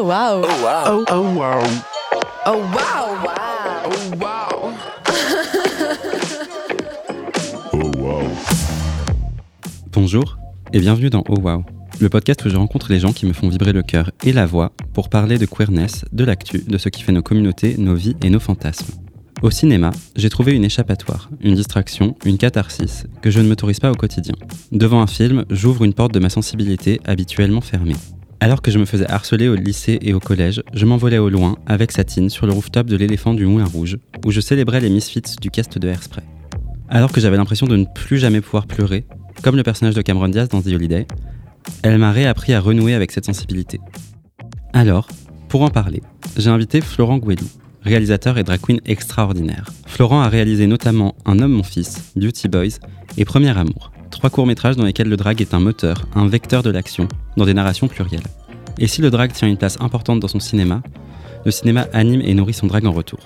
Oh 0.00 0.04
wow. 0.04 0.44
Oh 0.44 0.62
wow. 0.62 0.84
Oh, 0.86 1.04
oh 1.10 1.22
wow. 1.34 1.62
Oh 2.46 2.58
wow. 2.72 3.18
Oh 3.84 3.98
wow. 4.20 4.72
oh 7.72 7.90
wow. 7.98 8.22
Bonjour 9.90 10.38
et 10.72 10.78
bienvenue 10.78 11.10
dans 11.10 11.24
Oh 11.28 11.40
Wow, 11.40 11.64
le 11.98 12.08
podcast 12.08 12.44
où 12.44 12.48
je 12.48 12.56
rencontre 12.56 12.92
les 12.92 13.00
gens 13.00 13.12
qui 13.12 13.26
me 13.26 13.32
font 13.32 13.48
vibrer 13.48 13.72
le 13.72 13.82
cœur 13.82 14.12
et 14.22 14.32
la 14.32 14.46
voix 14.46 14.70
pour 14.94 15.08
parler 15.08 15.36
de 15.36 15.46
queerness, 15.46 16.04
de 16.12 16.22
l'actu, 16.22 16.60
de 16.60 16.78
ce 16.78 16.88
qui 16.90 17.02
fait 17.02 17.10
nos 17.10 17.22
communautés, 17.22 17.74
nos 17.76 17.96
vies 17.96 18.14
et 18.22 18.30
nos 18.30 18.38
fantasmes. 18.38 18.94
Au 19.42 19.50
cinéma, 19.50 19.90
j'ai 20.14 20.30
trouvé 20.30 20.54
une 20.54 20.64
échappatoire, 20.64 21.28
une 21.40 21.56
distraction, 21.56 22.14
une 22.24 22.38
catharsis 22.38 23.06
que 23.20 23.32
je 23.32 23.40
ne 23.40 23.48
m'autorise 23.48 23.80
pas 23.80 23.90
au 23.90 23.96
quotidien. 23.96 24.34
Devant 24.70 25.02
un 25.02 25.08
film, 25.08 25.44
j'ouvre 25.50 25.82
une 25.82 25.94
porte 25.94 26.14
de 26.14 26.20
ma 26.20 26.30
sensibilité 26.30 27.00
habituellement 27.04 27.60
fermée. 27.60 27.96
Alors 28.40 28.62
que 28.62 28.70
je 28.70 28.78
me 28.78 28.84
faisais 28.84 29.10
harceler 29.10 29.48
au 29.48 29.56
lycée 29.56 29.98
et 30.00 30.14
au 30.14 30.20
collège, 30.20 30.62
je 30.72 30.86
m'envolais 30.86 31.18
au 31.18 31.28
loin 31.28 31.56
avec 31.66 31.90
Satine 31.90 32.30
sur 32.30 32.46
le 32.46 32.52
rooftop 32.52 32.86
de 32.86 32.96
l'éléphant 32.96 33.34
du 33.34 33.46
Moulin 33.46 33.64
Rouge, 33.64 33.98
où 34.24 34.30
je 34.30 34.40
célébrais 34.40 34.80
les 34.80 34.90
misfits 34.90 35.36
du 35.40 35.50
cast 35.50 35.76
de 35.78 35.88
Hairspray. 35.88 36.24
Alors 36.88 37.10
que 37.10 37.20
j'avais 37.20 37.36
l'impression 37.36 37.66
de 37.66 37.76
ne 37.76 37.84
plus 37.84 38.18
jamais 38.18 38.40
pouvoir 38.40 38.66
pleurer, 38.66 39.04
comme 39.42 39.56
le 39.56 39.64
personnage 39.64 39.94
de 39.94 40.02
Cameron 40.02 40.28
Diaz 40.28 40.48
dans 40.48 40.62
The 40.62 40.68
Holiday, 40.68 41.06
elle 41.82 41.98
m'a 41.98 42.12
réappris 42.12 42.54
à 42.54 42.60
renouer 42.60 42.94
avec 42.94 43.10
cette 43.10 43.24
sensibilité. 43.24 43.80
Alors, 44.72 45.08
pour 45.48 45.62
en 45.62 45.70
parler, 45.70 46.02
j'ai 46.36 46.50
invité 46.50 46.80
Florent 46.80 47.18
Gouelou, 47.18 47.46
réalisateur 47.82 48.38
et 48.38 48.44
drag 48.44 48.60
queen 48.60 48.80
extraordinaire. 48.86 49.70
Florent 49.86 50.20
a 50.20 50.28
réalisé 50.28 50.68
notamment 50.68 51.16
Un 51.26 51.40
homme, 51.40 51.52
mon 51.52 51.62
fils, 51.64 52.12
Beauty 52.14 52.48
Boys 52.48 52.78
et 53.16 53.24
Premier 53.24 53.56
amour, 53.56 53.90
trois 54.10 54.30
courts-métrages 54.30 54.76
dans 54.76 54.84
lesquels 54.84 55.08
le 55.08 55.16
drag 55.16 55.40
est 55.40 55.54
un 55.54 55.60
moteur, 55.60 56.06
un 56.14 56.26
vecteur 56.28 56.62
de 56.62 56.70
l'action, 56.70 57.08
dans 57.36 57.44
des 57.44 57.54
narrations 57.54 57.88
plurielles. 57.88 58.22
Et 58.78 58.86
si 58.86 59.00
le 59.00 59.10
drag 59.10 59.32
tient 59.32 59.48
une 59.48 59.56
place 59.56 59.76
importante 59.80 60.20
dans 60.20 60.28
son 60.28 60.40
cinéma, 60.40 60.82
le 61.44 61.50
cinéma 61.50 61.86
anime 61.92 62.20
et 62.22 62.34
nourrit 62.34 62.52
son 62.54 62.66
drag 62.66 62.86
en 62.86 62.92
retour. 62.92 63.20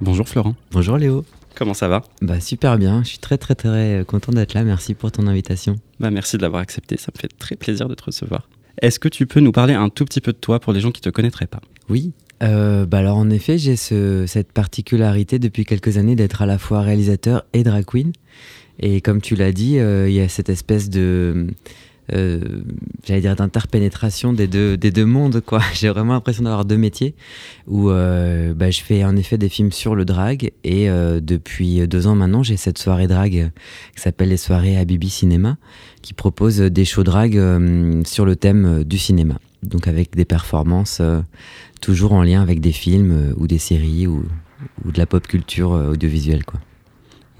Bonjour 0.00 0.28
Florent, 0.28 0.54
Bonjour 0.72 0.96
Léo. 0.98 1.24
comment 1.54 1.74
ça 1.74 1.88
va? 1.88 2.02
Bah 2.20 2.40
super 2.40 2.78
bien, 2.78 3.02
je 3.02 3.08
suis 3.10 3.18
très 3.18 3.38
très 3.38 3.54
très 3.54 4.00
euh, 4.00 4.04
content 4.04 4.32
d'être 4.32 4.54
là, 4.54 4.64
merci 4.64 4.94
pour 4.94 5.12
ton 5.12 5.26
invitation. 5.26 5.76
Bah, 6.00 6.10
merci 6.10 6.36
de 6.36 6.42
l'avoir 6.42 6.62
accepté, 6.62 6.96
ça 6.96 7.10
me 7.14 7.20
fait 7.20 7.28
très 7.38 7.56
plaisir 7.56 7.88
de 7.88 7.94
te 7.94 8.04
recevoir. 8.04 8.48
Est-ce 8.82 8.98
que 8.98 9.08
tu 9.08 9.26
peux 9.26 9.40
nous 9.40 9.52
parler 9.52 9.74
un 9.74 9.88
tout 9.88 10.04
petit 10.04 10.20
peu 10.20 10.32
de 10.32 10.36
toi 10.38 10.58
pour 10.58 10.72
les 10.72 10.80
gens 10.80 10.90
qui 10.90 11.00
te 11.00 11.10
connaîtraient 11.10 11.46
pas? 11.46 11.60
Oui, 11.88 12.12
euh, 12.42 12.86
bah 12.86 12.98
alors 12.98 13.16
en 13.18 13.30
effet 13.30 13.56
j'ai 13.56 13.76
ce- 13.76 14.24
cette 14.26 14.52
particularité 14.52 15.38
depuis 15.38 15.64
quelques 15.64 15.96
années 15.96 16.16
d'être 16.16 16.42
à 16.42 16.46
la 16.46 16.58
fois 16.58 16.80
réalisateur 16.80 17.44
et 17.52 17.62
drag 17.62 17.84
queen. 17.84 18.12
Et 18.78 19.00
comme 19.00 19.20
tu 19.20 19.34
l'as 19.34 19.52
dit, 19.52 19.78
euh, 19.78 20.08
il 20.08 20.14
y 20.14 20.20
a 20.20 20.28
cette 20.28 20.48
espèce 20.48 20.90
de... 20.90 21.46
euh, 22.12 22.40
j'allais 23.06 23.20
dire 23.20 23.36
d'interpénétration 23.36 24.32
des 24.32 24.46
deux, 24.46 24.76
des 24.76 24.90
deux 24.90 25.04
mondes 25.04 25.40
quoi. 25.40 25.60
J'ai 25.74 25.88
vraiment 25.88 26.14
l'impression 26.14 26.42
d'avoir 26.44 26.64
deux 26.64 26.76
métiers 26.76 27.14
où 27.66 27.90
euh, 27.90 28.52
bah, 28.52 28.70
je 28.70 28.82
fais 28.82 29.04
en 29.04 29.16
effet 29.16 29.38
des 29.38 29.48
films 29.48 29.72
sur 29.72 29.94
le 29.94 30.04
drag 30.04 30.50
et 30.64 30.88
depuis 30.88 31.86
deux 31.86 32.06
ans 32.06 32.14
maintenant 32.14 32.42
j'ai 32.42 32.56
cette 32.56 32.78
soirée 32.78 33.06
drag 33.06 33.50
qui 33.94 34.02
s'appelle 34.02 34.28
les 34.28 34.36
soirées 34.36 34.76
Habibi 34.76 35.08
Cinéma 35.08 35.56
qui 36.02 36.12
propose 36.12 36.58
des 36.58 36.84
shows 36.84 37.04
drag 37.04 37.32
sur 38.04 38.26
le 38.26 38.36
thème 38.36 38.84
du 38.84 38.98
cinéma. 38.98 39.38
Donc 39.62 39.88
avec 39.88 40.14
des 40.14 40.26
performances 40.26 41.00
toujours 41.80 42.12
en 42.12 42.22
lien 42.22 42.42
avec 42.42 42.60
des 42.60 42.72
films 42.72 43.34
ou 43.38 43.46
des 43.46 43.58
séries 43.58 44.06
ou, 44.06 44.26
ou 44.84 44.92
de 44.92 44.98
la 44.98 45.06
pop 45.06 45.26
culture 45.26 45.70
audiovisuelle 45.70 46.44
quoi. 46.44 46.60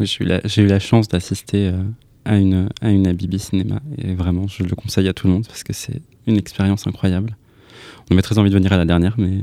Oui, 0.01 0.07
j'ai 0.07 0.25
eu 0.25 0.27
la, 0.29 0.41
j'ai 0.45 0.63
eu 0.63 0.67
la 0.67 0.81
chance 0.81 1.09
d'assister 1.09 1.69
euh, 1.69 1.83
à 2.25 2.37
une, 2.37 2.69
à 2.81 2.91
une 2.91 3.07
Habibi 3.07 3.39
Cinéma 3.39 3.81
et 3.99 4.15
vraiment, 4.15 4.49
je 4.49 4.63
le 4.65 4.75
conseille 4.75 5.09
à 5.09 5.13
tout 5.13 5.27
le 5.27 5.33
monde 5.35 5.47
parce 5.47 5.63
que 5.63 5.73
c'est 5.73 6.03
une 6.27 6.37
expérience 6.37 6.87
incroyable. 6.87 7.37
On 8.11 8.15
avait 8.15 8.23
très 8.23 8.39
envie 8.39 8.51
de 8.51 8.55
venir 8.55 8.73
à 8.73 8.77
la 8.77 8.85
dernière, 8.85 9.15
mais 9.19 9.39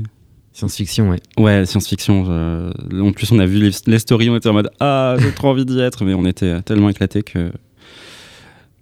Science-fiction, 0.54 1.08
ouais. 1.08 1.18
ouais, 1.38 1.64
science-fiction. 1.64 2.26
je- 2.26 3.00
En 3.00 3.12
plus, 3.12 3.32
on 3.32 3.38
a 3.38 3.46
vu 3.46 3.58
les, 3.58 3.70
les 3.86 3.98
stories, 3.98 4.28
on 4.28 4.36
était 4.36 4.50
en 4.50 4.52
mode 4.52 4.70
Ah, 4.80 5.16
j'ai 5.18 5.32
trop 5.34 5.48
envie 5.48 5.64
d'y 5.64 5.80
être, 5.80 6.04
mais 6.04 6.12
on 6.12 6.26
était 6.26 6.60
tellement 6.60 6.90
éclatés 6.90 7.22
que, 7.22 7.50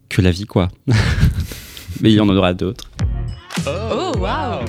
que 0.09 0.21
la 0.21 0.33
vie, 0.33 0.47
quoi. 0.47 0.69
mais 2.01 2.11
il 2.11 2.15
y 2.15 2.21
en 2.21 2.29
aura 2.29 2.55
d'autres. 2.55 2.91
Oh 3.69 4.13
wow. 4.19 4.65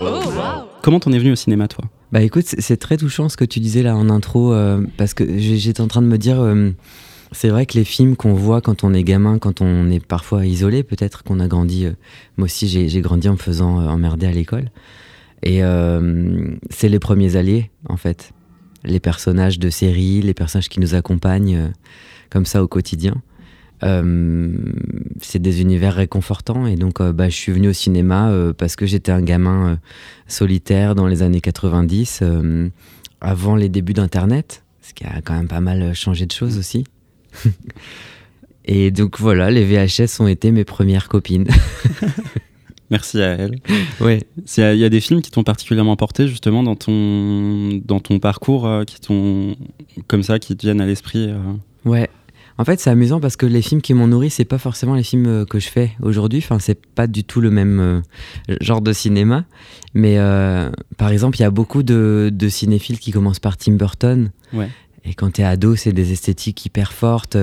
Oh 0.00 0.04
wow. 0.04 0.64
Comment 0.82 1.00
t'en 1.00 1.12
es 1.12 1.18
venu 1.18 1.32
au 1.32 1.36
cinéma, 1.36 1.66
toi? 1.68 1.84
Bah 2.12 2.22
écoute, 2.22 2.44
c'est 2.46 2.76
très 2.76 2.96
touchant 2.96 3.28
ce 3.28 3.36
que 3.36 3.44
tu 3.44 3.60
disais 3.60 3.84
là 3.84 3.96
en 3.96 4.10
intro, 4.10 4.52
euh, 4.52 4.84
parce 4.96 5.14
que 5.14 5.38
j'étais 5.38 5.80
en 5.80 5.86
train 5.86 6.02
de 6.02 6.08
me 6.08 6.18
dire, 6.18 6.40
euh, 6.40 6.70
c'est 7.30 7.48
vrai 7.48 7.66
que 7.66 7.78
les 7.78 7.84
films 7.84 8.16
qu'on 8.16 8.34
voit 8.34 8.60
quand 8.60 8.82
on 8.82 8.92
est 8.92 9.04
gamin, 9.04 9.38
quand 9.38 9.60
on 9.60 9.88
est 9.88 10.04
parfois 10.04 10.44
isolé, 10.44 10.82
peut-être 10.82 11.22
qu'on 11.22 11.38
a 11.38 11.46
grandi, 11.46 11.86
euh, 11.86 11.92
moi 12.36 12.46
aussi 12.46 12.66
j'ai 12.66 13.00
grandi 13.00 13.28
en 13.28 13.34
me 13.34 13.38
faisant 13.38 13.86
emmerder 13.86 14.26
à 14.26 14.32
l'école, 14.32 14.70
et 15.44 15.60
c'est 16.68 16.88
les 16.88 16.98
premiers 16.98 17.36
alliés 17.36 17.70
en 17.88 17.96
fait, 17.96 18.32
les 18.82 19.00
personnages 19.00 19.60
de 19.60 19.70
séries, 19.70 20.20
les 20.20 20.34
personnages 20.34 20.68
qui 20.68 20.80
nous 20.80 20.96
accompagnent 20.96 21.70
comme 22.28 22.44
ça 22.44 22.62
au 22.62 22.66
quotidien. 22.66 23.14
Euh, 23.82 24.52
c'est 25.22 25.40
des 25.40 25.62
univers 25.62 25.94
réconfortants 25.94 26.66
et 26.66 26.76
donc 26.76 27.00
euh, 27.00 27.12
bah, 27.14 27.30
je 27.30 27.34
suis 27.36 27.50
venu 27.52 27.68
au 27.68 27.72
cinéma 27.72 28.28
euh, 28.30 28.52
parce 28.52 28.76
que 28.76 28.84
j'étais 28.84 29.10
un 29.12 29.22
gamin 29.22 29.78
solitaire 30.26 30.94
dans 30.94 31.06
les 31.06 31.22
années 31.22 31.40
90, 31.40 32.20
euh, 32.22 32.68
avant 33.22 33.56
les 33.56 33.68
débuts 33.70 33.94
d'Internet, 33.94 34.64
ce 34.82 34.92
qui 34.92 35.04
a 35.04 35.22
quand 35.22 35.34
même 35.34 35.48
pas 35.48 35.60
mal 35.60 35.94
changé 35.94 36.26
de 36.26 36.32
choses 36.32 36.58
aussi. 36.58 36.84
Et 38.66 38.90
donc 38.90 39.18
voilà, 39.18 39.50
les 39.50 39.64
VHS 39.64 40.20
ont 40.20 40.26
été 40.28 40.50
mes 40.52 40.64
premières 40.64 41.08
copines. 41.08 41.48
Merci 42.90 43.22
à 43.22 43.28
elle. 43.30 43.60
ouais. 44.00 44.20
Il 44.56 44.76
y, 44.76 44.84
a- 44.84 44.88
des 44.88 45.00
films 45.00 45.22
qui 45.22 45.30
t'ont 45.30 45.44
particulièrement 45.44 45.96
porté 45.96 46.26
justement 46.28 46.62
dans 46.62 46.74
ton, 46.76 47.80
dans 47.84 48.00
ton 48.00 48.18
parcours, 48.18 48.68
qui 48.86 49.00
t'ont 49.00 49.54
comme 50.08 50.22
ça, 50.24 50.38
qui 50.40 50.56
te 50.56 50.62
viennent 50.66 50.80
à 50.80 50.86
l'esprit. 50.86 51.30
Ouais. 51.84 52.10
En 52.60 52.64
fait, 52.66 52.78
c'est 52.78 52.90
amusant 52.90 53.20
parce 53.20 53.36
que 53.36 53.46
les 53.46 53.62
films 53.62 53.80
qui 53.80 53.94
m'ont 53.94 54.06
nourri, 54.06 54.28
c'est 54.28 54.44
pas 54.44 54.58
forcément 54.58 54.94
les 54.94 55.02
films 55.02 55.26
euh, 55.26 55.44
que 55.46 55.58
je 55.58 55.68
fais 55.68 55.92
aujourd'hui. 56.02 56.40
Enfin, 56.40 56.58
c'est 56.58 56.78
pas 56.94 57.06
du 57.06 57.24
tout 57.24 57.40
le 57.40 57.50
même 57.50 57.80
euh, 57.80 58.00
genre 58.60 58.82
de 58.82 58.92
cinéma. 58.92 59.46
Mais 59.94 60.18
euh, 60.18 60.68
par 60.98 61.08
exemple, 61.10 61.38
il 61.38 61.40
y 61.40 61.46
a 61.46 61.50
beaucoup 61.50 61.82
de, 61.82 62.30
de 62.30 62.48
cinéphiles 62.50 62.98
qui 62.98 63.12
commencent 63.12 63.38
par 63.40 63.56
Tim 63.56 63.72
Burton. 63.76 64.30
Ouais. 64.52 64.68
Et 65.06 65.14
quand 65.14 65.30
t'es 65.32 65.42
ado, 65.42 65.74
c'est 65.74 65.92
des 65.92 66.12
esthétiques 66.12 66.66
hyper 66.66 66.92
fortes. 66.92 67.36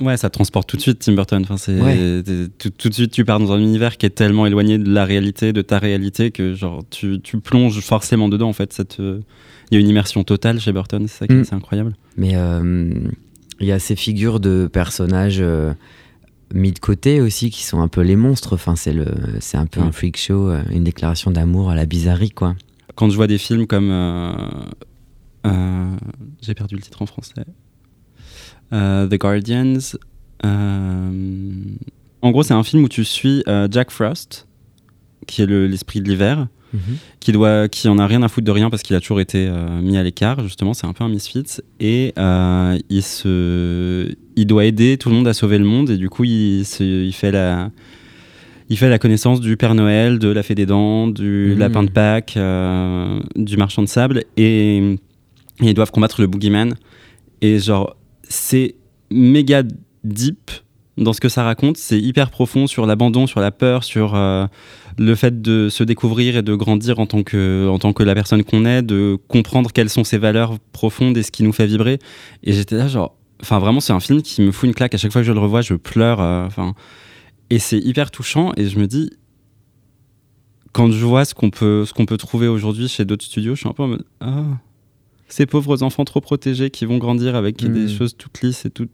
Ouais, 0.00 0.16
ça 0.16 0.30
transporte 0.30 0.66
tout 0.66 0.78
de 0.78 0.82
suite 0.82 1.00
Tim 1.00 1.12
Burton. 1.12 1.42
Enfin, 1.42 1.58
c'est 1.58 1.78
Ouais. 1.78 2.22
tout, 2.58 2.70
tout 2.70 2.88
de 2.88 2.94
suite, 2.94 3.10
tu 3.10 3.26
pars 3.26 3.38
dans 3.38 3.52
un 3.52 3.58
univers 3.60 3.98
qui 3.98 4.06
est 4.06 4.10
tellement 4.10 4.46
éloigné 4.46 4.78
de 4.78 4.90
la 4.90 5.04
réalité, 5.04 5.52
de 5.52 5.60
ta 5.60 5.78
réalité, 5.78 6.30
que 6.30 6.54
genre 6.54 6.82
tu, 6.88 7.20
tu 7.20 7.38
plonges 7.38 7.80
forcément 7.80 8.30
dedans. 8.30 8.48
En 8.48 8.54
fait, 8.54 8.68
te- 8.88 9.20
il 9.70 9.74
y 9.74 9.76
a 9.76 9.80
une 9.80 9.88
immersion 9.88 10.24
totale 10.24 10.58
chez 10.58 10.72
Burton. 10.72 11.04
C'est 11.06 11.18
ça 11.18 11.26
qui 11.26 11.34
est 11.34 11.52
Mm. 11.52 11.54
incroyable. 11.56 11.94
Mais 12.16 12.30
euh, 12.34 12.94
il 13.60 13.66
y 13.66 13.72
a 13.72 13.78
ces 13.78 13.94
figures 13.96 14.40
de 14.40 14.68
personnages 14.72 15.38
euh, 15.40 15.72
mis 16.54 16.72
de 16.72 16.78
côté 16.78 17.20
aussi 17.20 17.50
qui 17.50 17.62
sont 17.64 17.80
un 17.80 17.88
peu 17.88 18.00
les 18.00 18.16
monstres. 18.16 18.54
Enfin, 18.54 18.74
c'est 18.76 18.92
le, 18.92 19.06
c'est 19.40 19.56
un 19.58 19.66
peu 19.66 19.80
un 19.80 19.92
freak 19.92 20.16
show, 20.16 20.48
euh, 20.50 20.62
une 20.70 20.84
déclaration 20.84 21.30
d'amour 21.30 21.70
à 21.70 21.74
la 21.74 21.86
bizarrerie, 21.86 22.30
quoi. 22.30 22.56
Quand 22.96 23.08
je 23.10 23.16
vois 23.16 23.26
des 23.26 23.38
films 23.38 23.66
comme 23.66 23.90
euh, 23.90 24.32
euh, 25.46 25.96
j'ai 26.42 26.54
perdu 26.54 26.74
le 26.74 26.80
titre 26.82 27.02
en 27.02 27.06
français, 27.06 27.34
The 28.72 29.14
Guardians. 29.18 29.78
en 30.42 32.30
gros, 32.30 32.42
c'est 32.42 32.54
un 32.54 32.62
film 32.62 32.84
où 32.84 32.88
tu 32.88 33.04
suis 33.04 33.42
Jack 33.70 33.90
Frost, 33.90 34.46
qui 35.26 35.42
est 35.42 35.46
le- 35.46 35.66
l'esprit 35.66 36.00
de 36.00 36.08
l'hiver. 36.08 36.48
Qui 37.20 37.32
doit 37.32 37.68
qui 37.68 37.88
en 37.88 37.98
a 37.98 38.06
rien 38.06 38.22
à 38.22 38.28
foutre 38.28 38.46
de 38.46 38.50
rien 38.52 38.70
parce 38.70 38.82
qu'il 38.82 38.94
a 38.96 39.00
toujours 39.00 39.20
été 39.20 39.46
euh, 39.48 39.80
mis 39.80 39.96
à 39.96 40.02
l'écart 40.02 40.40
justement 40.42 40.72
c'est 40.74 40.86
un 40.86 40.92
peu 40.92 41.04
un 41.04 41.08
misfit. 41.08 41.44
Et 41.80 42.12
euh, 42.18 42.78
il 42.88 43.02
se 43.02 44.14
il 44.36 44.46
doit 44.46 44.64
aider 44.64 44.96
tout 44.98 45.08
le 45.08 45.14
monde 45.16 45.28
à 45.28 45.34
sauver 45.34 45.58
le 45.58 45.64
monde. 45.64 45.90
Et 45.90 45.96
du 45.96 46.08
coup 46.08 46.24
il 46.24 46.64
se- 46.64 46.82
il 46.84 47.12
fait 47.12 47.32
la 47.32 47.70
il 48.68 48.76
fait 48.78 48.88
la 48.88 48.98
connaissance 49.00 49.40
du 49.40 49.56
Père 49.56 49.74
Noël 49.74 50.18
de 50.20 50.28
la 50.28 50.42
Fée 50.44 50.54
des 50.54 50.66
Dents 50.66 51.08
du 51.08 51.52
Mhm. 51.54 51.58
lapin 51.58 51.82
de 51.82 51.90
Pâques 51.90 52.34
euh, 52.36 53.18
du 53.36 53.56
marchand 53.56 53.82
de 53.82 53.88
sable. 53.88 54.24
Et, 54.36 54.76
et 54.78 54.96
ils 55.60 55.74
doivent 55.74 55.90
combattre 55.90 56.20
le 56.20 56.26
boogeyman. 56.28 56.74
Et 57.42 57.58
genre 57.58 57.96
c'est 58.22 58.76
méga 59.10 59.62
deep 60.04 60.50
dans 60.96 61.12
ce 61.12 61.20
que 61.20 61.28
ça 61.28 61.42
raconte. 61.42 61.78
C'est 61.78 61.98
hyper 61.98 62.30
profond 62.30 62.66
sur 62.66 62.86
l'abandon 62.86 63.26
sur 63.26 63.40
la 63.40 63.50
peur 63.50 63.82
sur 63.82 64.14
euh, 64.14 64.46
le 64.98 65.14
fait 65.14 65.40
de 65.42 65.68
se 65.68 65.84
découvrir 65.84 66.36
et 66.36 66.42
de 66.42 66.54
grandir 66.54 66.98
en 66.98 67.06
tant 67.06 67.22
que, 67.22 67.68
en 67.68 67.78
tant 67.78 67.92
que 67.92 68.02
la 68.02 68.14
personne 68.14 68.42
qu'on 68.44 68.64
est, 68.64 68.82
de 68.82 69.18
comprendre 69.28 69.72
quelles 69.72 69.90
sont 69.90 70.04
ses 70.04 70.18
valeurs 70.18 70.58
profondes 70.72 71.16
et 71.16 71.22
ce 71.22 71.30
qui 71.30 71.42
nous 71.42 71.52
fait 71.52 71.66
vibrer. 71.66 71.98
Et 72.42 72.52
j'étais 72.52 72.76
là, 72.76 72.88
genre, 72.88 73.16
enfin, 73.40 73.58
vraiment, 73.58 73.80
c'est 73.80 73.92
un 73.92 74.00
film 74.00 74.22
qui 74.22 74.42
me 74.42 74.52
fout 74.52 74.66
une 74.68 74.74
claque. 74.74 74.94
À 74.94 74.98
chaque 74.98 75.12
fois 75.12 75.20
que 75.22 75.26
je 75.26 75.32
le 75.32 75.38
revois, 75.40 75.62
je 75.62 75.74
pleure. 75.74 76.20
euh, 76.20 76.46
Enfin, 76.46 76.74
et 77.50 77.58
c'est 77.58 77.78
hyper 77.78 78.10
touchant. 78.10 78.52
Et 78.56 78.66
je 78.68 78.78
me 78.78 78.86
dis, 78.86 79.10
quand 80.72 80.90
je 80.90 81.04
vois 81.04 81.24
ce 81.24 81.34
qu'on 81.34 81.50
peut, 81.50 81.84
ce 81.84 81.92
qu'on 81.92 82.06
peut 82.06 82.16
trouver 82.16 82.46
aujourd'hui 82.48 82.88
chez 82.88 83.04
d'autres 83.04 83.24
studios, 83.24 83.54
je 83.54 83.60
suis 83.60 83.68
un 83.68 83.72
peu 83.72 83.82
en 83.82 83.88
mode, 83.88 84.04
ah, 84.20 84.44
ces 85.28 85.46
pauvres 85.46 85.82
enfants 85.82 86.04
trop 86.04 86.20
protégés 86.20 86.70
qui 86.70 86.84
vont 86.86 86.98
grandir 86.98 87.34
avec 87.36 87.62
Mhm. 87.62 87.72
des 87.72 87.88
choses 87.92 88.16
toutes 88.16 88.40
lisses 88.42 88.64
et 88.66 88.70
toutes, 88.70 88.90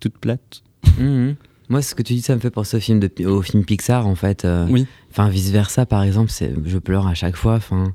toutes 0.00 0.18
plates. 0.18 0.62
Mhm. 0.98 1.36
Moi, 1.70 1.80
ce 1.82 1.94
que 1.94 2.02
tu 2.02 2.12
dis, 2.14 2.20
ça 2.20 2.34
me 2.34 2.40
fait 2.40 2.50
penser 2.50 2.76
au 2.76 2.80
film, 2.80 3.00
de, 3.00 3.10
au 3.26 3.40
film 3.42 3.64
Pixar, 3.64 4.06
en 4.06 4.14
fait. 4.16 4.44
euh, 4.44 4.66
Oui. 4.68 4.86
Enfin, 5.12 5.28
vice-versa, 5.28 5.86
par 5.86 6.02
exemple, 6.02 6.30
je 6.66 6.78
pleure 6.78 7.06
à 7.06 7.14
chaque 7.14 7.36
fois. 7.36 7.54
Enfin, 7.54 7.94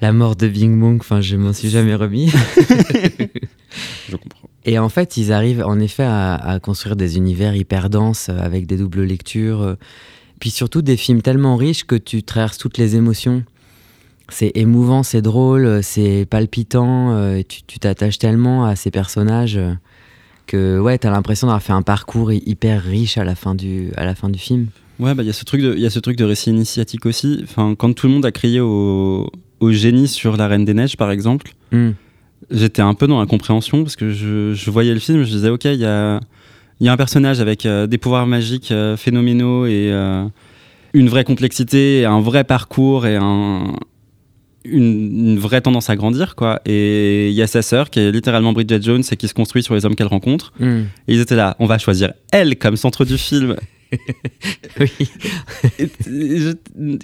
la 0.00 0.12
mort 0.12 0.36
de 0.36 0.48
Bing 0.48 0.78
Bong, 0.78 0.98
enfin, 1.00 1.20
je 1.20 1.36
m'en 1.36 1.52
suis 1.52 1.70
jamais 1.70 1.94
remis. 1.94 2.30
Je 4.08 4.16
comprends. 4.16 4.48
Et 4.64 4.78
en 4.78 4.88
fait, 4.88 5.16
ils 5.16 5.32
arrivent 5.32 5.64
en 5.64 5.80
effet 5.80 6.02
à, 6.04 6.34
à 6.34 6.60
construire 6.60 6.94
des 6.96 7.16
univers 7.16 7.56
hyper 7.56 7.88
denses 7.90 8.28
euh, 8.28 8.38
avec 8.38 8.66
des 8.66 8.76
doubles 8.76 9.02
lectures. 9.02 9.62
euh, 9.62 9.74
Puis 10.40 10.50
surtout 10.50 10.82
des 10.82 10.96
films 10.96 11.22
tellement 11.22 11.56
riches 11.56 11.84
que 11.84 11.94
tu 11.96 12.22
traverses 12.22 12.58
toutes 12.58 12.78
les 12.78 12.94
émotions. 12.96 13.44
C'est 14.28 14.52
émouvant, 14.54 15.02
c'est 15.02 15.22
drôle, 15.22 15.82
c'est 15.82 16.26
palpitant. 16.28 17.34
et 17.34 17.44
tu 17.44 17.78
t'attaches 17.78 18.18
tellement 18.18 18.64
à 18.64 18.76
ces 18.76 18.90
personnages 18.90 19.58
que 20.46 20.78
ouais, 20.78 20.98
t'as 20.98 21.10
l'impression 21.10 21.46
d'avoir 21.46 21.62
fait 21.62 21.72
un 21.72 21.82
parcours 21.82 22.32
hy- 22.32 22.42
hyper 22.46 22.82
riche 22.82 23.18
à 23.18 23.24
la 23.24 23.34
fin 23.34 23.54
du, 23.54 23.90
à 23.96 24.04
la 24.04 24.14
fin 24.14 24.28
du 24.28 24.38
film. 24.38 24.66
Ouais, 24.98 25.14
bah 25.14 25.22
il 25.22 25.26
y 25.26 25.30
a 25.30 25.32
ce 25.32 25.44
truc 25.44 25.62
de, 25.62 25.74
y 25.76 25.86
a 25.86 25.90
ce 25.90 25.98
truc 25.98 26.16
de 26.16 26.24
récit 26.24 26.50
initiatique 26.50 27.06
aussi. 27.06 27.40
Enfin, 27.44 27.74
quand 27.76 27.92
tout 27.94 28.06
le 28.06 28.12
monde 28.12 28.26
a 28.26 28.30
crié 28.32 28.60
au, 28.60 29.30
au 29.60 29.72
génie 29.72 30.06
sur 30.08 30.36
la 30.36 30.46
Reine 30.48 30.64
des 30.64 30.74
Neiges, 30.74 30.96
par 30.96 31.10
exemple, 31.10 31.52
Hmm. 31.72 31.92
j'étais 32.50 32.82
un 32.82 32.92
peu 32.94 33.06
dans 33.06 33.18
la 33.18 33.26
compréhension 33.26 33.82
parce 33.82 33.96
que 33.96 34.10
je, 34.10 34.52
je 34.52 34.70
voyais 34.70 34.92
le 34.92 35.00
film, 35.00 35.22
je 35.24 35.30
disais 35.30 35.48
ok, 35.48 35.64
il 35.64 35.76
y 35.80 35.86
a, 35.86 36.20
y 36.80 36.88
a 36.88 36.92
un 36.92 36.96
personnage 36.98 37.40
avec 37.40 37.64
euh, 37.64 37.86
des 37.86 37.96
pouvoirs 37.98 38.26
magiques 38.26 38.70
euh, 38.72 38.96
phénoménaux 38.98 39.64
et 39.66 39.88
euh, 39.90 40.24
une 40.92 41.08
vraie 41.08 41.24
complexité, 41.24 42.00
et 42.00 42.04
un 42.04 42.20
vrai 42.20 42.44
parcours 42.44 43.06
et 43.06 43.16
un, 43.16 43.72
une, 44.64 45.28
une 45.30 45.38
vraie 45.38 45.60
tendance 45.60 45.90
à 45.90 45.96
grandir 45.96 46.34
quoi. 46.36 46.60
Et 46.66 47.28
il 47.28 47.34
y 47.34 47.42
a 47.42 47.46
sa 47.46 47.62
sœur 47.62 47.90
qui 47.90 48.00
est 48.00 48.10
littéralement 48.12 48.52
Bridget 48.52 48.80
Jones 48.82 49.02
et 49.10 49.16
qui 49.16 49.28
se 49.28 49.34
construit 49.34 49.62
sur 49.62 49.74
les 49.74 49.84
hommes 49.86 49.94
qu'elle 49.96 50.06
rencontre. 50.06 50.52
Hmm. 50.60 50.82
Et 51.08 51.14
ils 51.14 51.20
étaient 51.20 51.36
là, 51.36 51.56
on 51.58 51.66
va 51.66 51.78
choisir 51.78 52.12
elle 52.32 52.56
comme 52.58 52.76
centre 52.76 53.04
du 53.04 53.18
film. 53.18 53.56
Oui. 54.80 54.88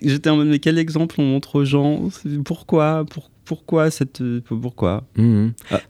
J'étais 0.02 0.30
en 0.30 0.36
mode, 0.36 0.48
mais 0.48 0.58
quel 0.58 0.78
exemple 0.78 1.16
on 1.18 1.24
montre 1.24 1.56
aux 1.56 1.64
gens? 1.64 2.08
Pourquoi? 2.44 3.04
Pour- 3.10 3.30
Pourquoi 3.44 3.90
cette. 3.90 4.22
Pourquoi? 4.40 5.04
Mhm. 5.16 5.52
Ah. 5.70 5.80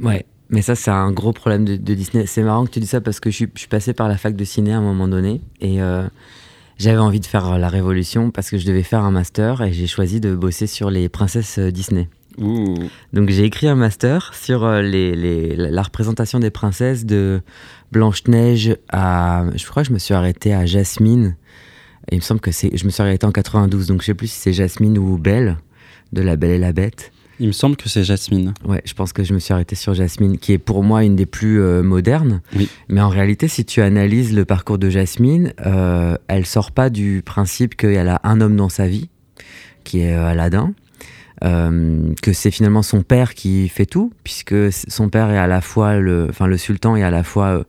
Ouais, 0.00 0.24
mais 0.50 0.62
ça, 0.62 0.74
c'est 0.74 0.90
un 0.90 1.10
gros 1.12 1.32
problème 1.32 1.64
de, 1.64 1.76
de 1.76 1.94
Disney. 1.94 2.26
C'est 2.26 2.42
marrant 2.42 2.64
que 2.66 2.70
tu 2.70 2.80
dis 2.80 2.86
ça 2.86 3.00
parce 3.00 3.20
que 3.20 3.30
je 3.30 3.36
suis, 3.36 3.48
je 3.54 3.60
suis 3.60 3.68
passé 3.68 3.94
par 3.94 4.08
la 4.08 4.16
fac 4.16 4.34
de 4.36 4.44
ciné 4.44 4.72
à 4.72 4.78
un 4.78 4.82
moment 4.82 5.08
donné 5.08 5.40
et 5.60 5.80
euh, 5.82 6.04
j'avais 6.78 6.98
envie 6.98 7.20
de 7.20 7.26
faire 7.26 7.58
la 7.58 7.68
révolution 7.68 8.30
parce 8.30 8.50
que 8.50 8.58
je 8.58 8.66
devais 8.66 8.82
faire 8.82 9.02
un 9.04 9.10
master 9.10 9.62
et 9.62 9.72
j'ai 9.72 9.86
choisi 9.86 10.20
de 10.20 10.34
bosser 10.34 10.66
sur 10.66 10.90
les 10.90 11.08
princesses 11.08 11.58
euh, 11.58 11.70
Disney. 11.70 12.08
Ouh. 12.38 12.74
Donc 13.12 13.30
j'ai 13.30 13.44
écrit 13.44 13.68
un 13.68 13.76
master 13.76 14.34
sur 14.34 14.64
euh, 14.64 14.82
les, 14.82 15.14
les- 15.14 15.54
la 15.54 15.70
la 15.70 15.82
représentation 15.82 16.40
des 16.40 16.50
princesses 16.50 17.04
de 17.04 17.40
Blanche-Neige 17.92 18.76
à... 18.90 19.44
Je 19.54 19.64
crois 19.66 19.82
que 19.82 19.88
je 19.88 19.94
me 19.94 19.98
suis 19.98 20.14
arrêté 20.14 20.52
à 20.52 20.66
Jasmine. 20.66 21.36
Et 22.10 22.16
il 22.16 22.18
me 22.18 22.22
semble 22.22 22.40
que 22.40 22.50
c'est... 22.50 22.76
Je 22.76 22.84
me 22.84 22.90
suis 22.90 23.02
arrêté 23.02 23.24
en 23.24 23.30
92, 23.32 23.86
donc 23.86 24.00
je 24.00 24.06
sais 24.06 24.14
plus 24.14 24.26
si 24.26 24.40
c'est 24.40 24.52
Jasmine 24.52 24.98
ou 24.98 25.16
Belle, 25.16 25.58
de 26.12 26.22
La 26.22 26.36
Belle 26.36 26.50
et 26.50 26.58
la 26.58 26.72
Bête. 26.72 27.12
Il 27.40 27.48
me 27.48 27.52
semble 27.52 27.76
que 27.76 27.88
c'est 27.88 28.04
Jasmine. 28.04 28.54
Ouais, 28.64 28.82
je 28.84 28.94
pense 28.94 29.12
que 29.12 29.24
je 29.24 29.34
me 29.34 29.38
suis 29.38 29.52
arrêté 29.52 29.74
sur 29.74 29.94
Jasmine, 29.94 30.38
qui 30.38 30.52
est 30.52 30.58
pour 30.58 30.82
moi 30.82 31.04
une 31.04 31.16
des 31.16 31.26
plus 31.26 31.60
euh, 31.60 31.82
modernes. 31.82 32.40
Oui. 32.56 32.68
Mais 32.88 33.00
en 33.00 33.08
réalité, 33.08 33.48
si 33.48 33.64
tu 33.64 33.80
analyses 33.82 34.34
le 34.34 34.44
parcours 34.44 34.78
de 34.78 34.88
Jasmine, 34.90 35.52
euh, 35.66 36.16
elle 36.28 36.46
sort 36.46 36.72
pas 36.72 36.90
du 36.90 37.22
principe 37.24 37.74
qu'elle 37.76 38.08
a 38.08 38.20
un 38.24 38.40
homme 38.40 38.56
dans 38.56 38.68
sa 38.68 38.86
vie, 38.86 39.08
qui 39.82 40.00
est 40.00 40.14
euh, 40.14 40.26
Aladdin, 40.26 40.74
que 41.44 42.32
c'est 42.32 42.50
finalement 42.50 42.82
son 42.82 43.02
père 43.02 43.34
qui 43.34 43.68
fait 43.68 43.84
tout, 43.84 44.12
puisque 44.24 44.54
son 44.72 45.10
père 45.10 45.30
est 45.30 45.38
à 45.38 45.46
la 45.46 45.60
fois 45.60 45.98
le, 45.98 46.28
enfin 46.30 46.46
le 46.46 46.56
sultan 46.56 46.96
est 46.96 47.02
à 47.02 47.10
la 47.10 47.22
fois 47.22 47.58
euh, 47.58 47.64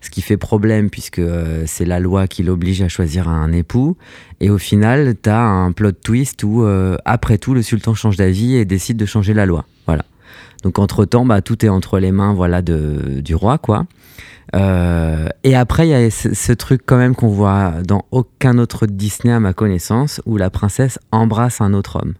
ce 0.00 0.08
qui 0.08 0.22
fait 0.22 0.36
problème, 0.36 0.90
puisque 0.90 1.18
euh, 1.18 1.64
c'est 1.66 1.84
la 1.84 2.00
loi 2.00 2.26
qui 2.26 2.42
l'oblige 2.42 2.82
à 2.82 2.88
choisir 2.88 3.28
un 3.28 3.52
époux. 3.52 3.96
Et 4.40 4.50
au 4.50 4.58
final, 4.58 5.14
tu 5.22 5.28
as 5.28 5.40
un 5.40 5.72
plot 5.72 5.92
twist 5.92 6.42
où, 6.42 6.64
euh, 6.64 6.96
après 7.04 7.38
tout, 7.38 7.54
le 7.54 7.62
sultan 7.62 7.94
change 7.94 8.16
d'avis 8.16 8.56
et 8.56 8.64
décide 8.64 8.96
de 8.96 9.06
changer 9.06 9.34
la 9.34 9.46
loi. 9.46 9.66
Voilà. 9.86 10.04
Donc, 10.62 10.78
entre-temps, 10.78 11.26
bah, 11.26 11.42
tout 11.42 11.64
est 11.64 11.68
entre 11.68 11.98
les 11.98 12.12
mains 12.12 12.32
voilà, 12.32 12.62
du 12.62 13.34
roi, 13.34 13.58
quoi. 13.58 13.86
Euh, 14.56 15.28
et 15.44 15.54
après, 15.54 15.86
il 15.86 15.90
y 15.90 15.94
a 15.94 16.10
ce 16.10 16.52
truc 16.52 16.82
quand 16.84 16.96
même 16.96 17.14
qu'on 17.14 17.28
voit 17.28 17.74
dans 17.86 18.04
aucun 18.10 18.58
autre 18.58 18.86
Disney, 18.86 19.32
à 19.32 19.40
ma 19.40 19.52
connaissance, 19.52 20.20
où 20.26 20.36
la 20.36 20.50
princesse 20.50 20.98
embrasse 21.12 21.60
un 21.60 21.72
autre 21.72 21.96
homme. 21.96 22.14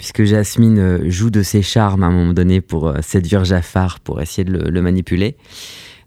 Puisque 0.00 0.24
Jasmine 0.24 0.78
euh, 0.78 1.10
joue 1.10 1.28
de 1.28 1.42
ses 1.42 1.60
charmes 1.60 2.02
à 2.02 2.06
un 2.06 2.10
moment 2.10 2.32
donné 2.32 2.62
pour 2.62 2.88
euh, 2.88 2.94
séduire 3.02 3.44
Jafar, 3.44 4.00
pour 4.00 4.22
essayer 4.22 4.44
de 4.44 4.52
le, 4.52 4.70
le 4.70 4.80
manipuler. 4.80 5.36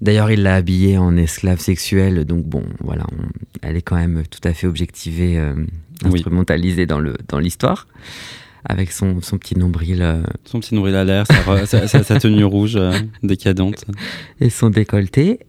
D'ailleurs, 0.02 0.32
il 0.32 0.42
l'a 0.42 0.56
habillée 0.56 0.98
en 0.98 1.16
esclave 1.16 1.60
sexuelle, 1.60 2.26
donc 2.26 2.44
bon, 2.44 2.64
voilà, 2.84 3.06
on- 3.12 3.30
elle 3.62 3.78
est 3.78 3.84
quand 3.84 3.96
même 3.96 4.24
tout 4.32 4.40
à 4.46 4.54
fait 4.54 4.66
objectivée, 4.66 5.38
euh, 5.38 5.54
Oui. 6.06 6.16
instrumentalisée 6.16 6.88
dans 6.88 7.00
le 7.00 7.14
dans 7.28 7.38
l'histoire, 7.38 7.86
avec 8.66 8.92
son, 8.92 9.22
son 9.22 9.38
petit 9.38 9.56
nombril 9.60 10.02
euh, 10.02 10.24
Son 10.46 10.60
petit 10.60 10.74
nombril 10.74 10.96
à 10.96 11.04
l'air, 11.04 11.28
sa, 11.28 11.36
re- 11.44 11.66
sa- 11.68 11.88
sa- 11.88 12.02
sa 12.04 12.20
tenue 12.20 12.44
rouge 12.46 12.76
euh, 12.76 12.94
décadente. 13.22 13.86
et 14.42 14.50
son 14.50 14.72
décolleté 14.72 15.40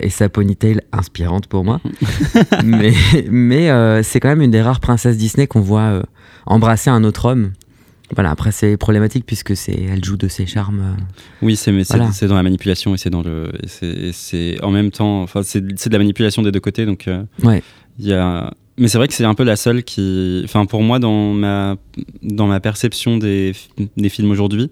et 0.00 0.10
sa 0.10 0.28
ponytail 0.28 0.80
inspirante 0.90 1.46
pour 1.46 1.62
moi. 1.62 1.80
mais 2.64 2.92
mais 3.30 4.02
c'est 4.02 4.18
quand 4.18 4.28
même 4.30 4.42
une 4.42 4.50
des 4.50 4.60
rares 4.60 4.80
princesses 4.80 5.16
Disney 5.16 5.46
qu'on 5.46 5.60
voit 5.60 6.02
embrasser 6.46 6.90
un 6.90 7.04
autre 7.04 7.26
homme. 7.26 7.52
Voilà, 8.14 8.30
après 8.30 8.52
c'est 8.52 8.76
problématique 8.76 9.24
puisque 9.26 9.56
c'est 9.56 9.72
elle 9.90 10.04
joue 10.04 10.16
de 10.16 10.28
ses 10.28 10.46
charmes. 10.46 10.80
euh. 10.80 11.02
Oui, 11.40 11.56
c'est 11.56 11.72
Voilà. 11.72 12.10
dans 12.28 12.34
la 12.34 12.42
manipulation 12.42 12.94
et 12.94 12.98
c'est 12.98 13.10
dans 13.10 13.22
le. 13.22 13.50
c'est- 14.12 14.62
en 14.62 14.70
même 14.70 14.90
temps. 14.90 15.22
Enfin, 15.22 15.42
c'est 15.42 15.60
de 15.64 15.92
la 15.92 15.98
manipulation 15.98 16.42
des 16.42 16.52
deux 16.52 16.60
côtés. 16.60 16.84
Donc, 16.86 17.08
euh, 17.08 17.22
Ouais. 17.42 17.62
il 17.98 18.06
y 18.06 18.12
a. 18.12 18.52
Mais 18.78 18.88
c'est 18.88 18.96
vrai 18.98 19.06
que 19.08 19.14
c'est 19.14 19.24
un 19.24 19.34
peu 19.34 19.44
la 19.44 19.56
seule 19.56 19.82
qui. 19.84 20.40
Enfin, 20.44 20.66
pour 20.66 20.82
moi, 20.82 20.98
dans 20.98 21.32
ma, 21.32 21.76
dans 22.22 22.46
ma 22.46 22.58
perception 22.60 23.18
des, 23.18 23.52
des 23.96 24.08
films 24.08 24.30
aujourd'hui, 24.30 24.70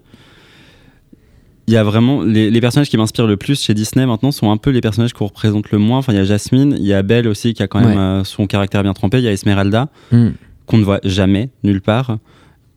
il 1.67 1.73
y 1.73 1.77
a 1.77 1.83
vraiment. 1.83 2.23
Les, 2.23 2.49
les 2.51 2.61
personnages 2.61 2.89
qui 2.89 2.97
m'inspirent 2.97 3.27
le 3.27 3.37
plus 3.37 3.61
chez 3.63 3.73
Disney 3.73 4.05
maintenant 4.05 4.31
sont 4.31 4.51
un 4.51 4.57
peu 4.57 4.71
les 4.71 4.81
personnages 4.81 5.13
qu'on 5.13 5.27
représente 5.27 5.71
le 5.71 5.77
moins. 5.77 5.99
Enfin, 5.99 6.13
il 6.13 6.17
y 6.17 6.19
a 6.19 6.23
Jasmine, 6.25 6.75
il 6.79 6.85
y 6.85 6.93
a 6.93 7.01
Belle 7.03 7.27
aussi 7.27 7.53
qui 7.53 7.63
a 7.63 7.67
quand 7.67 7.79
même 7.79 7.89
Ouais. 7.89 7.97
euh, 7.97 8.23
son 8.23 8.47
caractère 8.47 8.83
bien 8.83 8.93
trempé, 8.93 9.19
il 9.19 9.23
y 9.23 9.27
a 9.27 9.31
Esmeralda 9.31 9.89
Hmm. 10.11 10.29
qu'on 10.65 10.77
ne 10.77 10.83
voit 10.83 10.99
jamais 11.03 11.49
nulle 11.63 11.81
part. 11.81 12.17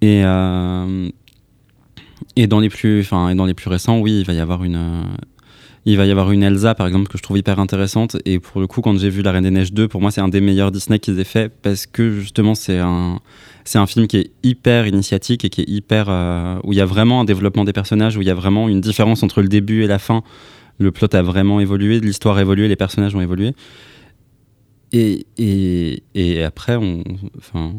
Et, 0.05 0.23
euh, 0.25 1.09
et, 2.37 2.47
dans 2.47 2.61
les 2.61 2.69
plus, 2.69 3.01
et 3.31 3.35
dans 3.35 3.47
les 3.47 3.55
plus 3.55 3.71
récents, 3.71 3.99
oui, 4.01 4.21
il 4.21 4.27
va 4.27 4.33
y 4.35 4.41
avoir 4.41 4.63
une. 4.65 4.77
euh, 4.77 5.03
il 5.87 5.97
va 5.99 6.07
y 6.07 6.11
avoir 6.11 6.31
une 6.31 6.43
Elsa, 6.43 6.75
par 6.75 6.87
exemple, 6.87 7.09
que 7.09 7.19
je 7.19 7.23
trouve 7.23 7.37
hyper 7.39 7.59
intéressante. 7.59 8.17
Et 8.25 8.39
pour 8.39 8.61
le 8.61 8.67
coup, 8.67 8.81
quand 8.81 8.99
j'ai 8.99 9.11
vu 9.11 9.21
La 9.23 9.33
Reine 9.33 9.45
des 9.45 9.51
Neiges 9.51 9.73
2, 9.73 9.87
pour 9.87 10.01
moi, 10.01 10.11
c'est 10.11 10.23
un 10.23 10.29
des 10.29 10.41
meilleurs 10.41 10.73
Disney 10.73 10.99
qu'ils 10.99 11.19
aient 11.21 11.25
fait 11.25 11.51
parce 11.51 11.85
que 11.87 12.11
justement, 12.21 12.55
c'est 12.55 12.79
un, 12.79 13.21
c'est 13.65 13.79
un 13.79 13.87
film 13.87 14.07
qui 14.07 14.17
est 14.19 14.31
hyper 14.43 14.87
initiatique 14.87 15.45
et 15.45 15.51
qui 15.51 15.61
est 15.63 15.69
hyper. 15.69 16.07
euh, 16.09 16.59
où 16.65 16.73
il 16.73 16.77
y 16.77 16.81
a 16.83 16.87
vraiment 16.87 17.21
un 17.21 17.25
développement 17.25 17.65
des 17.65 17.75
personnages, 17.75 18.17
où 18.17 18.23
il 18.23 18.27
y 18.27 18.31
a 18.31 18.35
vraiment 18.35 18.69
une 18.69 18.81
différence 18.81 19.23
entre 19.23 19.43
le 19.43 19.49
début 19.49 19.85
et 19.85 19.87
la 19.87 19.99
fin. 19.99 20.23
Le 20.79 20.91
plot 20.91 21.09
a 21.15 21.23
vraiment 21.23 21.61
évolué, 21.61 22.01
l'histoire 22.01 22.37
a 22.39 22.41
évolué, 22.43 22.67
les 22.69 22.77
personnages 22.77 23.15
ont 23.15 23.21
évolué. 23.21 23.53
Et, 24.93 25.27
et, 25.39 26.03
et 26.15 26.43
après, 26.45 26.77
on. 26.77 27.03
Enfin. 27.39 27.75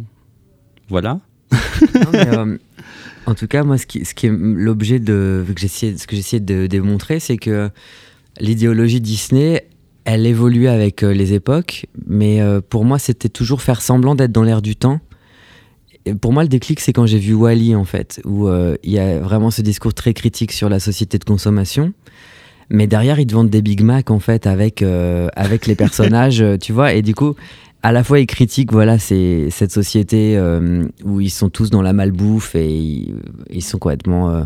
Voilà. 0.89 1.19
Non, 1.95 2.09
mais, 2.11 2.27
euh, 2.27 2.57
en 3.25 3.33
tout 3.33 3.47
cas, 3.47 3.63
moi, 3.63 3.77
ce 3.77 3.85
qui, 3.85 4.05
ce 4.05 4.13
qui 4.13 4.27
est 4.27 4.31
l'objet 4.31 4.99
de 4.99 5.45
que 5.47 5.59
j'essayais, 5.59 5.97
ce 5.97 6.07
que 6.07 6.15
j'essayais 6.15 6.39
de 6.39 6.67
démontrer, 6.67 7.19
c'est 7.19 7.37
que 7.37 7.69
l'idéologie 8.39 9.01
Disney, 9.01 9.65
elle 10.05 10.25
évolue 10.25 10.67
avec 10.67 11.03
euh, 11.03 11.13
les 11.13 11.33
époques, 11.33 11.87
mais 12.07 12.41
euh, 12.41 12.61
pour 12.61 12.85
moi, 12.85 12.99
c'était 12.99 13.29
toujours 13.29 13.61
faire 13.61 13.81
semblant 13.81 14.15
d'être 14.15 14.31
dans 14.31 14.43
l'air 14.43 14.61
du 14.61 14.75
temps. 14.75 14.99
Et 16.05 16.13
pour 16.13 16.33
moi, 16.33 16.43
le 16.43 16.49
déclic, 16.49 16.79
c'est 16.79 16.93
quand 16.93 17.07
j'ai 17.07 17.17
vu 17.17 17.33
Wally, 17.33 17.75
en 17.75 17.85
fait, 17.85 18.21
où 18.25 18.47
il 18.47 18.91
y 18.91 18.99
a 18.99 19.17
vraiment 19.17 19.49
ce 19.49 19.63
discours 19.63 19.95
très 19.95 20.13
critique 20.13 20.51
sur 20.51 20.69
la 20.69 20.79
société 20.79 21.17
de 21.17 21.23
consommation. 21.23 21.93
Mais 22.69 22.87
derrière, 22.87 23.19
ils 23.19 23.27
te 23.27 23.33
vendent 23.33 23.49
des 23.49 23.61
Big 23.61 23.81
Mac, 23.81 24.09
en 24.09 24.19
fait, 24.19 24.47
avec, 24.47 24.81
euh, 24.81 25.27
avec 25.35 25.67
les 25.67 25.75
personnages, 25.75 26.43
tu 26.61 26.73
vois. 26.73 26.93
Et 26.93 27.01
du 27.01 27.13
coup, 27.13 27.35
à 27.87 27.91
la 27.91 28.03
fois, 28.03 28.19
ils 28.19 28.25
critiquent 28.27 28.71
voilà, 28.71 28.97
c'est, 28.99 29.49
cette 29.51 29.71
société 29.71 30.35
euh, 30.37 30.85
où 31.03 31.21
ils 31.21 31.29
sont 31.29 31.49
tous 31.49 31.69
dans 31.69 31.81
la 31.81 31.93
malbouffe 31.93 32.55
et 32.55 32.67
ils, 32.75 33.15
ils 33.51 33.63
sont 33.63 33.77
complètement. 33.77 34.29
euh, 34.31 34.43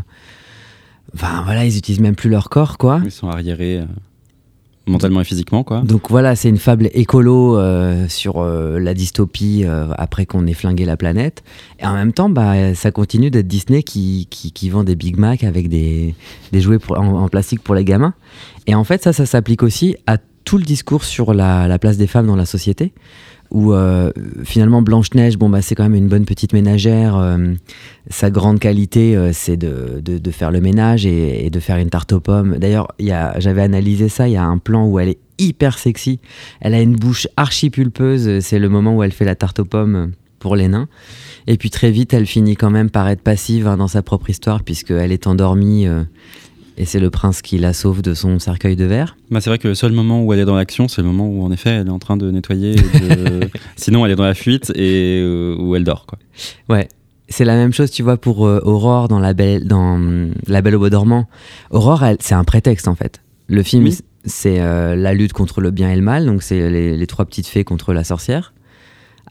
Enfin, 1.16 1.42
voilà, 1.46 1.66
ils 1.66 1.78
utilisent 1.78 2.02
même 2.02 2.16
plus 2.16 2.30
leur 2.30 2.50
corps, 2.50 2.78
quoi. 2.78 3.02
Ils 3.04 3.10
sont 3.12 3.30
arriérés 3.30 3.80
euh, 3.80 3.86
mentalement 4.86 5.22
et 5.22 5.24
physiquement, 5.24 5.64
quoi. 5.64 5.82
Donc 5.82 6.10
voilà, 6.10 6.36
c'est 6.36 6.50
une 6.50 6.58
fable 6.60 6.90
écolo 6.94 7.58
sur 8.08 8.44
la 8.44 8.94
dystopie 8.94 9.66
après 9.98 10.26
qu'on 10.28 10.46
ait 10.46 10.54
flingué 10.54 10.86
la 10.86 10.98
planète. 10.98 11.44
Et 11.80 11.86
en 11.88 11.94
même 11.94 12.14
temps, 12.14 12.30
bah, 12.30 12.76
ça 12.76 12.92
continue 12.92 13.32
d'être 13.32 13.48
Disney 13.48 13.82
qui, 13.84 14.28
qui, 14.30 14.52
qui 14.52 14.70
vend 14.70 14.84
des 14.84 14.96
Big 14.96 15.18
Mac 15.18 15.44
avec 15.44 15.68
des, 15.70 16.14
des 16.52 16.62
jouets 16.62 16.78
pour- 16.80 17.00
en, 17.00 17.24
en 17.24 17.28
plastique 17.30 17.62
pour 17.64 17.74
les 17.74 17.86
gamins. 17.86 18.14
Et 18.68 18.76
en 18.76 18.84
fait, 18.84 19.02
ça, 19.02 19.12
ça 19.14 19.26
s'applique 19.26 19.64
aussi 19.64 19.96
à 20.06 20.18
tout 20.50 20.58
le 20.58 20.64
discours 20.64 21.04
sur 21.04 21.36
la, 21.36 21.68
la 21.68 21.78
place 21.78 21.98
des 21.98 22.08
femmes 22.08 22.26
dans 22.26 22.36
la 22.36 22.48
société. 22.48 22.92
où 23.52 23.74
euh, 23.74 24.12
finalement 24.44 24.82
Blanche-Neige, 24.82 25.38
bon, 25.38 25.48
bah, 25.48 25.62
c'est 25.62 25.76
quand 25.76 25.84
même 25.84 25.94
une 25.94 26.08
bonne 26.08 26.26
petite 26.26 26.54
ménagère. 26.54 27.18
euh, 27.18 27.54
sa 28.10 28.32
grande 28.32 28.58
qualité, 28.58 29.16
euh, 29.16 29.30
c'est 29.32 29.58
de, 29.58 30.32
faire 30.32 30.50
le 30.50 30.60
ménage 30.60 31.06
et, 31.06 31.52
de 31.52 31.60
faire 31.60 31.78
une 31.78 31.92
tarte 31.92 32.14
aux 32.14 32.20
pommes. 32.20 32.58
D'ailleurs, 32.58 32.88
j'avais 33.38 33.62
analysé 33.62 34.10
ça, 34.10 34.28
il 34.28 34.32
y 34.32 34.38
a 34.38 34.44
un 34.44 34.58
plan 34.58 34.88
où 34.88 34.98
elle 34.98 35.10
est 35.10 35.20
hyper 35.38 35.78
sexy. 35.78 36.20
Elle 36.62 36.74
a 36.74 36.82
une 36.82 36.96
bouche 36.96 37.28
archi 37.38 37.70
pulpeuse, 37.70 38.40
c'est 38.40 38.58
le 38.58 38.70
moment 38.70 38.96
où 38.96 39.04
elle 39.04 39.12
fait 39.12 39.26
la 39.26 39.36
tarte 39.36 39.60
aux 39.60 39.66
pommes 39.66 40.14
pour 40.40 40.56
les 40.56 40.68
nains. 40.68 40.88
Et 41.46 41.58
puis 41.58 41.70
très 41.70 41.92
vite, 41.92 42.12
elle 42.12 42.26
finit 42.26 42.56
quand 42.56 42.72
même 42.72 42.90
par 42.90 43.08
être 43.08 43.22
passive 43.22 43.68
hein, 43.68 43.78
dans 43.78 43.88
sa 43.88 44.02
propre 44.02 44.32
histoire, 44.32 44.64
puisqu'elle 44.64 45.12
est 45.12 45.28
endormie. 45.28 45.88
Et 46.80 46.86
c'est 46.86 47.00
le 47.00 47.10
prince 47.12 47.42
qui 47.44 47.58
la 47.60 47.74
sauve 47.74 48.02
de 48.02 48.14
son 48.16 48.40
cercueil 48.40 48.76
de 48.76 48.86
verre. 48.86 49.16
Bah, 49.30 49.42
c'est 49.42 49.50
vrai 49.52 49.60
que 49.60 49.68
le 49.68 49.76
seul 49.76 49.92
moment 49.92 50.24
où 50.24 50.34
elle 50.34 50.40
est 50.40 50.46
dans 50.46 50.56
l'action, 50.56 50.88
c'est 50.88 51.02
le 51.02 51.08
moment 51.08 51.28
où 51.28 51.44
en 51.44 51.52
effet 51.52 51.70
elle 51.70 51.88
est 51.88 51.92
en 51.92 52.00
train 52.00 52.18
de 52.18 52.32
nettoyer. 52.32 52.76
de- 52.76 53.50
Sinon, 53.76 54.06
elle 54.06 54.12
est 54.14 54.16
dans 54.16 54.24
la 54.24 54.34
fuite 54.34 54.72
et 54.76 55.20
euh, 55.22 55.56
où 55.60 55.76
elle 55.76 55.84
dort. 55.84 56.06
Quoi. 56.08 56.18
Ouais. 56.70 56.88
C'est 57.28 57.46
la 57.46 57.56
même 57.56 57.74
chose, 57.74 57.92
tu 57.92 58.02
vois, 58.02 58.18
pour 58.18 58.48
euh, 58.48 58.60
Aurore 58.64 59.08
dans 59.08 59.20
La 59.20 59.34
Belle, 59.36 59.68
dans 59.68 59.96
hum, 59.96 60.34
La 60.48 60.62
Belle 60.64 60.76
au 60.76 60.80
Bois 60.80 60.90
dormant. 60.90 61.28
Aurore, 61.70 62.04
c'est 62.20 62.34
un 62.34 62.44
prétexte 62.44 62.88
en 62.88 62.96
fait. 62.96 63.22
Le 63.48 63.62
film, 63.62 63.84
Oui. 63.84 63.98
c'est 64.26 64.60
euh, 64.62 64.96
la 64.96 65.14
lutte 65.14 65.34
contre 65.34 65.62
le 65.62 65.70
bien 65.72 65.92
et 65.92 65.96
le 65.96 66.02
mal, 66.02 66.26
donc 66.26 66.42
c'est 66.42 66.70
les, 66.72 66.98
les 66.98 67.08
trois 67.08 67.26
petites 67.26 67.48
fées 67.48 67.64
contre 67.64 67.94
la 67.94 68.04
sorcière, 68.04 68.54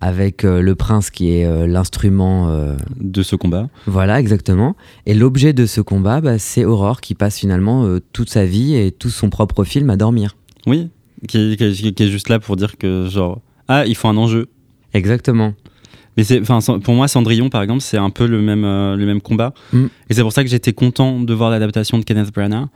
avec 0.01 0.45
euh, 0.45 0.61
le 0.63 0.75
prince 0.75 1.11
qui 1.11 1.33
est 1.33 1.45
euh, 1.45 1.67
l'instrument. 1.67 2.49
euh, 2.51 2.77
De 3.01 3.23
ce 3.23 3.37
combat. 3.37 3.69
voilà, 3.87 4.21
exactement. 4.21 4.77
Et 5.07 5.15
l'objet 5.15 5.53
de 5.53 5.67
ce 5.67 5.81
combat, 5.81 6.21
bah, 6.21 6.39
c'est 6.39 6.65
Aurore 6.65 7.01
qui 7.01 7.15
passe 7.15 7.39
finalement 7.39 7.87
toute 8.13 8.31
sa 8.31 8.45
vie 8.45 8.75
et 8.77 8.93
tout 8.93 9.11
son 9.11 9.31
propre 9.31 9.65
film 9.65 9.91
à 9.91 9.97
dormir. 9.97 10.37
Oui, 10.67 10.89
qui, 11.27 11.57
qui- 11.57 11.95
qui 11.95 12.03
est 12.03 12.09
juste 12.11 12.29
là 12.29 12.39
pour 12.39 12.57
dire 12.57 12.77
que, 12.79 13.09
genre, 13.09 13.41
ah, 13.69 13.87
il 13.87 13.97
faut 13.97 14.09
un 14.09 14.17
enjeu. 14.17 14.49
Exactement. 14.95 15.55
Mais 16.17 16.25
c'est, 16.25 16.41
pour 16.41 16.95
moi, 16.95 17.07
Cendrillon, 17.09 17.49
par 17.49 17.63
exemple, 17.63 17.81
c'est 17.81 17.97
un 17.99 18.11
peu 18.11 18.27
le 18.27 18.41
même, 18.41 18.63
le 18.63 19.05
même 19.07 19.21
combat. 19.21 19.55
Mm. 19.73 19.87
Et 20.11 20.15
c'est 20.15 20.23
pour 20.23 20.33
ça 20.33 20.43
que 20.45 20.51
j'étais 20.51 20.73
content 20.73 21.21
de 21.21 21.33
voir 21.35 21.51
l'adaptation 21.51 21.99
de 21.99 22.05
Kenneth 22.05 22.33
Branagh. 22.33 22.67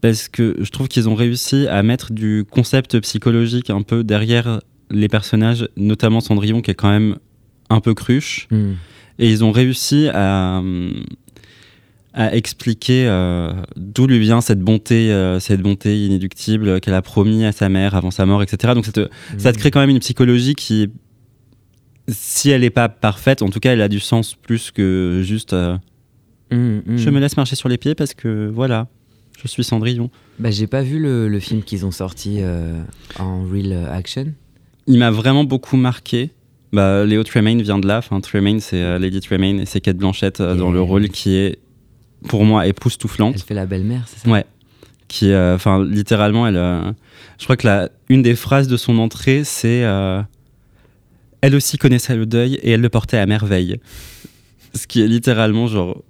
Parce 0.00 0.28
que 0.28 0.56
je 0.60 0.70
trouve 0.70 0.86
qu'ils 0.86 1.08
ont 1.08 1.14
réussi 1.14 1.66
à 1.66 1.82
mettre 1.82 2.12
du 2.12 2.44
concept 2.48 3.00
psychologique 3.00 3.68
un 3.70 3.82
peu 3.82 4.04
derrière 4.04 4.60
les 4.90 5.08
personnages, 5.08 5.68
notamment 5.76 6.20
Cendrillon, 6.20 6.60
qui 6.60 6.70
est 6.70 6.74
quand 6.74 6.90
même 6.90 7.16
un 7.70 7.80
peu 7.80 7.94
cruche. 7.94 8.48
Hmm. 8.50 8.72
Et 9.18 9.30
ils 9.30 9.44
ont 9.44 9.50
réussi 9.50 10.08
à, 10.12 10.62
à 12.14 12.34
expliquer 12.34 13.06
euh, 13.06 13.52
d'où 13.76 14.06
lui 14.06 14.18
vient 14.18 14.40
cette 14.40 14.60
bonté, 14.60 15.12
euh, 15.12 15.40
cette 15.40 15.60
bonté 15.60 16.04
inéductible 16.04 16.80
qu'elle 16.80 16.94
a 16.94 17.02
promis 17.02 17.44
à 17.44 17.52
sa 17.52 17.68
mère 17.68 17.94
avant 17.94 18.10
sa 18.10 18.26
mort, 18.26 18.42
etc. 18.42 18.74
Donc 18.74 18.86
ça 18.86 18.92
te, 18.92 19.08
ça 19.38 19.52
te 19.52 19.58
crée 19.58 19.70
quand 19.70 19.80
même 19.80 19.90
une 19.90 20.00
psychologie 20.00 20.54
qui, 20.54 20.90
si 22.08 22.50
elle 22.50 22.62
n'est 22.62 22.70
pas 22.70 22.88
parfaite, 22.88 23.42
en 23.42 23.50
tout 23.50 23.60
cas, 23.60 23.72
elle 23.72 23.82
a 23.82 23.88
du 23.88 24.00
sens 24.00 24.34
plus 24.34 24.70
que 24.70 25.22
juste 25.24 25.52
euh, 25.52 25.76
Hmm, 26.50 26.78
hmm. 26.78 26.96
je 26.96 27.10
me 27.10 27.20
laisse 27.20 27.36
marcher 27.36 27.56
sur 27.56 27.68
les 27.68 27.76
pieds 27.76 27.94
parce 27.94 28.14
que 28.14 28.50
voilà, 28.50 28.86
je 29.38 29.46
suis 29.48 29.62
Cendrillon. 29.62 30.08
Bah, 30.38 30.50
j'ai 30.50 30.66
pas 30.66 30.80
vu 30.80 30.98
le, 30.98 31.28
le 31.28 31.40
film 31.40 31.62
qu'ils 31.62 31.84
ont 31.84 31.90
sorti 31.90 32.40
en 33.18 33.42
real 33.44 33.86
action. 33.92 34.32
Il 34.88 34.98
m'a 34.98 35.10
vraiment 35.10 35.44
beaucoup 35.44 35.76
marqué. 35.76 36.30
Bah, 36.72 37.04
Léo 37.04 37.22
Tremaine 37.22 37.60
vient 37.62 37.78
de 37.78 37.86
là. 37.86 37.98
Enfin, 37.98 38.20
Tremaine, 38.20 38.58
c'est 38.58 38.82
euh, 38.82 38.98
Lady 38.98 39.20
Tremaine 39.20 39.60
et 39.60 39.66
c'est 39.66 39.80
Kate 39.80 39.98
Blanchett 39.98 40.40
euh, 40.40 40.54
dans 40.54 40.72
le 40.72 40.80
rôle 40.80 41.08
qui 41.10 41.36
est, 41.36 41.58
pour 42.26 42.44
moi, 42.44 42.66
époustouflante. 42.66 43.34
Elle 43.36 43.42
fait 43.42 43.54
la 43.54 43.66
belle-mère, 43.66 44.04
c'est 44.06 44.20
ça? 44.20 44.28
Ouais. 44.28 44.46
Qui, 45.06 45.30
euh, 45.30 45.54
enfin, 45.54 45.84
littéralement, 45.84 46.46
elle. 46.46 46.94
je 47.38 47.44
crois 47.44 47.56
que 47.56 47.66
la, 47.66 47.90
une 48.08 48.22
des 48.22 48.34
phrases 48.34 48.66
de 48.66 48.76
son 48.76 48.98
entrée, 48.98 49.44
c'est. 49.44 49.84
elle 51.40 51.54
aussi 51.54 51.78
connaissait 51.78 52.16
le 52.16 52.26
deuil 52.26 52.54
et 52.62 52.72
elle 52.72 52.80
le 52.80 52.88
portait 52.88 53.18
à 53.18 53.26
merveille. 53.26 53.78
Ce 54.74 54.86
qui 54.86 55.02
est 55.02 55.06
littéralement, 55.06 55.66
genre, 55.66 56.02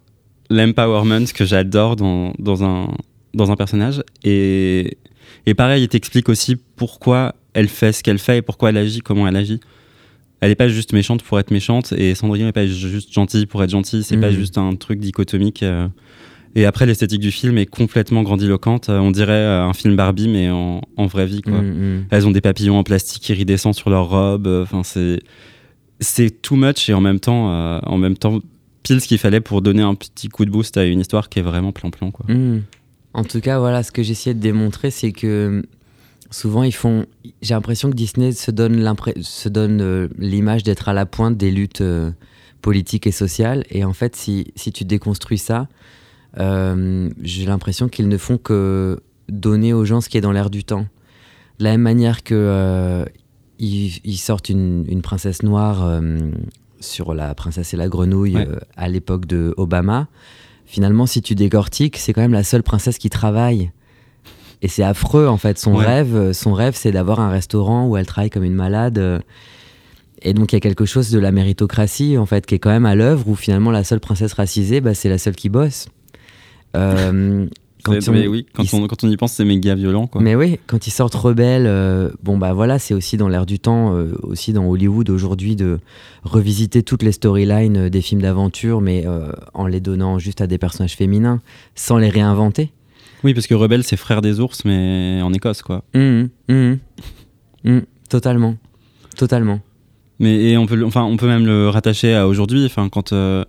l'empowerment 0.51 1.27
que 1.33 1.45
j'adore 1.45 1.97
dans, 1.97 2.33
dans, 2.39 2.65
un, 2.65 2.89
dans 3.35 3.51
un 3.51 3.57
personnage. 3.57 4.03
Et, 4.25 4.99
et 5.47 5.55
pareil, 5.55 5.85
il 5.85 5.89
t'explique 5.89 6.29
aussi 6.29 6.57
pourquoi 6.77 7.35
elle 7.59 7.69
fait 7.69 7.93
ce 7.93 8.03
qu'elle 8.03 8.19
fait 8.19 8.39
et 8.39 8.43
pourquoi 8.43 8.71
elle 8.71 8.77
agit, 8.77 9.01
comment 9.01 9.27
elle 9.29 9.37
agit. 9.37 9.61
Elle 10.41 10.51
n'est 10.51 10.55
pas 10.55 10.69
juste 10.69 10.93
méchante 10.93 11.23
pour 11.25 11.39
être 11.41 11.51
méchante 11.51 11.93
et 11.97 12.15
Cendrillon 12.15 12.47
n'est 12.47 12.53
pas 12.53 12.67
juste 12.67 13.13
gentille 13.13 13.47
pour 13.47 13.63
être 13.65 13.71
gentille. 13.71 14.05
C'est 14.05 14.17
pas 14.17 14.31
Mhm. 14.31 14.37
juste 14.37 14.57
un 14.59 14.75
truc 14.77 15.01
dichotomique. 15.01 15.63
euh, 15.65 15.89
et 16.55 16.65
après, 16.65 16.87
l'esthétique 16.87 17.21
du 17.21 17.31
film 17.33 17.59
est 17.59 17.67
complètement 17.67 18.23
grandiloquente. 18.23 18.89
Euh, 18.89 18.99
On 19.01 19.11
dirait 19.11 19.33
euh, 19.33 19.65
un 19.65 19.75
film 19.75 19.97
Barbie, 19.97 20.29
mais 20.29 20.49
en, 20.51 20.81
en 20.97 21.07
vraie 21.07 21.27
vie. 21.27 21.43
Quoi. 21.43 21.61
Hmm, 21.61 21.99
hmm. 21.99 22.05
Elles 22.11 22.27
ont 22.27 22.31
des 22.31 22.41
papillons 22.41 22.79
en 22.79 22.85
plastique 22.85 23.29
iridescents 23.29 23.73
sur 23.73 23.91
leurs 23.91 24.09
robes. 24.09 24.47
Enfin, 24.63 24.83
c'est 24.85 25.19
c'est 26.01 26.31
too 26.43 26.55
much 26.57 26.89
et 26.89 26.95
en 26.95 27.01
même 27.01 27.19
temps, 27.21 27.53
euh, 27.53 27.81
en 27.83 27.99
même 27.99 28.17
temps, 28.17 28.39
pile 28.85 29.01
ce 29.01 29.09
qu'il 29.09 29.19
fallait 29.19 29.41
pour 29.41 29.61
donner 29.63 29.83
un 29.83 29.97
petit 29.97 30.29
coup 30.29 30.45
de 30.45 30.51
boost 30.51 30.77
à 30.77 30.85
une 30.85 31.01
histoire 31.01 31.29
qui 31.29 31.41
est 31.41 31.43
vraiment 31.43 31.73
plan-plan. 31.73 32.13
Quoi. 32.13 32.27
Hmm. 32.33 32.63
En 33.15 33.25
tout 33.25 33.41
cas, 33.41 33.59
voilà, 33.59 33.83
ce 33.83 33.91
que 33.91 34.05
j'essayais 34.05 34.35
de 34.35 34.41
démontrer, 34.41 34.91
c'est 34.93 35.11
que 35.13 35.65
souvent 36.31 36.63
ils 36.63 36.73
font. 36.75 37.07
J'ai 37.43 37.55
l'impression 37.55 37.91
que 37.91 37.95
Disney 37.95 38.33
se 38.33 38.51
donne 38.51 38.95
se 39.21 39.49
donne 39.49 39.81
euh, 39.81 40.09
l'image 40.19 40.63
d'être 40.63 40.89
à 40.89 40.93
la 40.93 41.07
pointe 41.07 41.37
des 41.37 41.51
luttes 41.51 41.81
euh, 41.81 42.11
politiques 42.63 43.07
et 43.07 43.13
sociales. 43.13 43.65
Et 43.71 43.85
en 43.85 43.93
fait, 43.93 44.17
si, 44.17 44.53
si 44.57 44.73
tu 44.73 44.85
déconstruis 44.85 45.39
ça, 45.39 45.69
euh, 46.39 47.09
j'ai 47.23 47.47
l'impression 47.47 47.89
qu'ils 47.89 48.09
ne 48.09 48.19
font 48.19 48.39
que 48.39 49.01
donner 49.29 49.73
aux 49.73 49.85
gens 49.85 50.01
ce 50.01 50.09
qui 50.09 50.19
est 50.19 50.23
dans 50.23 50.33
l'air 50.33 50.51
du 50.51 50.65
temps. 50.65 50.87
De 51.59 51.65
la 51.65 51.71
même 51.73 51.83
manière 51.83 52.23
que 52.23 53.05
ils, 53.59 53.99
ils 54.05 54.17
sortent 54.19 54.49
une, 54.49 54.85
une 54.89 55.03
princesse 55.03 55.43
noire 55.43 56.01
sur 56.81 57.13
la 57.15 57.35
princesse 57.35 57.75
et 57.75 57.77
la 57.77 57.89
grenouille 57.89 58.37
Ouais. 58.37 58.47
à 58.77 58.89
l'époque 58.89 59.27
de 59.27 59.53
Obama. 59.57 60.07
Finalement, 60.65 61.07
si 61.07 61.23
tu 61.23 61.35
décortiques, 61.35 61.97
c'est 61.97 62.13
quand 62.13 62.21
même 62.21 62.33
la 62.33 62.45
seule 62.45 62.63
princesse 62.63 62.99
qui 62.99 63.11
travaille. 63.11 63.73
Et 64.63 64.69
c'est 64.69 64.83
affreux 64.83 65.27
en 65.29 65.37
fait. 65.37 65.59
Son 65.59 65.75
Ouais. 65.77 65.85
rêve, 65.87 66.17
euh, 66.17 66.33
son 66.33 66.53
rêve, 66.53 66.75
c'est 66.77 66.91
d'avoir 66.91 67.21
un 67.21 67.31
restaurant 67.31 67.87
où 67.87 67.97
elle 67.97 68.07
travaille 68.07 68.31
comme 68.31 68.45
une 68.45 68.55
malade. 68.55 68.99
euh, 68.99 69.19
Et 70.23 70.35
donc 70.35 70.53
il 70.53 70.57
y 70.57 70.59
a 70.59 70.61
quelque 70.61 70.85
chose 70.85 71.11
de 71.13 71.19
la 71.21 71.31
méritocratie 71.31 72.19
en 72.19 72.27
fait 72.27 72.45
qui 72.45 72.57
est 72.57 72.59
quand 72.59 72.71
même 72.71 72.87
à 72.87 72.97
l'œuvre 72.97 73.29
où 73.29 73.37
finalement 73.37 73.71
la 73.71 73.85
seule 73.85 74.01
princesse 74.01 74.33
racisée, 74.33 74.81
bah, 74.81 74.95
c'est 74.95 75.09
la 75.09 75.19
seule 75.19 75.37
qui 75.37 75.49
bosse. 75.49 75.87
Euh, 76.77 77.47
quand 77.85 77.95
on- 78.09 78.13
mais 78.13 78.27
oui, 78.27 78.45
quand 78.53 78.65
on, 78.75 78.87
quand 78.89 79.05
on 79.05 79.09
y 79.09 79.17
pense, 79.17 79.33
c'est 79.35 79.45
méga 79.45 79.77
violent. 79.77 80.09
Quoi. 80.09 80.21
mais 80.21 80.35
oui, 80.35 80.59
quand 80.67 80.89
ils 80.89 80.91
sortent 80.91 81.15
rebelles, 81.15 81.67
euh, 81.69 82.11
bon 82.25 82.37
bah 82.37 82.53
voilà, 82.53 82.81
c'est 82.81 82.95
aussi 82.95 83.17
dans 83.17 83.29
l'air 83.29 83.47
du 83.47 83.61
temps, 83.61 83.95
euh, 83.95 84.13
aussi 84.25 84.53
dans 84.53 84.65
Hollywood 84.67 85.09
aujourd'hui 85.09 85.55
de 85.55 85.79
revisiter 86.25 86.83
toutes 86.83 87.05
les 87.05 87.13
storylines 87.13 87.89
des 87.89 88.01
films 88.03 88.23
d'aventure, 88.23 88.81
mais 88.81 89.07
en 89.55 89.67
les 89.69 89.81
donnant 89.81 90.19
juste 90.19 90.41
à 90.41 90.49
des 90.49 90.59
personnages 90.59 90.97
féminins, 90.97 91.41
sans 91.77 91.97
les 91.97 92.09
réinventer. 92.11 92.73
Oui, 93.25 93.35
parce 93.35 93.47
que 93.47 93.55
Rebelle, 93.55 93.85
c'est 93.85 93.97
frère 93.97 94.21
des 94.23 94.41
ours, 94.41 94.65
mais 94.65 95.21
en 95.23 95.33
Écosse. 95.33 95.63
quoi. 95.63 95.85
Mhm, 95.95 96.29
mhm. 96.49 96.79
Mhm, 97.65 97.83
totalement, 98.09 98.57
totalement. 99.17 99.61
Mais 100.21 100.51
et 100.51 100.57
on 100.57 100.67
peut, 100.67 100.85
enfin, 100.85 101.03
on 101.05 101.17
peut 101.17 101.27
même 101.29 101.47
le 101.47 101.69
rattacher 101.69 102.15
à 102.15 102.27
aujourd'hui. 102.29 102.65
Enfin, 102.65 102.89
quand, 102.89 103.13
euh, 103.13 103.45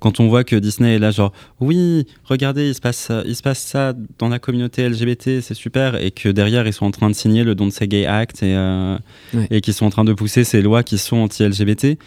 quand 0.00 0.20
on 0.20 0.28
voit 0.28 0.44
que 0.44 0.56
Disney 0.56 0.94
est 0.96 0.98
là, 0.98 1.10
genre, 1.10 1.32
oui, 1.60 2.06
regardez, 2.24 2.68
il 2.68 2.74
se 2.74 2.80
passe, 2.80 2.96
ça- 2.98 3.22
il 3.26 3.34
se 3.36 3.42
passe 3.42 3.60
ça 3.60 3.94
dans 4.18 4.28
la 4.28 4.38
communauté 4.38 4.82
LGBT, 4.82 5.40
c'est 5.40 5.54
super, 5.54 5.96
et 6.02 6.10
que 6.10 6.28
derrière, 6.28 6.66
ils 6.66 6.72
sont 6.74 6.86
en 6.86 6.90
train 6.90 7.08
de 7.10 7.14
signer 7.14 7.44
le 7.44 7.54
Don't 7.54 7.70
Say 7.70 7.88
Gay 7.88 8.04
Act 8.06 8.42
et, 8.42 8.54
euh, 8.54 8.96
Ouais. 9.34 9.46
et 9.50 9.60
qu'ils 9.62 9.74
sont 9.74 9.86
en 9.86 9.90
train 9.90 10.04
de 10.04 10.12
pousser 10.12 10.44
ces 10.44 10.60
lois 10.62 10.82
qui 10.82 10.98
sont 10.98 11.16
anti-LGBT. 11.16 11.98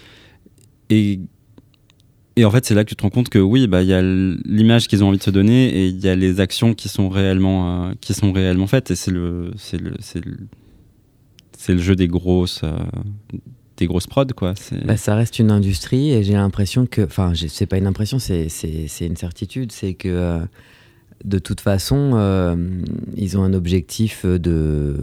Et, 0.89 1.19
et 2.37 2.45
en 2.45 2.51
fait, 2.51 2.65
c'est 2.65 2.75
là 2.75 2.83
que 2.85 2.89
tu 2.89 2.95
te 2.95 3.01
rends 3.03 3.09
compte 3.09 3.29
que 3.29 3.39
oui, 3.39 3.67
bah, 3.67 3.81
il 3.81 3.89
y 3.89 3.93
a 3.93 4.01
l'image 4.01 4.87
qu'ils 4.87 5.03
ont 5.03 5.07
envie 5.09 5.17
de 5.17 5.23
se 5.23 5.31
donner 5.31 5.67
et 5.69 5.87
il 5.87 5.99
y 5.99 6.07
a 6.07 6.15
les 6.15 6.39
actions 6.39 6.73
qui 6.73 6.87
sont 6.87 7.09
réellement, 7.09 7.89
euh, 7.89 7.93
qui 7.99 8.13
sont 8.13 8.31
réellement 8.31 8.67
faites. 8.67 8.91
Et 8.91 8.95
c'est 8.95 9.11
le, 9.11 9.51
c'est 9.57 9.81
le, 9.81 9.95
c'est 9.99 10.23
le, 10.23 10.37
le 11.67 11.77
jeu 11.79 11.95
des 11.95 12.07
grosses. 12.07 12.61
euh, 12.63 12.77
des 13.77 13.85
grosses 13.85 14.07
prods 14.07 14.25
quoi 14.35 14.53
Bah, 14.85 14.97
ça 14.97 15.15
reste 15.15 15.39
une 15.39 15.51
industrie 15.51 16.11
et 16.11 16.23
j'ai 16.23 16.33
l'impression 16.33 16.87
que, 16.87 17.01
enfin, 17.03 17.33
c'est 17.47 17.67
pas 17.67 17.77
une 17.77 17.85
impression, 17.87 18.17
c'est 18.19 18.47
une 19.01 19.15
certitude, 19.15 19.71
c'est 19.71 19.93
que 19.93 20.09
euh, 20.09 20.39
de 21.23 21.39
toute 21.39 21.61
façon, 21.61 22.11
euh, 22.13 22.55
ils 23.15 23.37
ont 23.37 23.43
un 23.43 23.53
objectif 23.53 24.25
de 24.25 24.97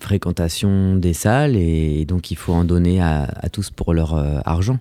fréquentation 0.00 0.96
des 0.96 1.14
salles 1.14 1.56
et 1.56 2.04
donc 2.04 2.30
il 2.30 2.36
faut 2.36 2.52
en 2.52 2.64
donner 2.64 3.00
à, 3.00 3.26
tous 3.50 3.70
pour 3.70 3.94
leur 3.94 4.14
euh, 4.14 4.40
argent. 4.44 4.78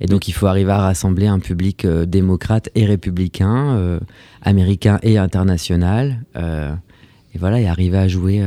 Et 0.00 0.06
donc 0.06 0.28
il 0.28 0.32
faut 0.32 0.46
arriver 0.46 0.72
à 0.72 0.78
rassembler 0.78 1.26
un 1.26 1.38
public 1.38 1.84
euh, 1.84 2.06
démocrate 2.06 2.70
et 2.74 2.86
républicain, 2.86 4.00
américain 4.40 4.98
et 5.02 5.18
international. 5.18 6.24
et 6.36 7.38
voilà, 7.38 7.60
et 7.60 7.66
arriver 7.66 7.98
à 7.98 8.08
jouer, 8.08 8.42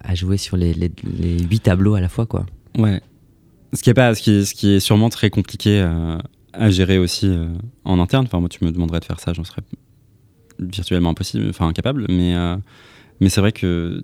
à 0.00 0.14
jouer 0.14 0.38
sur 0.38 0.56
les, 0.56 0.74
huit 0.74 1.60
tableaux 1.60 1.94
à 1.94 2.00
la 2.00 2.08
fois, 2.08 2.26
quoi. 2.26 2.46
Ouais. 2.76 3.00
Ce 3.72 3.82
qui 3.82 3.90
est 3.90 3.94
pas, 3.94 4.14
ce 4.14 4.22
qui 4.54 4.74
est, 4.74 4.80
sûrement 4.80 5.10
très 5.10 5.30
compliqué 5.30 5.86
à 6.52 6.70
gérer 6.70 6.98
aussi 6.98 7.32
en 7.84 8.00
interne. 8.00 8.26
Enfin, 8.26 8.40
moi, 8.40 8.48
tu 8.48 8.64
me 8.64 8.72
demanderais 8.72 8.98
de 9.00 9.04
faire 9.04 9.20
ça, 9.20 9.32
j'en 9.32 9.44
serais 9.44 9.62
virtuellement 10.60 11.10
impossible, 11.10 11.46
enfin 11.48 11.68
incapable. 11.68 12.06
Mais, 12.08 12.34
euh, 12.34 12.56
mais 13.20 13.28
c'est 13.28 13.40
vrai 13.40 13.52
que 13.52 14.02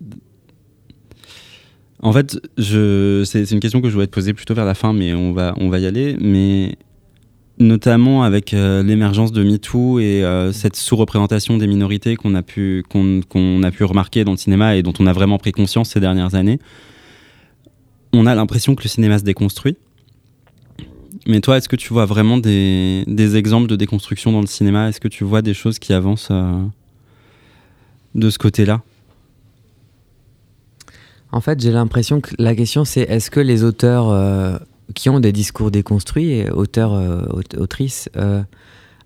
En 2.02 2.12
fait, 2.12 2.38
je, 2.58 3.22
c'est, 3.24 3.50
une 3.50 3.60
question 3.60 3.80
que 3.80 3.88
je 3.88 3.94
voulais 3.94 4.06
te 4.06 4.12
poser 4.12 4.34
plutôt 4.34 4.54
vers 4.54 4.64
la 4.64 4.74
fin, 4.74 4.92
mais 4.92 5.14
on 5.14 5.32
va, 5.32 5.54
on 5.58 5.68
va 5.68 5.78
y 5.78 5.86
aller. 5.86 6.16
Mais 6.20 6.76
notamment 7.58 8.22
avec 8.22 8.52
euh, 8.52 8.82
l'émergence 8.82 9.32
de 9.32 9.42
MeToo 9.42 9.98
et 9.98 10.22
euh, 10.22 10.52
cette 10.52 10.76
sous-représentation 10.76 11.56
des 11.56 11.66
minorités 11.66 12.16
qu'on 12.16 12.34
a, 12.34 12.42
pu, 12.42 12.84
qu'on, 12.90 13.20
qu'on 13.26 13.62
a 13.62 13.70
pu 13.70 13.84
remarquer 13.84 14.24
dans 14.24 14.32
le 14.32 14.36
cinéma 14.36 14.76
et 14.76 14.82
dont 14.82 14.92
on 14.98 15.06
a 15.06 15.12
vraiment 15.12 15.38
pris 15.38 15.52
conscience 15.52 15.90
ces 15.90 16.00
dernières 16.00 16.34
années, 16.34 16.58
on 18.12 18.26
a 18.26 18.34
l'impression 18.34 18.74
que 18.74 18.82
le 18.82 18.88
cinéma 18.88 19.18
se 19.18 19.24
déconstruit. 19.24 19.76
Mais 21.26 21.40
toi, 21.40 21.56
est-ce 21.56 21.68
que 21.68 21.76
tu 21.76 21.92
vois 21.92 22.06
vraiment 22.06 22.38
des, 22.38 23.04
exemples 23.36 23.66
de 23.66 23.74
déconstruction 23.76 24.30
dans 24.30 24.40
le 24.40 24.46
cinéma? 24.46 24.88
Est-ce 24.88 25.00
que 25.00 25.08
tu 25.08 25.24
vois 25.24 25.42
des 25.42 25.54
choses 25.54 25.80
qui 25.80 25.92
avancent 25.92 26.28
euh, 26.30 26.62
de 28.14 28.30
ce 28.30 28.38
côté-là? 28.38 28.82
En 31.32 31.40
fait, 31.40 31.60
j'ai 31.60 31.72
l'impression 31.72 32.20
que 32.20 32.30
la 32.38 32.54
question 32.54 32.84
c'est 32.84 33.02
est-ce 33.02 33.30
que 33.32 33.40
les 33.40 33.64
auteurs 33.64 34.08
euh, 34.08 34.56
qui 34.94 35.10
ont 35.10 35.18
des 35.18 35.32
discours 35.32 35.72
déconstruits, 35.72 36.48
auteurs, 36.50 36.94
euh, 36.94 37.26
aut- 37.26 37.60
autrices, 37.60 38.08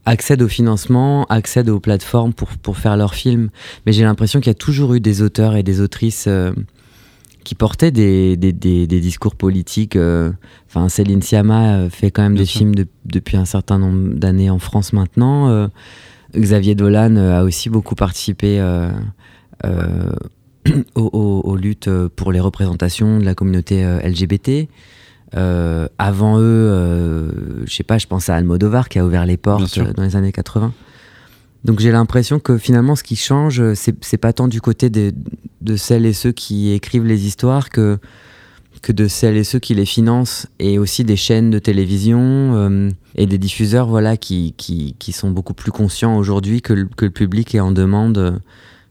accèdent 0.04 0.42
au 0.42 0.48
financement, 0.48 1.24
accèdent 1.30 1.70
aux 1.70 1.80
plateformes 1.80 2.34
pour, 2.34 2.76
faire 2.76 2.98
leurs 2.98 3.14
films. 3.14 3.48
Mais 3.86 3.92
j'ai 3.92 4.04
l'impression 4.04 4.40
qu'il 4.40 4.48
y 4.48 4.50
a 4.50 4.54
toujours 4.54 4.92
eu 4.94 5.00
des 5.00 5.22
auteurs 5.22 5.56
et 5.56 5.62
des 5.62 5.80
autrices 5.80 6.28
qui 7.44 7.54
portaient 7.54 7.90
des, 7.90 8.36
des, 8.36 8.52
des- 8.52 8.86
des 8.86 9.00
discours 9.00 9.34
politiques. 9.34 9.96
euh. 9.96 10.30
Enfin, 10.68 10.88
Céline 10.88 11.22
Sciamma 11.22 11.74
euh, 11.76 11.90
fait 11.90 12.10
quand 12.10 12.22
même 12.22 12.34
Bien 12.34 12.42
des 12.42 12.46
sûr. 12.46 12.58
films 12.60 12.74
de- 12.74 12.86
depuis 13.06 13.36
un 13.36 13.44
certain 13.44 13.78
nombre 13.78 14.14
d'années 14.14 14.50
en 14.50 14.58
France 14.58 14.92
maintenant. 14.92 15.48
Euh, 15.48 15.68
Xavier 16.36 16.74
Dolan 16.74 17.16
a 17.16 17.42
aussi 17.42 17.70
beaucoup 17.70 17.94
participé 17.96 18.60
aux, 20.94 21.02
aux- 21.12 21.40
aux 21.44 21.56
luttes 21.56 21.90
pour 22.16 22.32
les 22.32 22.40
représentations 22.40 23.18
de 23.18 23.24
la 23.24 23.34
communauté 23.34 23.82
LGBT. 24.04 24.68
Euh, 25.36 25.86
avant 25.98 26.38
eux, 26.38 26.42
euh, 26.42 27.30
je 27.66 27.72
sais 27.74 27.84
pas, 27.84 27.98
je 27.98 28.06
pense 28.06 28.28
à 28.28 28.34
Almodovar 28.36 28.88
qui 28.88 28.98
a 28.98 29.04
ouvert 29.06 29.26
les 29.26 29.36
portes 29.36 29.78
dans 29.96 30.02
les 30.02 30.16
années 30.16 30.32
80. 30.32 30.72
Donc 31.64 31.80
j'ai 31.80 31.92
l'impression 31.92 32.38
que 32.40 32.56
finalement 32.58 32.96
ce 32.96 33.02
qui 33.02 33.16
change, 33.16 33.62
c'est 33.74 34.16
pas 34.18 34.32
tant 34.32 34.48
du 34.48 34.60
côté 34.60 34.88
des- 34.90 35.12
de 35.60 35.76
celles 35.76 36.06
et 36.06 36.12
ceux 36.14 36.32
qui 36.32 36.70
écrivent 36.72 37.04
les 37.04 37.26
histoires 37.26 37.68
que, 37.68 37.98
que 38.80 38.92
de 38.92 39.08
celles 39.08 39.36
et 39.36 39.44
ceux 39.44 39.58
qui 39.58 39.74
les 39.74 39.84
financent 39.84 40.46
et 40.58 40.78
aussi 40.78 41.04
des 41.04 41.16
chaînes 41.16 41.50
de 41.50 41.58
télévision 41.58 42.18
euh, 42.54 42.88
et 43.14 43.26
des 43.26 43.36
diffuseurs 43.36 43.88
voilà, 43.88 44.16
qui, 44.16 44.54
qui, 44.56 44.96
qui 44.98 45.12
sont 45.12 45.30
beaucoup 45.30 45.52
plus 45.52 45.70
conscients 45.70 46.16
aujourd'hui 46.16 46.62
que, 46.62 46.72
le- 46.72 46.88
que 46.96 47.04
le 47.04 47.10
public 47.10 47.54
est 47.54 47.60
en 47.60 47.72
demande 47.72 48.40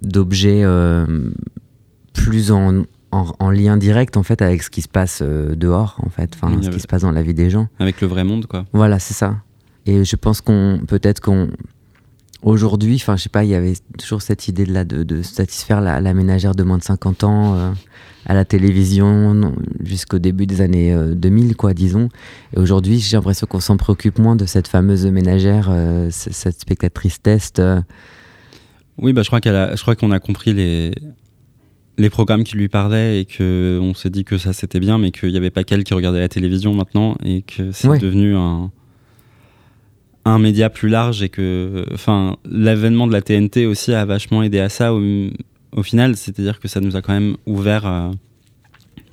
d'objets 0.03 0.61
euh, 0.63 1.05
plus 2.13 2.51
en, 2.51 2.83
en, 3.11 3.33
en 3.39 3.49
lien 3.49 3.77
direct 3.77 4.15
en 4.15 4.23
fait 4.23 4.43
avec 4.43 4.61
ce 4.61 4.69
qui 4.69 4.83
se 4.83 4.87
passe 4.87 5.19
euh, 5.23 5.55
dehors 5.55 5.97
en 6.05 6.09
fait, 6.09 6.29
enfin 6.35 6.53
Oui, 6.55 6.63
ce 6.63 6.69
qui 6.69 6.79
se 6.79 6.87
passe 6.87 7.01
dans 7.01 7.11
la 7.11 7.23
vie 7.23 7.33
des 7.33 7.49
gens. 7.49 7.67
avec 7.79 7.99
le 8.01 8.07
vrai 8.07 8.23
monde, 8.23 8.45
quoi 8.45 8.65
Voilà, 8.73 8.99
c'est 8.99 9.15
ça. 9.15 9.37
Et 9.87 10.05
je 10.05 10.15
pense 10.15 10.41
qu'on 10.41 10.81
peut-être 10.87 11.19
qu'on 11.19 11.49
aujourd'hui, 12.41 12.95
enfin 12.95 13.15
je 13.17 13.23
sais 13.23 13.29
pas, 13.29 13.43
il 13.43 13.49
y 13.49 13.55
avait 13.55 13.73
toujours 13.97 14.21
cette 14.21 14.47
idée 14.47 14.65
de 14.65 14.73
là 14.73 14.83
de, 14.85 15.03
de 15.03 15.21
satisfaire 15.21 15.81
la, 15.81 15.99
la 16.01 16.13
ménagère 16.13 16.55
de 16.55 16.63
moins 16.63 16.77
de 16.77 16.83
50 16.83 17.23
ans 17.23 17.55
euh, 17.55 17.71
à 18.25 18.33
la 18.33 18.45
télévision 18.45 19.53
jusqu'au 19.83 20.19
début 20.19 20.45
des 20.45 20.61
années 20.61 20.93
euh, 20.93 21.13
2000 21.15 21.55
quoi, 21.55 21.73
disons. 21.73 22.09
Et 22.55 22.59
aujourd'hui, 22.59 22.99
j'ai 22.99 23.17
l'impression 23.17 23.47
qu'on 23.47 23.59
s'en 23.59 23.77
préoccupe 23.77 24.19
moins 24.19 24.35
de 24.35 24.45
cette 24.45 24.67
fameuse 24.67 25.05
ménagère, 25.07 25.67
euh, 25.69 26.09
cette 26.11 26.59
spectatrice 26.61 27.21
test. 27.21 27.59
euh. 27.59 27.81
Oui, 28.97 29.13
bah, 29.13 29.21
je 29.23 29.27
crois 29.29 29.39
qu'elle 29.41 29.55
a- 29.55 29.75
je 29.75 29.81
crois 29.81 29.95
qu'on 29.95 30.11
a 30.11 30.19
compris 30.19 30.53
les 30.53 30.91
les 31.97 32.09
programmes 32.09 32.45
qui 32.45 32.55
lui 32.55 32.69
parlaient 32.69 33.19
et 33.19 33.25
que 33.25 33.77
on 33.81 33.93
s'est 33.93 34.09
dit 34.09 34.23
que 34.23 34.37
ça 34.37 34.53
c'était 34.53 34.79
bien, 34.79 34.97
mais 34.97 35.11
qu'il 35.11 35.31
n'y 35.31 35.37
avait 35.37 35.49
pas 35.49 35.65
qu'elle 35.65 35.83
qui 35.83 35.93
regardait 35.93 36.21
la 36.21 36.29
télévision 36.29 36.73
maintenant 36.73 37.17
et 37.25 37.41
que 37.41 37.73
c'est 37.73 37.89
Ouais. 37.89 37.99
devenu 37.99 38.35
un 38.37 38.71
un 40.29 40.39
média 40.39 40.69
plus 40.69 40.89
large 40.89 41.23
et 41.23 41.29
que 41.29 41.85
enfin 41.93 42.37
l'avènement 42.45 43.07
de 43.07 43.13
la 43.13 43.21
TNT 43.21 43.65
aussi 43.65 43.93
a 43.93 44.05
vachement 44.05 44.43
aidé 44.43 44.59
à 44.59 44.69
ça 44.69 44.93
au, 44.93 45.01
au 45.71 45.83
final, 45.83 46.15
c'est-à-dire 46.15 46.59
que 46.59 46.67
ça 46.67 46.79
nous 46.79 46.95
a 46.95 47.01
quand 47.01 47.13
même 47.13 47.37
ouvert 47.45 47.85
euh, 47.85 48.11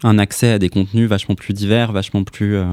un 0.03 0.19
accès 0.19 0.51
à 0.51 0.59
des 0.59 0.69
contenus 0.69 1.09
vachement 1.09 1.35
plus 1.35 1.55
divers, 1.55 1.93
vachement 1.93 2.25
plus 2.25 2.57
euh, 2.57 2.65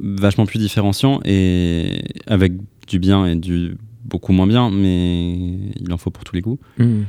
vachement 0.00 0.46
plus 0.46 0.58
différenciants 0.58 1.20
et 1.24 2.02
avec 2.26 2.54
du 2.88 2.98
bien 2.98 3.26
et 3.26 3.36
du 3.36 3.76
beaucoup 4.04 4.32
moins 4.32 4.46
bien, 4.46 4.70
mais 4.70 5.34
il 5.80 5.92
en 5.92 5.98
faut 5.98 6.10
pour 6.10 6.24
tous 6.24 6.34
les 6.34 6.42
goûts. 6.42 6.58
Hmm. 6.78 7.02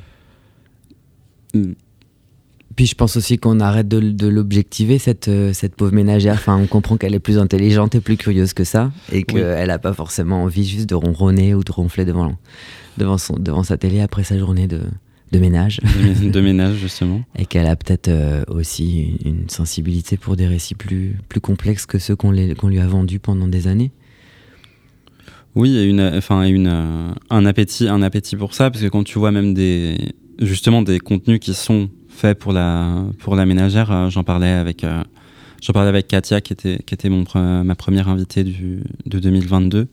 Puis 2.78 2.86
je 2.86 2.96
pense 2.96 3.18
aussi 3.18 3.38
qu'on 3.40 3.60
arrête 3.60 3.88
de, 3.90 4.00
de 4.00 4.28
l'objectiver, 4.28 5.00
cette, 5.00 5.28
euh, 5.28 5.52
cette 5.52 5.76
pauvre 5.76 5.94
ménagère. 5.94 6.36
Enfin, 6.36 6.58
on 6.58 6.68
comprend 6.68 6.96
qu'elle 6.96 7.16
est 7.16 7.20
plus 7.20 7.38
intelligente 7.40 7.96
et 7.96 8.00
plus 8.00 8.16
curieuse 8.18 8.54
que 8.54 8.64
ça, 8.64 8.92
et 9.12 9.24
qu'elle 9.24 9.68
n'a 9.68 9.80
pas 9.80 9.94
forcément 9.94 10.44
envie 10.44 10.64
juste 10.66 10.88
de 10.88 10.94
ronronner 10.96 11.54
ou 11.56 11.64
de 11.64 11.72
ronfler 11.72 12.06
devant, 12.06 12.38
devant, 13.00 13.18
son, 13.18 13.36
devant 13.38 13.64
sa 13.64 13.78
télé 13.78 14.00
après 14.00 14.24
sa 14.24 14.38
journée 14.38 14.68
de, 14.68 14.82
de 15.32 15.40
ménage. 15.40 15.80
de, 15.82 15.88
mé- 16.28 16.32
de 16.32 16.40
ménage 16.40 16.76
justement. 16.80 17.24
Et 17.38 17.46
qu'elle 17.48 17.66
a 17.66 17.76
peut-être 17.76 18.10
euh, 18.10 18.44
aussi 18.48 19.18
une 19.26 19.50
sensibilité 19.50 20.16
pour 20.16 20.36
des 20.36 20.46
récits 20.46 20.76
plus, 20.76 21.18
plus 21.30 21.42
complexes 21.42 21.88
que 21.88 21.98
ceux 21.98 22.16
qu'on 22.16 22.32
lui 22.32 22.80
a 22.80 22.88
vendus 22.88 23.18
pendant 23.20 23.48
des 23.48 23.68
années. 23.68 23.92
Oui, 25.56 25.76
et 25.78 25.84
une, 25.86 26.02
enfin, 26.02 26.44
une, 26.44 26.68
euh, 26.68 27.10
un 27.32 27.46
appétit, 27.48 27.88
un 27.88 28.04
appétit 28.04 28.36
pour 28.36 28.54
ça, 28.54 28.70
parce 28.70 28.84
que 28.84 28.90
quand 28.90 29.04
tu 29.04 29.18
vois 29.18 29.32
même 29.32 29.56
des, 29.56 29.98
justement 30.40 30.84
des 30.84 31.00
contenus 31.00 31.40
qui 31.40 31.56
sont 31.56 31.90
faits 32.18 32.38
pour 32.40 32.54
la, 32.54 33.06
pour 33.20 33.36
la 33.36 33.46
ménagère, 33.46 33.92
euh, 33.92 34.10
j'en 34.10 34.24
parlais 34.24 34.52
avec, 34.52 34.84
euh, 34.84 35.04
j'en 35.62 35.74
parlais 35.74 35.90
avec 35.90 36.08
Katia, 36.08 36.42
qui 36.42 36.54
était, 36.54 36.80
qui 36.86 36.94
était 36.94 37.10
mon, 37.10 37.24
ma 37.64 37.76
première 37.76 38.10
invitée 38.10 38.44
du, 38.44 38.84
de 39.06 39.20
2022, 39.20 39.88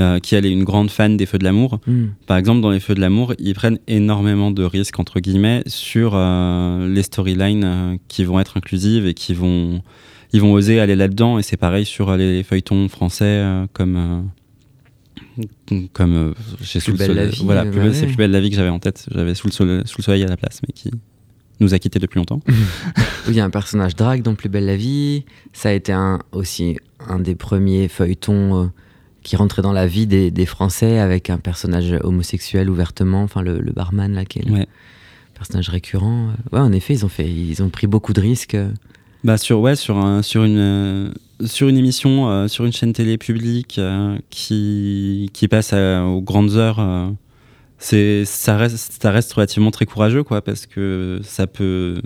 euh, 0.00 0.20
qui 0.20 0.36
elle 0.36 0.46
est 0.46 0.52
une 0.52 0.62
grande 0.62 0.90
fan 0.90 1.16
des 1.16 1.26
Feux 1.26 1.38
de 1.38 1.44
l'amour. 1.44 1.80
Hmm. 1.88 2.06
Par 2.26 2.36
exemple, 2.36 2.60
dans 2.60 2.70
les 2.70 2.78
Feux 2.78 2.94
de 2.94 3.00
l'amour, 3.00 3.34
ils 3.40 3.54
prennent 3.54 3.80
énormément 3.88 4.52
de 4.52 4.62
risques 4.62 5.00
entre 5.00 5.18
guillemets 5.18 5.64
sur 5.66 6.12
euh, 6.14 6.88
les 6.88 7.02
storylines 7.02 7.64
euh, 7.64 7.96
qui 8.06 8.22
vont 8.22 8.38
être 8.38 8.56
inclusives 8.56 9.06
et 9.06 9.14
qui 9.14 9.34
vont, 9.34 9.82
ils 10.32 10.40
vont 10.40 10.52
oser 10.52 10.78
aller 10.78 10.94
là-dedans. 10.94 11.40
Et 11.40 11.42
c'est 11.42 11.56
pareil 11.56 11.84
sur 11.84 12.16
les 12.16 12.44
feuilletons 12.44 12.88
français 12.88 13.44
comme 13.72 14.28
comme 15.92 16.34
j'ai 16.60 16.80
sous 16.80 16.92
le 16.92 16.98
soleil- 16.98 17.30
vie, 17.30 17.42
voilà, 17.44 17.64
c'est 17.92 18.06
plus 18.06 18.16
belle 18.16 18.30
la 18.30 18.40
vie 18.40 18.50
que 18.50 18.56
j'avais 18.56 18.68
en 18.68 18.78
tête. 18.78 19.08
J'avais 19.12 19.34
sous 19.34 19.48
le, 19.48 19.52
soleil, 19.52 19.82
sous 19.84 19.98
le 19.98 20.04
soleil 20.04 20.22
à 20.22 20.28
la 20.28 20.36
place, 20.36 20.60
mais 20.66 20.72
qui 20.72 20.90
nous 21.60 21.74
a 21.74 21.78
quittés 21.78 21.98
depuis 21.98 22.18
longtemps. 22.18 22.40
Il 23.28 23.34
y 23.34 23.40
a 23.40 23.44
un 23.44 23.50
personnage 23.50 23.94
drague 23.96 24.22
dans 24.22 24.34
Plus 24.34 24.48
belle 24.48 24.66
la 24.66 24.76
vie. 24.76 25.24
Ça 25.52 25.68
a 25.70 25.72
été 25.72 25.92
un, 25.92 26.18
aussi 26.32 26.76
un 27.08 27.18
des 27.18 27.34
premiers 27.34 27.88
feuilletons 27.88 28.62
euh, 28.64 28.66
qui 29.22 29.36
rentrait 29.36 29.62
dans 29.62 29.72
la 29.72 29.86
vie 29.86 30.06
des, 30.06 30.30
des 30.30 30.46
Français 30.46 30.98
avec 30.98 31.28
un 31.30 31.38
personnage 31.38 31.94
homosexuel 32.02 32.70
ouvertement, 32.70 33.22
enfin 33.22 33.42
le, 33.42 33.58
le 33.60 33.72
barman 33.72 34.12
là, 34.14 34.24
qui 34.24 34.38
est 34.38 34.44
le 34.46 34.52
Ouais. 34.52 34.66
personnage 35.34 35.68
récurrent. 35.68 36.28
Ouais, 36.52 36.60
en 36.60 36.72
effet, 36.72 36.94
ils 36.94 37.04
ont 37.04 37.08
fait, 37.10 37.28
ils 37.30 37.62
ont 37.62 37.68
pris 37.68 37.86
beaucoup 37.86 38.12
de 38.12 38.20
risques. 38.20 38.56
Bah 39.24 39.36
sur 39.36 39.58
ouais 39.60 39.74
sur 39.74 39.96
un, 39.98 40.22
sur 40.22 40.44
une 40.44 40.58
euh, 40.58 41.10
sur 41.44 41.66
une 41.68 41.76
émission 41.76 42.28
euh, 42.30 42.46
sur 42.46 42.64
une 42.64 42.72
chaîne 42.72 42.92
télé 42.92 43.18
publique 43.18 43.78
euh, 43.80 44.16
qui 44.30 45.28
qui 45.32 45.48
passe 45.48 45.72
à- 45.72 46.04
aux 46.04 46.22
grandes 46.22 46.52
heures 46.52 46.78
euh, 46.78 47.10
c'est 47.78 48.24
ça 48.24 48.56
reste 48.56 49.00
ça 49.00 49.10
reste 49.10 49.32
relativement 49.32 49.70
très 49.70 49.86
courageux 49.86 50.24
quoi 50.24 50.42
parce 50.42 50.66
que 50.66 51.20
ça 51.22 51.46
peut 51.46 52.00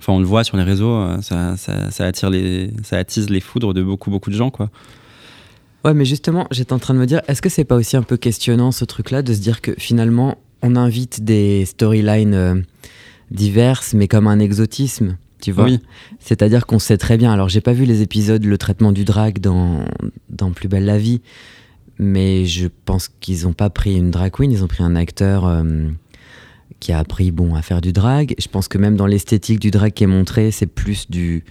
enfin 0.00 0.14
on 0.14 0.18
le 0.18 0.24
voit 0.24 0.44
sur 0.44 0.56
les 0.56 0.62
réseaux 0.62 0.94
euh, 0.94 1.20
ça, 1.20 1.56
ça, 1.56 1.90
ça 1.90 2.06
attire 2.06 2.30
les 2.30 2.70
ça 2.82 2.96
attise 2.96 3.30
les 3.30 3.40
foudres 3.40 3.74
de 3.74 3.82
beaucoup 3.82 4.10
beaucoup 4.10 4.30
de 4.30 4.36
gens 4.36 4.50
quoi. 4.50 4.70
Ouais, 5.84 5.92
mais 5.92 6.06
justement, 6.06 6.46
j'étais 6.50 6.72
en 6.72 6.78
train 6.78 6.94
de 6.94 6.98
me 6.98 7.06
dire, 7.06 7.20
est-ce 7.28 7.42
que 7.42 7.50
c'est 7.50 7.64
pas 7.64 7.76
aussi 7.76 7.96
un 7.96 8.02
peu 8.02 8.16
questionnant 8.16 8.72
ce 8.72 8.86
truc-là 8.86 9.20
de 9.20 9.34
se 9.34 9.40
dire 9.40 9.60
que 9.60 9.74
finalement, 9.76 10.38
on 10.62 10.76
invite 10.76 11.24
des 11.24 11.66
storylines 11.66 12.34
euh, 12.34 12.54
diverses, 13.30 13.92
mais 13.92 14.08
comme 14.08 14.26
un 14.26 14.38
exotisme, 14.38 15.18
tu 15.42 15.52
vois? 15.52 15.64
Oui. 15.64 15.80
C'est-à-dire 16.20 16.64
qu'on 16.64 16.78
sait 16.78 16.96
très 16.96 17.18
bien. 17.18 17.34
Alors, 17.34 17.50
j'ai 17.50 17.60
pas 17.60 17.74
vu 17.74 17.84
les 17.84 18.00
épisodes, 18.00 18.42
le 18.42 18.56
traitement 18.56 18.92
du 18.92 19.04
drag 19.04 19.40
dans, 19.40 19.84
dans 20.30 20.52
Plus 20.52 20.68
belle 20.68 20.86
la 20.86 20.96
vie, 20.96 21.20
mais 21.98 22.44
je 22.46 22.68
pense 22.84 23.08
qu'ils 23.20 23.46
ont 23.46 23.52
pas 23.52 23.70
pris 23.70 23.96
une 23.96 24.10
drag 24.10 24.32
queen, 24.32 24.50
ils 24.52 24.64
ont 24.64 24.68
pris 24.68 24.82
un 24.82 24.96
acteur 24.96 25.46
euh, 25.46 25.62
qui 26.80 26.92
a 26.92 26.98
appris 26.98 27.30
bon 27.30 27.54
à 27.54 27.62
faire 27.62 27.80
du 27.80 27.92
drag. 27.92 28.34
Je 28.38 28.48
pense 28.48 28.68
que 28.68 28.78
même 28.78 28.96
dans 28.96 29.06
l'esthétique 29.06 29.60
du 29.60 29.70
drag 29.70 29.92
qui 29.92 30.04
est 30.04 30.08
montré, 30.08 30.50
c'est 30.50 30.66
plus 30.66 31.10
du 31.10 31.44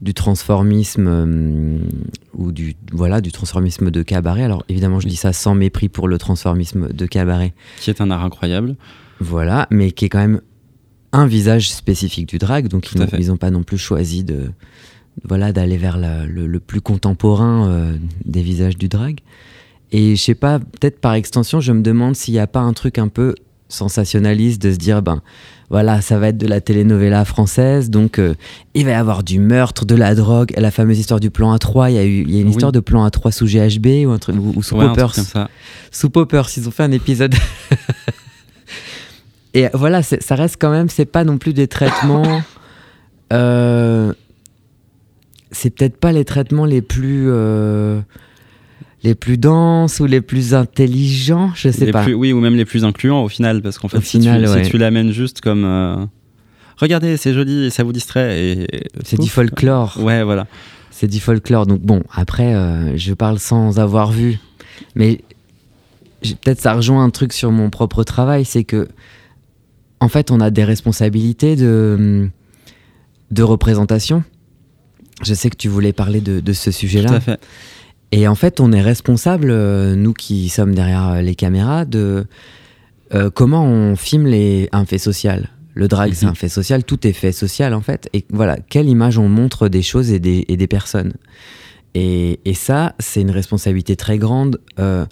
du 0.00 0.12
transformisme 0.12 1.06
euh, 1.08 1.78
ou 2.34 2.52
du 2.52 2.74
voilà 2.92 3.20
du 3.22 3.32
transformisme 3.32 3.90
de 3.90 4.02
cabaret. 4.02 4.42
Alors 4.42 4.64
évidemment, 4.68 5.00
je 5.00 5.08
dis 5.08 5.16
ça 5.16 5.32
sans 5.32 5.54
mépris 5.54 5.88
pour 5.88 6.08
le 6.08 6.18
transformisme 6.18 6.92
de 6.92 7.06
cabaret. 7.06 7.54
qui 7.80 7.88
est 7.90 8.00
un 8.00 8.10
art 8.10 8.22
incroyable 8.24 8.76
Voilà, 9.20 9.66
mais 9.70 9.92
qui 9.92 10.04
est 10.04 10.08
quand 10.08 10.18
même 10.18 10.40
un 11.12 11.26
visage 11.26 11.70
spécifique 11.72 12.28
du 12.28 12.38
drag, 12.38 12.66
donc 12.68 12.90
ils 13.18 13.28
n'ont 13.28 13.36
pas 13.36 13.50
non 13.52 13.62
plus 13.62 13.78
choisi 13.78 14.24
de 14.24 14.50
voilà 15.22 15.52
d'aller 15.52 15.76
vers 15.76 15.96
la- 15.96 16.26
le, 16.26 16.48
le 16.48 16.58
plus 16.60 16.80
contemporain 16.80 17.68
euh, 17.68 17.96
des 18.24 18.42
visages 18.42 18.76
du 18.76 18.88
drag. 18.88 19.20
Et 19.96 20.16
je 20.16 20.20
sais 20.22 20.34
pas, 20.34 20.58
peut-être 20.58 21.00
par 21.00 21.14
extension, 21.14 21.60
je 21.60 21.70
me 21.70 21.80
demande 21.80 22.16
s'il 22.16 22.34
n'y 22.34 22.40
a 22.40 22.48
pas 22.48 22.58
un 22.58 22.72
truc 22.72 22.98
un 22.98 23.06
peu 23.06 23.36
sensationnaliste 23.68 24.60
de 24.60 24.72
se 24.72 24.76
dire, 24.76 25.02
ben 25.02 25.22
voilà, 25.70 26.00
ça 26.00 26.18
va 26.18 26.28
être 26.28 26.36
de 26.38 26.48
la 26.48 26.60
telenovela 26.60 27.24
française, 27.24 27.90
donc 27.90 28.18
euh, 28.18 28.34
il 28.74 28.84
va 28.86 28.90
y 28.90 28.94
avoir 28.94 29.22
du 29.22 29.38
meurtre, 29.38 29.84
de 29.84 29.94
la 29.94 30.16
drogue, 30.16 30.52
la 30.56 30.72
fameuse 30.72 30.98
histoire 30.98 31.20
du 31.20 31.30
plan 31.30 31.54
A3. 31.56 31.90
Il 31.90 31.94
y 31.94 31.98
a, 31.98 32.04
eu, 32.04 32.22
il 32.22 32.34
y 32.34 32.38
a 32.38 32.40
une 32.40 32.46
Oui. 32.48 32.52
histoire 32.52 32.72
de 32.72 32.80
plan 32.80 33.06
A3 33.08 33.30
sous 33.30 33.46
GHB 33.46 34.04
ou, 34.06 34.10
un 34.10 34.18
truc, 34.18 34.34
ou, 34.36 34.52
ou 34.56 34.62
sous 34.64 34.74
Ouais, 34.74 34.82
un 34.84 34.88
truc 34.88 34.96
Poppers. 34.96 35.14
comme 35.14 35.24
ça. 35.24 35.48
Sous 35.92 36.10
Poppers, 36.10 36.48
ils 36.56 36.66
ont 36.66 36.72
fait 36.72 36.82
un 36.82 36.92
épisode. 36.92 37.34
Et 39.54 39.68
voilà, 39.72 40.02
ça 40.02 40.34
reste 40.34 40.56
quand 40.60 40.70
même, 40.70 40.88
c'est 40.88 41.04
pas 41.04 41.22
non 41.24 41.38
plus 41.38 41.52
des 41.54 41.68
traitements. 41.68 42.42
euh, 43.32 44.12
c'est 45.52 45.70
peut-être 45.70 45.96
pas 45.98 46.10
les 46.10 46.24
traitements 46.24 46.64
les 46.64 46.82
plus. 46.82 47.26
euh, 47.30 48.00
les 49.04 49.14
plus 49.14 49.38
denses 49.38 50.00
ou 50.00 50.06
les 50.06 50.20
plus 50.20 50.54
intelligents, 50.54 51.52
je 51.54 51.68
sais 51.70 51.86
Les 51.86 51.92
pas. 51.92 52.02
plus- 52.02 52.14
oui, 52.14 52.32
ou 52.32 52.40
même 52.40 52.56
les 52.56 52.64
plus 52.64 52.84
incluants 52.84 53.22
au 53.22 53.28
final, 53.28 53.62
parce 53.62 53.78
qu'en 53.78 53.88
fait, 53.88 53.98
Au 53.98 54.00
si, 54.00 54.18
final, 54.18 54.42
tu, 54.42 54.48
si 54.48 54.54
ouais. 54.54 54.62
tu 54.62 54.78
l'amènes 54.78 55.12
juste 55.12 55.40
comme. 55.40 55.64
euh, 55.64 55.96
Regardez, 56.78 57.16
c'est 57.16 57.32
joli 57.34 57.66
et 57.66 57.70
ça 57.70 57.84
vous 57.84 57.92
distrait. 57.92 58.40
Et... 58.42 58.66
C'est 59.04 59.20
du 59.20 59.28
folklore. 59.28 59.96
Ouais, 60.00 60.24
voilà. 60.24 60.46
C'est 60.90 61.06
du 61.06 61.20
folklore. 61.20 61.66
Donc 61.66 61.80
bon, 61.82 62.02
après, 62.12 62.54
euh, 62.54 62.96
je 62.96 63.12
parle 63.14 63.38
sans 63.38 63.78
avoir 63.78 64.10
vu. 64.10 64.38
Mais 64.96 65.20
peut-être 66.22 66.60
ça 66.60 66.72
rejoint 66.74 67.04
un 67.04 67.10
truc 67.10 67.32
sur 67.32 67.52
mon 67.52 67.70
propre 67.70 68.02
travail, 68.02 68.44
c'est 68.44 68.64
que 68.64 68.88
en 70.00 70.08
fait, 70.08 70.30
on 70.30 70.40
a 70.40 70.50
des 70.50 70.64
responsabilités 70.64 71.54
de, 71.56 72.28
de 73.30 73.42
représentation. 73.42 74.24
Je 75.22 75.32
sais 75.34 75.48
que 75.50 75.56
tu 75.56 75.68
voulais 75.68 75.92
parler 75.92 76.20
de, 76.20 76.40
de 76.40 76.52
ce 76.52 76.70
Tout 76.70 76.76
sujet-là. 76.76 77.12
à 77.12 77.20
fait. 77.20 77.40
Et 78.16 78.28
en 78.28 78.36
fait, 78.36 78.60
on 78.60 78.70
est 78.70 78.80
responsable, 78.80 79.50
euh, 79.50 79.96
nous 79.96 80.12
qui 80.12 80.48
sommes 80.48 80.72
derrière 80.72 81.08
euh, 81.08 81.20
les 81.20 81.34
caméras, 81.34 81.84
de 81.84 82.26
euh, 83.12 83.28
comment 83.28 83.64
on 83.64 83.96
filme 83.96 84.26
les, 84.28 84.68
un 84.70 84.84
fait 84.84 84.98
social. 84.98 85.48
Le 85.74 85.88
drag, 85.88 86.12
c'est 86.14 86.26
Mhm. 86.26 86.30
un 86.30 86.34
fait 86.36 86.48
social, 86.48 86.84
tout 86.84 87.04
est 87.08 87.12
fait 87.12 87.32
social 87.32 87.74
en 87.74 87.80
fait. 87.80 88.08
Et 88.12 88.24
voilà, 88.30 88.56
quelle 88.68 88.88
image 88.88 89.18
on 89.18 89.28
montre 89.28 89.68
des 89.68 89.82
choses 89.82 90.12
et 90.12 90.20
des, 90.20 90.44
et 90.46 90.56
des 90.56 90.68
personnes. 90.68 91.14
Et, 91.94 92.38
et 92.44 92.54
ça, 92.54 92.94
c'est 93.00 93.20
une 93.20 93.32
responsabilité 93.32 93.96
très 93.96 94.16
grande 94.18 94.60
euh, 94.78 95.06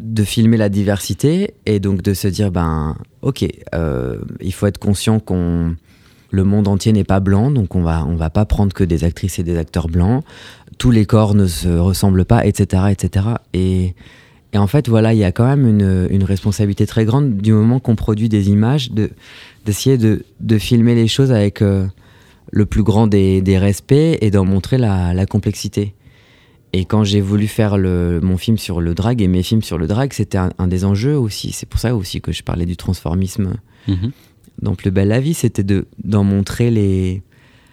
de 0.00 0.24
filmer 0.24 0.56
la 0.56 0.68
diversité 0.68 1.54
et 1.66 1.78
donc 1.78 2.02
de 2.02 2.14
se 2.14 2.26
dire, 2.26 2.50
ben, 2.50 2.96
ok, 3.22 3.46
euh, 3.76 4.18
il 4.40 4.52
faut 4.52 4.66
être 4.66 4.78
conscient 4.78 5.20
qu'on 5.20 5.76
le 6.34 6.44
monde 6.44 6.68
entier 6.68 6.92
n'est 6.92 7.04
pas 7.04 7.20
blanc, 7.20 7.50
donc 7.50 7.74
on 7.74 7.82
va, 7.82 8.04
on 8.06 8.16
va 8.16 8.30
pas 8.30 8.44
prendre 8.44 8.72
que 8.72 8.84
des 8.84 9.04
actrices 9.04 9.38
et 9.38 9.42
des 9.42 9.56
acteurs 9.56 9.88
blancs 9.88 10.22
tous 10.78 10.90
les 10.90 11.06
corps 11.06 11.34
ne 11.34 11.46
se 11.46 11.68
ressemblent 11.68 12.24
pas, 12.24 12.44
etc. 12.46 12.84
etc. 12.90 13.26
Et, 13.52 13.94
et 14.52 14.58
en 14.58 14.66
fait, 14.66 14.88
voilà, 14.88 15.14
il 15.14 15.18
y 15.18 15.24
a 15.24 15.32
quand 15.32 15.46
même 15.46 15.66
une, 15.66 16.06
une 16.10 16.24
responsabilité 16.24 16.86
très 16.86 17.04
grande 17.04 17.36
du 17.36 17.52
moment 17.52 17.80
qu'on 17.80 17.96
produit 17.96 18.28
des 18.28 18.50
images, 18.50 18.90
de, 18.90 19.10
d'essayer 19.64 19.98
de, 19.98 20.24
de 20.40 20.58
filmer 20.58 20.94
les 20.94 21.08
choses 21.08 21.32
avec 21.32 21.62
euh, 21.62 21.86
le 22.50 22.66
plus 22.66 22.82
grand 22.82 23.06
des, 23.06 23.40
des 23.42 23.58
respects 23.58 23.92
et 24.20 24.30
d'en 24.30 24.44
montrer 24.44 24.78
la, 24.78 25.14
la 25.14 25.26
complexité. 25.26 25.94
Et 26.72 26.84
quand 26.86 27.04
j'ai 27.04 27.20
voulu 27.20 27.46
faire 27.46 27.78
le, 27.78 28.18
mon 28.20 28.36
film 28.36 28.58
sur 28.58 28.80
le 28.80 28.94
drag 28.94 29.22
et 29.22 29.28
mes 29.28 29.44
films 29.44 29.62
sur 29.62 29.78
le 29.78 29.86
drag, 29.86 30.12
c'était 30.12 30.38
un, 30.38 30.66
des 30.66 30.84
enjeux 30.84 31.16
aussi. 31.16 31.52
C'est 31.52 31.68
pour 31.68 31.78
ça 31.78 31.94
aussi 31.94 32.20
que 32.20 32.32
je 32.32 32.42
parlais 32.42 32.66
du 32.66 32.76
transformisme 32.76 33.54
Mhm. 33.86 34.12
Dans 34.62 34.74
Plus 34.74 34.90
belle 34.90 35.08
la 35.08 35.20
vie, 35.20 35.34
c'était 35.34 35.62
de, 35.62 35.86
d'en 36.02 36.24
montrer 36.24 36.70
les, 36.70 37.22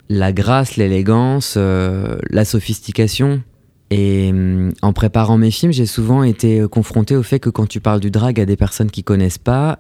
la 0.10 0.32
grâce, 0.34 0.76
l'élégance, 0.78 1.56
euh, 1.58 2.18
la 2.30 2.46
sophistication. 2.46 3.42
Et 3.90 4.30
hum, 4.32 4.72
en 4.82 4.94
préparant 4.94 5.38
mes 5.38 5.52
films, 5.52 5.74
j'ai 5.74 5.86
souvent 5.86 6.24
été 6.24 6.62
euh, 6.62 6.68
confronté 6.68 7.16
au 7.16 7.24
fait 7.24 7.40
que 7.40 7.50
quand 7.50 7.68
tu 7.68 7.82
parles 7.82 8.00
du 8.00 8.10
drag 8.12 8.40
à 8.40 8.46
des 8.46 8.56
personnes 8.56 8.90
qui 8.90 9.04
connaissent 9.04 9.38
pas, 9.38 9.80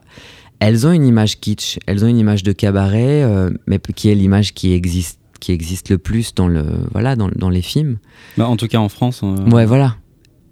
elles 0.59 0.85
ont 0.85 0.91
une 0.91 1.05
image 1.07 1.39
kitsch, 1.39 1.79
elles 1.87 2.03
ont 2.05 2.07
une 2.07 2.19
image 2.19 2.43
de 2.43 2.51
cabaret, 2.51 3.23
euh, 3.23 3.49
mais 3.67 3.79
qui 3.79 4.09
est 4.09 4.15
l'image 4.15 4.53
qui 4.53 4.73
existe, 4.73 5.19
qui 5.39 5.53
existe 5.53 5.89
le 5.89 5.97
plus 5.97 6.35
dans, 6.35 6.47
le, 6.47 6.63
voilà, 6.91 7.15
dans, 7.15 7.29
dans 7.35 7.49
les 7.49 7.61
films. 7.63 7.97
Bah, 8.37 8.47
en 8.47 8.57
tout 8.57 8.67
cas, 8.67 8.77
en 8.79 8.89
France. 8.89 9.21
euh, 9.23 9.49
Ouais, 9.49 9.65
voilà. 9.65 9.95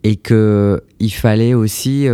Et 0.03 0.15
que 0.15 0.81
il 0.99 1.11
fallait 1.11 1.53
aussi 1.53 2.07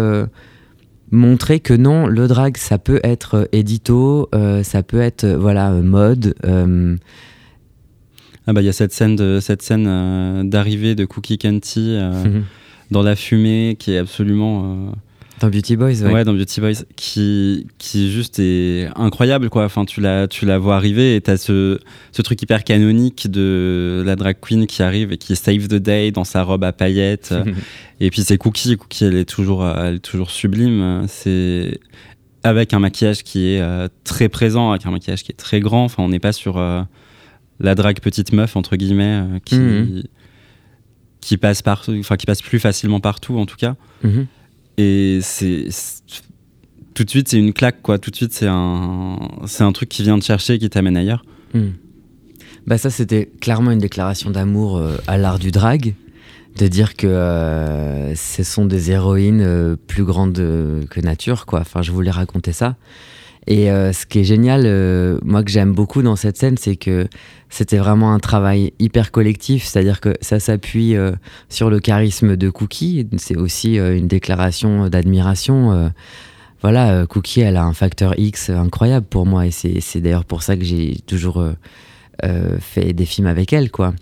montrer 1.12 1.60
que 1.60 1.74
non, 1.74 2.08
le 2.08 2.28
drag, 2.28 2.58
ça 2.58 2.78
peut 2.78 3.00
être 3.04 3.36
euh, 3.36 3.46
édito, 3.52 4.28
euh, 4.34 4.64
ça 4.64 4.84
peut 4.84 5.00
être 5.00 5.24
euh, 5.24 5.38
voilà 5.38 5.70
mode. 5.72 6.36
euh, 6.46 6.96
Ah 8.48 8.54
bah 8.54 8.62
il 8.62 8.66
y 8.66 8.70
a 8.70 8.74
cette 8.74 8.92
scène 8.94 9.16
de 9.16 9.40
cette 9.42 9.62
scène 9.62 9.86
euh, 9.88 10.44
d'arrivée 10.44 10.96
de 10.96 11.06
Cookie 11.06 11.38
Canty 11.38 11.98
dans 12.92 13.02
la 13.04 13.16
fumée 13.16 13.76
qui 13.80 13.94
est 13.94 13.98
absolument 13.98 14.92
dans 15.42 15.50
Beauty 15.50 15.76
Boys, 15.76 16.02
ouais. 16.02 16.12
ouais. 16.14 16.24
dans 16.24 16.34
Beauty 16.34 16.62
Boys 16.62 16.86
qui 16.96 17.68
qui 17.78 18.12
juste 18.12 18.40
est 18.40 18.88
incroyable 18.96 19.50
quoi. 19.50 19.66
Enfin 19.66 19.84
tu 19.86 20.00
la 20.02 20.28
tu 20.28 20.46
la 20.46 20.58
vois 20.58 20.76
arriver 20.78 21.16
et 21.16 21.22
t'as 21.22 21.38
ce 21.38 21.80
ce 22.12 22.22
truc 22.22 22.42
hyper 22.42 22.64
canonique 22.64 23.30
de 23.30 24.02
la 24.06 24.16
drag 24.16 24.38
queen 24.42 24.66
qui 24.66 24.82
arrive 24.82 25.12
et 25.12 25.18
qui 25.18 25.36
save 25.36 25.68
the 25.68 25.76
day 25.76 26.12
dans 26.12 26.24
sa 26.24 26.44
robe 26.44 26.64
à 26.64 26.72
paillettes. 26.72 27.34
et 28.00 28.10
puis 28.12 28.22
c'est 28.22 28.38
Cookie 28.38 28.78
Cookie 28.78 29.06
elle 29.06 29.16
est 29.18 29.26
toujours 29.30 29.68
elle 29.68 29.96
est 29.96 30.00
toujours 30.00 30.32
sublime. 30.32 31.06
C'est 31.08 31.80
avec 32.44 32.74
un 32.74 32.80
maquillage 32.80 33.24
qui 33.24 33.48
est 33.56 33.60
euh, 33.62 33.88
très 34.04 34.30
présent, 34.30 34.72
avec 34.72 34.86
un 34.86 34.92
maquillage 34.92 35.24
qui 35.24 35.32
est 35.32 35.36
très 35.36 35.60
grand. 35.60 35.84
Enfin 35.86 36.04
on 36.04 36.10
n'est 36.10 36.20
pas 36.20 36.32
sur 36.32 36.58
euh, 36.58 36.82
la 37.60 37.76
drague 37.76 38.00
petite 38.00 38.32
meuf 38.34 38.56
entre 38.56 38.76
guillemets 38.78 39.24
euh, 39.24 39.40
qui 39.44 39.58
Mhm. 39.58 40.04
qui 41.22 41.38
passe 41.38 41.62
partout, 41.62 41.96
enfin 42.00 42.16
qui 42.18 42.26
passe 42.26 42.42
plus 42.42 42.60
facilement 42.60 43.00
partout 43.00 43.38
en 43.38 43.46
tout 43.46 43.56
cas. 43.58 43.76
Mhm. 44.04 44.28
Et 44.78 45.20
c'est 45.22 45.68
tout 46.94 47.04
de 47.04 47.10
suite 47.10 47.28
c'est 47.30 47.38
une 47.38 47.54
claque 47.54 47.82
quoi. 47.82 48.00
Tout 48.00 48.12
de 48.12 48.16
suite 48.16 48.34
c'est 48.34 48.48
un 48.48 49.18
c'est 49.46 49.64
un 49.64 49.72
truc 49.72 49.90
qui 49.90 50.04
vient 50.04 50.18
te 50.20 50.26
chercher 50.26 50.54
et 50.54 50.60
qui 50.60 50.70
t'amène 50.70 50.98
ailleurs. 50.98 51.24
Hmm. 51.54 51.72
Bah 52.68 52.78
ça 52.78 52.90
c'était 52.90 53.30
clairement 53.40 53.72
une 53.72 53.80
déclaration 53.80 54.32
d'amour 54.32 54.78
euh, 54.78 54.98
à 55.08 55.18
l'art 55.18 55.40
du 55.40 55.52
drag, 55.52 55.94
de 56.58 56.68
dire 56.68 56.96
que 56.96 57.08
euh, 57.08 58.16
ce 58.16 58.44
sont 58.44 58.66
des 58.66 58.92
héroïnes 58.92 59.42
euh, 59.42 59.76
plus 59.76 60.04
grandes 60.04 60.36
que 60.90 61.00
nature 61.02 61.46
quoi. 61.46 61.60
Enfin 61.60 61.82
je 61.82 61.92
voulais 61.92 62.12
raconter 62.12 62.54
ça. 62.54 62.76
Et 63.48 63.70
euh, 63.70 63.94
ce 63.94 64.06
qui 64.06 64.20
est 64.20 64.24
génial, 64.24 64.64
euh, 64.66 65.20
moi 65.24 65.44
que 65.44 65.52
j'aime 65.52 65.74
beaucoup 65.74 66.02
dans 66.02 66.16
cette 66.16 66.38
scène, 66.38 66.58
c'est 66.58 66.76
que 66.76 67.08
c'était 67.50 67.78
vraiment 67.78 68.14
un 68.14 68.20
travail 68.20 68.74
hyper 68.80 69.12
collectif, 69.12 69.66
c'est-à-dire 69.66 70.02
que 70.02 70.16
ça 70.22 70.40
s'appuie 70.40 70.96
euh, 70.96 71.12
sur 71.50 71.70
le 71.70 71.80
charisme 71.80 72.38
de 72.38 72.50
Cookie. 72.50 73.08
C'est 73.18 73.38
aussi 73.38 73.76
une 73.76 74.08
déclaration 74.08 74.90
d'admiration. 74.90 75.92
voilà, 76.62 77.06
Cookie, 77.06 77.42
elle 77.42 77.58
a 77.58 77.64
un 77.64 77.74
facteur 77.74 78.18
X 78.18 78.50
incroyable 78.50 79.06
pour 79.06 79.26
moi, 79.26 79.46
et 79.46 79.52
c'est 79.52 80.02
d'ailleurs 80.02 80.26
pour 80.26 80.42
ça 80.42 80.58
que 80.58 80.64
j'ai 80.64 80.98
toujours 81.06 81.44
fait 82.60 82.94
des 82.94 83.06
films 83.06 83.28
avec 83.28 83.54
elle, 83.54 83.70
quoi. 83.70 83.94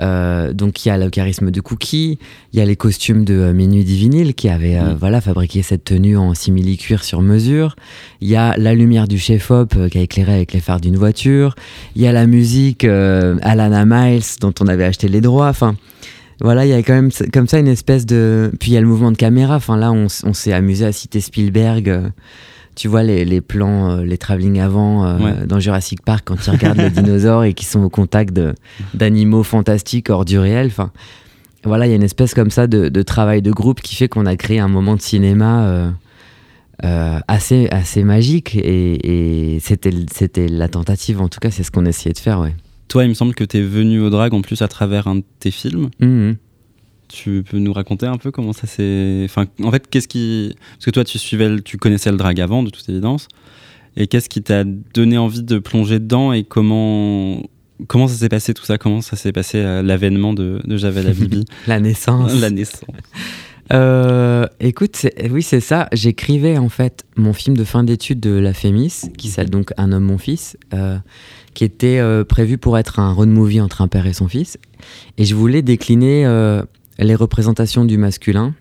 Euh, 0.00 0.52
donc 0.52 0.84
il 0.84 0.88
y 0.88 0.90
a 0.90 0.98
le 0.98 1.08
charisme 1.10 1.50
de 1.50 1.60
Cookie, 1.60 2.18
il 2.52 2.58
y 2.58 2.62
a 2.62 2.64
les 2.64 2.76
costumes 2.76 3.24
de 3.24 3.34
euh, 3.34 3.52
Minuit 3.52 3.84
Divinil 3.84 4.34
qui 4.34 4.48
avait 4.48 4.76
euh, 4.76 4.94
Mm. 4.94 4.96
voilà 4.98 5.20
fabriqué 5.20 5.62
cette 5.62 5.84
tenue 5.84 6.16
en 6.16 6.34
simili-cuir 6.34 7.04
sur 7.04 7.22
mesure. 7.22 7.76
Il 8.20 8.28
y 8.28 8.36
a 8.36 8.56
la 8.56 8.74
lumière 8.74 9.06
du 9.06 9.18
chef-op 9.18 9.74
euh, 9.76 9.88
qui 9.88 9.98
a 9.98 10.02
éclairé 10.02 10.34
avec 10.34 10.52
les 10.52 10.60
phares 10.60 10.80
d'une 10.80 10.96
voiture. 10.96 11.54
Il 11.94 12.02
y 12.02 12.06
a 12.06 12.12
la 12.12 12.26
musique 12.26 12.84
Alana 12.84 13.84
Miles 13.86 14.24
dont 14.40 14.54
on 14.60 14.66
avait 14.66 14.84
acheté 14.84 15.08
les 15.08 15.20
droits. 15.20 15.48
Enfin 15.48 15.76
voilà, 16.40 16.66
il 16.66 16.70
y 16.70 16.74
a 16.74 16.82
quand 16.82 16.94
même 16.94 17.10
comme 17.32 17.46
ça 17.46 17.58
une 17.58 17.68
espèce 17.68 18.06
de. 18.06 18.50
Puis 18.58 18.72
il 18.72 18.74
y 18.74 18.76
a 18.76 18.80
le 18.80 18.86
mouvement 18.86 19.12
de 19.12 19.16
caméra. 19.16 19.56
Enfin 19.56 19.76
là, 19.76 19.92
on 19.92 20.08
s'est 20.08 20.52
amusé 20.52 20.84
à 20.84 20.92
citer 20.92 21.20
Spielberg. 21.20 22.12
Tu 22.74 22.88
vois 22.88 23.02
les, 23.02 23.24
les 23.24 23.40
plans, 23.40 23.90
euh, 23.90 24.04
les 24.04 24.18
travelling 24.18 24.60
avant 24.60 25.04
euh, 25.06 25.18
Ouais. 25.18 25.46
dans 25.46 25.60
Jurassic 25.60 26.02
Park 26.02 26.22
quand 26.26 26.46
ils 26.46 26.50
regardent 26.50 26.78
les 26.78 26.90
dinosaures 27.02 27.44
et 27.44 27.54
qui 27.54 27.64
sont 27.64 27.82
au 27.82 27.88
contact 27.90 28.38
d'animaux 28.94 29.42
fantastiques 29.42 30.10
hors 30.10 30.24
du 30.24 30.38
réel. 30.38 30.66
Enfin, 30.66 30.90
voilà, 31.64 31.86
il 31.86 31.90
y 31.90 31.92
a 31.92 31.96
une 31.96 32.02
espèce 32.02 32.34
comme 32.34 32.50
ça 32.50 32.66
de, 32.66 32.88
de 32.88 33.02
travail 33.02 33.40
de 33.42 33.50
groupe 33.52 33.80
qui 33.80 33.94
fait 33.96 34.08
qu'on 34.08 34.26
a 34.26 34.36
créé 34.36 34.58
un 34.58 34.68
moment 34.68 34.96
de 34.96 35.00
cinéma 35.00 35.64
euh, 36.84 37.18
assez, 37.28 37.68
assez 37.70 38.02
magique 38.04 38.56
et, 38.56 39.54
et 39.54 39.60
c'était 39.60 40.48
la 40.48 40.68
tentative. 40.68 41.20
En 41.20 41.28
tout 41.28 41.38
cas, 41.40 41.50
c'est 41.50 41.62
ce 41.62 41.70
qu'on 41.70 41.86
essayait 41.86 42.12
de 42.12 42.18
faire, 42.18 42.40
ouais. 42.40 42.54
Toi 42.88 43.04
il 43.04 43.08
me 43.08 43.14
semble 43.14 43.34
que 43.34 43.44
t'es 43.44 43.62
venu 43.62 44.00
au 44.00 44.10
drag 44.10 44.34
en 44.34 44.42
plus 44.42 44.60
à 44.62 44.68
travers 44.68 45.06
un 45.08 45.16
de 45.16 45.24
tes 45.40 45.50
films. 45.50 45.88
Mhm. 46.00 46.36
Tu 47.16 47.44
peux 47.48 47.58
nous 47.58 47.72
raconter 47.72 48.06
un 48.06 48.16
peu 48.16 48.30
comment 48.32 48.52
ça 48.52 48.66
s'est. 48.66 49.22
Enfin, 49.24 49.46
en 49.62 49.70
fait, 49.70 49.86
qu'est-ce 49.88 50.08
qui. 50.08 50.54
Parce 50.76 50.86
que 50.86 50.90
toi, 50.90 51.04
tu 51.04 51.18
suivais, 51.18 51.48
le- 51.48 51.60
tu 51.60 51.76
connaissais 51.76 52.10
le 52.10 52.16
drag 52.16 52.40
avant, 52.40 52.62
de 52.64 52.70
toute 52.70 52.88
évidence. 52.88 53.28
Et 53.96 54.08
qu'est-ce 54.08 54.28
qui 54.28 54.42
t'a 54.42 54.64
donné 54.64 55.16
envie 55.18 55.42
de 55.44 55.58
plonger 55.58 56.00
dedans 56.00 56.32
et 56.32 56.42
comment. 56.42 57.40
Comment 57.86 58.08
ça 58.08 58.14
s'est 58.14 58.28
passé 58.28 58.52
tout 58.54 58.64
ça? 58.64 58.78
Comment 58.78 59.00
ça 59.00 59.16
s'est 59.16 59.32
passé 59.32 59.58
euh, 59.58 59.82
l'avènement 59.82 60.32
de, 60.34 60.60
de 60.64 60.76
Javel 60.76 61.12
Bibi 61.12 61.44
La 61.68 61.78
naissance. 61.80 62.34
La 62.40 62.50
naissance. 62.50 62.84
Euh, 63.72 64.46
écoute, 64.60 65.06
oui, 65.30 65.42
c'est 65.42 65.60
ça. 65.60 65.88
J'écrivais 65.92 66.58
en 66.58 66.68
fait 66.68 67.04
mon 67.16 67.32
film 67.32 67.56
de 67.56 67.64
fin 67.64 67.82
d'études 67.82 68.20
de 68.20 68.30
la 68.32 68.52
Fémis, 68.52 68.92
qui 69.16 69.28
s'appelle 69.28 69.48
donc 69.50 69.72
Un 69.78 69.90
homme, 69.92 70.04
mon 70.04 70.18
fils, 70.18 70.58
euh, 70.74 70.98
qui 71.54 71.64
était 71.64 71.98
euh, 71.98 72.24
prévu 72.24 72.58
pour 72.58 72.76
être 72.76 72.98
un 72.98 73.10
road 73.12 73.30
movie 73.30 73.62
entre 73.62 73.80
un 73.80 73.88
père 73.88 74.06
et 74.06 74.12
son 74.12 74.28
fils. 74.28 74.58
Et 75.16 75.24
je 75.24 75.34
voulais 75.34 75.62
décliner 75.62 76.26
les 76.98 77.14
représentations 77.14 77.84
du 77.84 77.98
masculin 77.98 78.54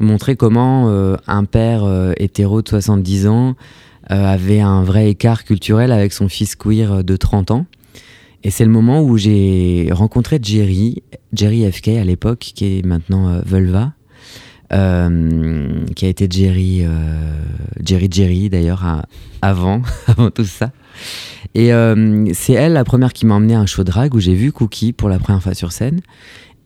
montrer 0.00 0.36
comment 0.36 0.88
euh, 0.88 1.16
un 1.26 1.44
père 1.44 1.84
euh, 1.84 2.12
hétéro 2.16 2.62
de 2.62 2.68
70 2.68 3.26
ans 3.26 3.56
euh, 4.10 4.24
avait 4.24 4.60
un 4.60 4.82
vrai 4.82 5.10
écart 5.10 5.44
culturel 5.44 5.92
avec 5.92 6.12
son 6.12 6.28
fils 6.28 6.56
queer 6.56 7.04
de 7.04 7.16
30 7.16 7.50
ans. 7.50 7.66
Et 8.44 8.50
c'est 8.50 8.64
le 8.64 8.70
moment 8.70 9.02
où 9.02 9.18
j'ai 9.18 9.88
rencontré 9.90 10.38
Jerry, 10.40 11.02
Jerry 11.32 11.70
FK 11.70 11.88
à 11.88 12.04
l'époque, 12.04 12.38
qui 12.38 12.78
est 12.78 12.86
maintenant 12.86 13.42
euh, 14.72 15.84
qui 15.96 16.04
a 16.04 16.08
été 16.08 16.28
Jerry, 16.30 16.84
Jerry 17.82 18.08
Jerry 18.10 18.48
d'ailleurs 18.48 19.02
avant, 19.42 19.82
avant 20.06 20.30
tout 20.30 20.44
ça. 20.44 20.70
Et 21.56 21.72
c'est 22.32 22.52
elle 22.52 22.74
la 22.74 22.84
première 22.84 23.12
qui 23.12 23.26
m'a 23.26 23.34
emmené 23.34 23.56
à 23.56 23.60
un 23.60 23.66
show 23.66 23.82
drag 23.82 24.14
où 24.14 24.20
j'ai 24.20 24.34
vu 24.34 24.52
Cookie 24.52 24.92
pour 24.92 25.08
la 25.08 25.18
première 25.18 25.42
fois 25.42 25.54
sur 25.54 25.72
scène. 25.72 26.00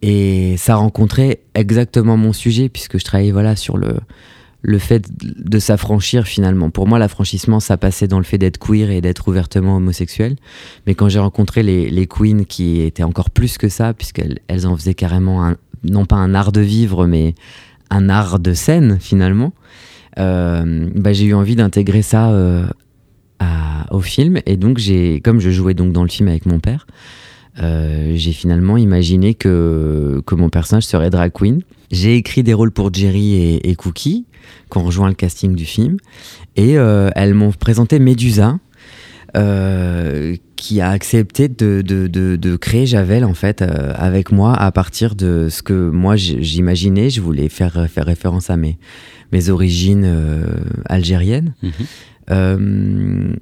Et 0.03 0.57
ça 0.57 0.75
rencontrait 0.77 1.41
exactement 1.55 2.17
mon 2.17 2.33
sujet 2.33 2.69
puisque 2.69 2.99
je 2.99 3.05
travaillais 3.05 3.31
voilà 3.33 3.57
sur 3.57 3.77
le 3.77 3.95
le 4.65 4.79
fait 4.79 5.05
de 5.21 5.59
s'affranchir 5.59 6.25
finalement. 6.25 6.71
Pour 6.71 6.87
moi, 6.87 7.01
l'affranchissement, 7.01 7.59
ça 7.59 7.77
passait 7.77 8.07
dans 8.07 8.19
le 8.19 8.25
fait 8.25 8.39
d'être 8.39 8.59
queer 8.59 8.93
et 8.93 9.01
d'être 9.01 9.27
ouvertement 9.27 9.77
homosexuel. 9.79 10.37
Mais 10.87 10.95
quand 10.95 11.09
j'ai 11.09 11.19
rencontré 11.19 11.65
les, 11.65 11.91
les 11.91 12.07
queens 12.07 12.45
qui 12.45 12.81
étaient 12.81 13.03
encore 13.03 13.31
plus 13.31 13.59
que 13.59 13.69
ça, 13.69 13.93
puisqu'elles 13.93 14.39
elles 14.47 14.65
en 14.69 14.77
faisaient 14.77 14.95
carrément, 14.95 15.45
un- 15.45 15.57
non 15.83 16.05
pas 16.07 16.15
un 16.15 16.33
art 16.33 16.53
de 16.53 16.61
vivre, 16.61 17.09
mais 17.09 17.35
un 17.91 18.09
art 18.09 18.39
de 18.39 18.55
scène 18.55 18.99
finalement, 19.01 19.53
euh, 20.21 20.89
bah, 20.95 21.13
j'ai 21.13 21.25
eu 21.25 21.35
envie 21.35 21.57
d'intégrer 21.57 22.03
ça 22.03 22.31
euh, 22.31 22.65
au 23.91 24.01
film. 24.01 24.39
Et 24.47 24.57
donc, 24.57 24.79
j'ai, 24.79 25.21
comme 25.21 25.41
je 25.41 25.51
jouais 25.51 25.75
donc 25.75 25.93
dans 25.93 26.05
le 26.05 26.09
film 26.09 26.29
avec 26.29 26.47
mon 26.47 26.61
père, 26.61 26.87
euh, 27.61 28.13
j'ai 28.17 28.33
finalement 28.33 28.77
imaginé 28.77 29.35
que, 29.35 30.23
que 30.27 30.35
mon 30.35 30.49
personnage 30.49 30.85
serait 30.85 31.11
drag 31.11 31.33
queen. 31.33 31.63
J'ai 31.91 32.17
écrit 32.17 32.43
des 32.43 32.55
rôles 32.55 32.71
pour 32.71 32.93
Jerry 32.93 33.35
et, 33.35 33.71
et 33.71 33.75
Cookie, 33.75 34.27
qui 34.71 34.79
ont 34.79 34.85
rejoint 34.85 35.09
le 35.09 35.15
casting 35.15 35.55
du 35.55 35.67
film. 35.67 35.99
Et 36.57 36.79
euh, 36.79 37.11
elles 37.15 37.35
m'ont 37.35 37.53
présenté 37.53 37.99
Médusa, 37.99 38.59
euh, 39.37 40.37
qui 40.57 40.81
a 40.81 40.91
accepté 40.91 41.49
de, 41.49 41.83
de, 41.83 42.07
de, 42.07 42.37
de 42.37 42.57
créer 42.57 42.87
Javel, 42.87 43.25
en 43.25 43.35
fait, 43.35 43.61
euh, 43.61 43.93
avec 43.97 44.33
moi, 44.33 44.55
à 44.55 44.73
partir 44.73 45.15
de 45.15 45.49
ce 45.51 45.63
que 45.63 45.91
moi 45.91 46.17
j'imaginais. 46.17 47.11
Je 47.11 47.21
voulais 47.21 47.49
faire, 47.51 47.87
faire 47.91 48.07
référence 48.07 48.49
à 48.49 48.57
mes, 48.57 48.79
mes 49.33 49.51
origines 49.51 50.11
algériennes. 50.87 51.55
Mhm. 51.63 53.37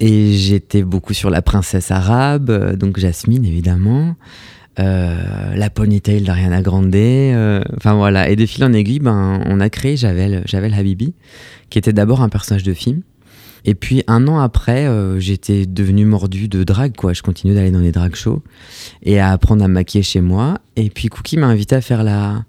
Et 0.00 0.32
j'étais 0.34 0.82
beaucoup 0.82 1.14
sur 1.14 1.30
la 1.30 1.42
princesse 1.42 1.90
arabe, 1.90 2.50
euh, 2.50 2.76
donc 2.76 2.98
Jasmine 2.98 3.44
évidemment, 3.44 4.14
euh, 4.78 5.54
la 5.54 5.70
ponytail 5.70 6.20
d'Ariana 6.20 6.60
Grande, 6.60 6.94
euh, 6.94 7.62
enfin 7.78 7.94
voilà. 7.94 8.28
Et 8.28 8.36
de 8.36 8.44
fil 8.44 8.62
en 8.64 8.72
aiguille, 8.74 8.98
ben, 8.98 9.40
on 9.46 9.58
a 9.60 9.70
créé 9.70 9.96
Javel, 9.96 10.42
Javel 10.44 10.74
Habibi, 10.74 11.14
qui 11.70 11.78
était 11.78 11.94
d'abord 11.94 12.20
un 12.20 12.28
personnage 12.28 12.62
de 12.62 12.74
film. 12.74 13.00
Et 13.64 13.74
puis 13.74 14.04
un 14.06 14.28
an 14.28 14.38
après, 14.38 14.86
euh, 14.86 15.18
j'étais 15.18 15.66
devenu 15.66 16.04
mordu 16.04 16.46
de 16.46 16.62
drague, 16.62 16.94
quoi. 16.94 17.14
Je 17.14 17.22
continuais 17.22 17.54
d'aller 17.54 17.70
dans 17.70 17.80
les 17.80 17.90
drag 17.90 18.14
shows 18.14 18.42
et 19.02 19.18
à 19.18 19.30
apprendre 19.30 19.64
à 19.64 19.68
me 19.68 19.74
maquiller 19.74 20.02
chez 20.04 20.20
moi. 20.20 20.58
Et 20.76 20.90
puis 20.90 21.08
Cookie 21.08 21.36
m'a 21.36 21.46
invité 21.46 21.74
à 21.74 21.80
faire 21.80 22.04
la, 22.04 22.44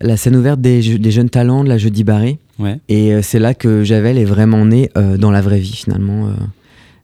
la 0.00 0.16
scène 0.16 0.36
ouverte 0.36 0.60
des, 0.60 0.98
des 0.98 1.10
jeunes 1.10 1.28
talents 1.28 1.64
de 1.64 1.68
la 1.68 1.76
Jeudi 1.76 2.04
Barré. 2.04 2.38
Ouais. 2.58 2.80
Et 2.88 3.20
c'est 3.20 3.38
là 3.38 3.52
que 3.52 3.84
Javel 3.84 4.16
est 4.16 4.24
vraiment 4.24 4.64
né 4.64 4.90
euh, 4.96 5.18
dans 5.18 5.30
la 5.30 5.42
vraie 5.42 5.60
vie 5.60 5.74
finalement. 5.74 6.28
Euh, 6.28 6.32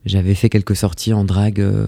J'avais 0.05 0.35
fait 0.35 0.49
quelques 0.49 0.75
sorties 0.75 1.13
en 1.13 1.23
drague 1.23 1.59
euh, 1.61 1.85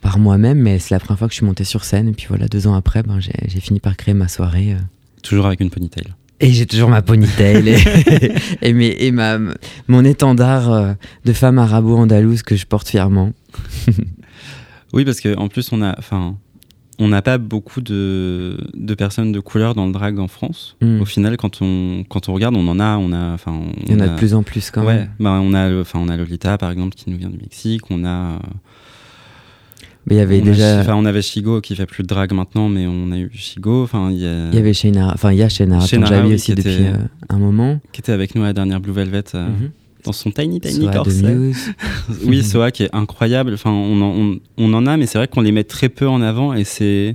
par 0.00 0.18
moi-même, 0.18 0.58
mais 0.58 0.78
c'est 0.78 0.94
la 0.94 1.00
première 1.00 1.18
fois 1.18 1.28
que 1.28 1.32
je 1.34 1.38
suis 1.38 1.46
montée 1.46 1.64
sur 1.64 1.84
scène. 1.84 2.08
Et 2.08 2.12
puis 2.12 2.26
voilà, 2.28 2.46
deux 2.48 2.66
ans 2.66 2.74
après, 2.74 3.02
ben, 3.02 3.18
j'ai 3.20 3.60
fini 3.60 3.80
par 3.80 3.96
créer 3.96 4.14
ma 4.14 4.28
soirée. 4.28 4.72
euh. 4.74 4.78
Toujours 5.22 5.46
avec 5.46 5.60
une 5.60 5.70
ponytail. 5.70 6.06
Et 6.40 6.50
j'ai 6.52 6.66
toujours 6.66 6.88
ma 6.88 7.02
ponytail 7.02 7.68
et, 7.68 7.78
et, 8.62 8.72
mes- 8.72 8.96
et 8.98 9.12
ma, 9.12 9.38
mon 9.88 10.04
étendard 10.04 10.72
euh, 10.72 10.92
de 11.24 11.32
femme 11.32 11.58
arabo-andalouse 11.58 12.42
que 12.42 12.56
je 12.56 12.66
porte 12.66 12.88
fièrement. 12.88 13.32
Oui, 14.92 15.04
parce 15.04 15.20
qu'en 15.20 15.48
plus, 15.48 15.70
on 15.72 15.82
a, 15.82 15.94
enfin, 15.98 16.36
on 16.98 17.08
n'a 17.08 17.22
pas 17.22 17.38
beaucoup 17.38 17.80
de, 17.80 18.58
de 18.74 18.94
personnes 18.94 19.32
de 19.32 19.40
couleur 19.40 19.74
dans 19.74 19.86
le 19.86 19.92
drag 19.92 20.18
en 20.18 20.28
France. 20.28 20.76
Mm. 20.80 21.00
Au 21.00 21.04
final, 21.04 21.36
quand 21.36 21.60
on, 21.62 22.04
quand 22.08 22.28
on 22.28 22.34
regarde, 22.34 22.54
on 22.56 22.68
en 22.68 22.78
a, 22.78 22.96
on 22.96 23.12
a, 23.12 23.32
enfin, 23.32 23.60
Il 23.86 23.92
y 23.92 23.96
en 23.96 24.00
a 24.00 24.08
de 24.08 24.16
plus 24.16 24.34
en 24.34 24.42
plus 24.42 24.70
quand 24.70 24.84
Ouais, 24.84 24.94
même. 24.98 25.10
bah, 25.18 25.40
on 25.42 25.54
a, 25.54 25.80
enfin, 25.80 25.98
on 26.00 26.08
a 26.08 26.16
Lolita 26.16 26.58
par 26.58 26.70
exemple 26.70 26.94
qui 26.94 27.10
nous 27.10 27.16
vient 27.16 27.30
du 27.30 27.38
Mexique. 27.38 27.90
On 27.90 28.04
a, 28.04 28.38
Mais 30.06 30.16
il 30.16 30.18
y 30.18 30.20
avait 30.20 30.40
on 30.42 30.44
déjà. 30.44 30.80
Enfin, 30.80 30.94
on 30.96 31.04
avait 31.04 31.22
Shigo 31.22 31.60
qui 31.60 31.76
fait 31.76 31.86
plus 31.86 32.02
de 32.02 32.08
drag 32.08 32.32
maintenant, 32.32 32.68
mais 32.68 32.86
on 32.86 33.10
a 33.12 33.18
eu 33.18 33.30
Shigo. 33.32 33.82
Enfin, 33.84 34.10
il 34.10 34.18
y 34.18 34.26
a, 34.26 34.50
y 34.52 34.58
avait 34.58 34.74
Sheinara, 34.74 35.12
enfin 35.14 35.32
il 35.32 35.38
y 35.38 35.42
a 35.42 35.48
Sheinara 35.48 35.86
Sheinara, 35.86 36.10
Tanjabi 36.10 36.28
oui, 36.28 36.34
aussi 36.34 36.54
depuis 36.54 36.72
était- 36.74 36.86
euh, 36.88 36.96
un 37.30 37.38
moment. 37.38 37.80
qui 37.92 38.00
était 38.00 38.12
avec 38.12 38.34
nous 38.34 38.42
à 38.42 38.46
la 38.46 38.52
dernière 38.52 38.80
Blue 38.80 38.92
Velvet 38.92 39.24
euh, 39.34 39.48
Mhm. 39.48 39.70
Dans 40.04 40.12
son 40.12 40.30
tiny 40.30 40.60
tiny 40.60 40.84
Soa 40.84 40.92
corset. 40.92 41.36
Oui, 42.24 42.42
Soa 42.42 42.70
qui 42.70 42.84
est 42.84 42.94
incroyable. 42.94 43.54
Enfin, 43.54 43.70
on 43.70 44.00
en, 44.00 44.10
on, 44.10 44.40
on 44.58 44.74
en 44.74 44.86
a, 44.86 44.96
mais 44.96 45.06
c'est 45.06 45.18
vrai 45.18 45.28
qu'on 45.28 45.40
les 45.40 45.52
met 45.52 45.64
très 45.64 45.88
peu 45.88 46.08
en 46.08 46.20
avant 46.22 46.54
et 46.54 46.64
c'est. 46.64 47.14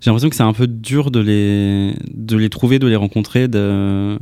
J'ai 0.00 0.10
l'impression 0.10 0.30
que 0.30 0.36
c'est 0.36 0.44
un 0.44 0.52
peu 0.52 0.68
dur 0.68 1.10
de 1.10 1.18
les, 1.18 1.94
de 2.14 2.36
les 2.36 2.50
trouver, 2.50 2.78
de 2.78 2.86
les 2.86 2.94
rencontrer, 2.94 3.48
de, 3.48 4.16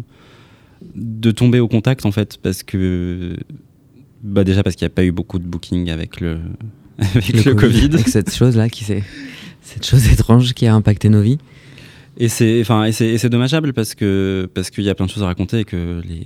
de 0.94 1.30
tomber 1.30 1.60
au 1.60 1.68
contact 1.68 2.06
en 2.06 2.12
fait, 2.12 2.38
parce 2.42 2.62
que. 2.62 3.36
Bah 4.22 4.42
déjà 4.44 4.62
parce 4.62 4.74
qu'il 4.76 4.86
n'y 4.86 4.92
a 4.92 4.94
pas 4.94 5.04
eu 5.04 5.12
beaucoup 5.12 5.38
de 5.38 5.44
booking 5.44 5.90
avec 5.90 6.20
le, 6.20 6.38
avec 6.98 7.44
le, 7.44 7.54
Covid. 7.54 7.90
Avec 7.92 8.08
cette 8.08 8.34
chose-là 8.34 8.68
qui 8.68 8.84
s'est. 8.84 9.02
Cette 9.60 9.84
chose 9.84 10.10
étrange 10.10 10.54
qui 10.54 10.66
a 10.66 10.74
impacté 10.74 11.08
nos 11.08 11.20
vies. 11.20 11.38
Et 12.18 12.28
c'est, 12.28 12.60
enfin, 12.60 12.84
et 12.84 12.92
c'est, 12.92 13.08
et 13.08 13.18
c'est 13.18 13.28
dommageable 13.28 13.72
parce 13.74 13.94
que 13.94 14.48
parce 14.54 14.70
qu'il 14.70 14.84
y 14.84 14.90
a 14.90 14.94
plein 14.94 15.06
de 15.06 15.10
choses 15.10 15.22
à 15.22 15.26
raconter 15.26 15.60
et 15.60 15.64
que 15.64 16.00
les, 16.08 16.24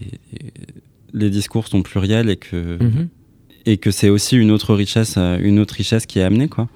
les 1.12 1.30
discours 1.30 1.66
sont 1.68 1.82
pluriels 1.82 2.28
et 2.30 2.36
que 2.36 2.78
Mhm. 2.82 3.08
et 3.66 3.76
que 3.76 3.90
c'est 3.90 4.08
aussi 4.08 4.36
une 4.36 4.50
autre 4.50 4.74
richesse, 4.74 5.14
euh, 5.18 5.38
une 5.40 5.58
autre 5.58 5.74
richesse 5.74 6.06
qui 6.06 6.18
est 6.18 6.22
amenée 6.22 6.48
quoi. 6.48 6.68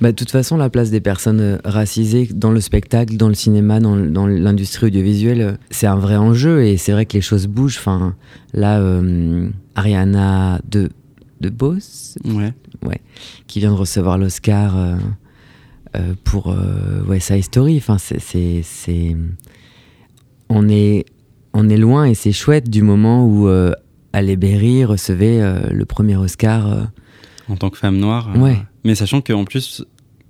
Bah, 0.00 0.10
de 0.10 0.16
toute 0.16 0.30
façon, 0.32 0.56
la 0.56 0.70
place 0.70 0.90
des 0.90 1.00
personnes 1.00 1.40
euh, 1.40 1.58
racisées 1.64 2.28
dans 2.34 2.50
le 2.50 2.60
spectacle, 2.60 3.16
dans 3.16 3.28
le 3.28 3.34
cinéma, 3.34 3.78
dans, 3.80 4.26
l'industrie 4.26 4.86
audiovisuelle, 4.86 5.40
euh, 5.40 5.52
c'est 5.70 5.86
un 5.86 5.96
vrai 5.96 6.16
enjeu 6.16 6.64
et 6.64 6.76
c'est 6.76 6.90
vrai 6.92 7.06
que 7.06 7.12
les 7.14 7.20
choses 7.20 7.46
bougent. 7.46 7.78
Enfin, 7.78 8.16
là, 8.52 8.80
euh, 8.80 9.48
Ariana 9.76 10.60
de, 10.68 10.90
de 11.40 11.48
Bose, 11.48 12.16
Ouais. 12.24 12.52
qui 13.46 13.60
vient 13.60 13.70
de 13.70 13.76
recevoir 13.76 14.18
l'Oscar 14.18 14.76
euh, 14.76 14.96
euh, 15.96 16.14
pour 16.24 16.54
West 17.08 17.28
Side 17.28 17.44
Story. 17.44 17.76
Enfin, 17.78 17.96
c'est- 17.98 19.16
on 20.48 20.68
est, 20.68 21.06
on 21.54 21.68
est 21.68 21.76
loin 21.78 22.04
et 22.04 22.14
c'est 22.14 22.32
chouette 22.32 22.68
du 22.68 22.82
moment 22.82 23.24
où 23.26 23.48
euh, 23.48 23.72
Halle 24.12 24.36
Berry 24.36 24.84
recevait 24.84 25.40
euh, 25.40 25.70
le 25.70 25.84
premier 25.84 26.16
Oscar. 26.16 26.70
euh, 26.72 26.82
En 27.48 27.56
tant 27.56 27.70
que 27.70 27.78
femme 27.78 27.96
noire. 27.98 28.30
euh, 28.34 28.38
Ouais. 28.38 28.58
Mais 28.84 28.94
sachant 28.94 29.20
qu'en 29.22 29.44
plus, 29.44 29.84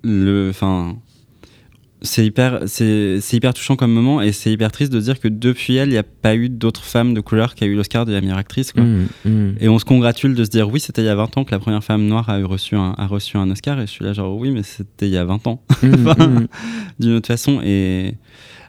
le, 0.05 0.49
enfin, 0.51 0.97
c'est 2.03 2.25
hyper, 2.27 2.61
c'est, 2.67 3.19
c'est 3.23 3.37
hyper 3.39 3.55
touchant 3.55 3.77
comme 3.77 3.91
moment 3.93 4.21
et 4.21 4.33
c'est 4.33 4.53
hyper 4.53 4.71
triste 4.71 4.93
de 4.93 5.01
dire 5.01 5.19
que 5.19 5.27
depuis 5.29 5.77
elle, 5.77 5.89
il 5.89 5.93
n'y 5.93 5.97
a 5.99 6.03
pas 6.03 6.37
eu 6.37 6.51
d'autres 6.51 6.85
femmes 6.85 7.15
de 7.15 7.21
couleur 7.21 7.55
qui 7.55 7.65
a 7.65 7.67
eu 7.67 7.75
l'Oscar 7.75 8.05
de 8.05 8.13
la 8.13 8.21
meilleure 8.21 8.37
actrice. 8.39 8.73
Quoi. 8.73 8.83
mm, 8.85 9.07
mm. 9.25 9.55
Et 9.61 9.69
on 9.71 9.79
se 9.79 9.85
congratule 9.87 10.35
de 10.35 10.45
se 10.45 10.51
dire 10.51 10.69
oui, 10.69 10.81
c'était 10.81 11.03
il 11.03 11.07
y 11.07 11.09
a 11.09 11.15
20 11.15 11.39
ans 11.39 11.45
que 11.45 11.51
la 11.53 11.59
première 11.59 11.83
femme 11.83 12.07
noire 12.07 12.29
a, 12.29 12.39
eu 12.39 12.45
reçu 12.45 12.77
un, 12.77 12.95
a 12.99 13.07
reçu 13.07 13.39
un 13.39 13.51
Oscar. 13.51 13.79
Et 13.81 13.87
je 13.87 13.91
suis 13.91 14.05
là 14.05 14.13
genre 14.13 14.37
oui, 14.37 14.51
mais 14.51 14.63
c'était 14.63 15.07
il 15.07 15.13
y 15.13 15.17
a 15.17 15.25
20 15.25 15.47
ans 15.47 15.63
Mm, 15.83 15.87
mm. 15.89 16.47
d'une 17.01 17.13
autre 17.15 17.27
façon. 17.29 17.61
Et 17.65 18.15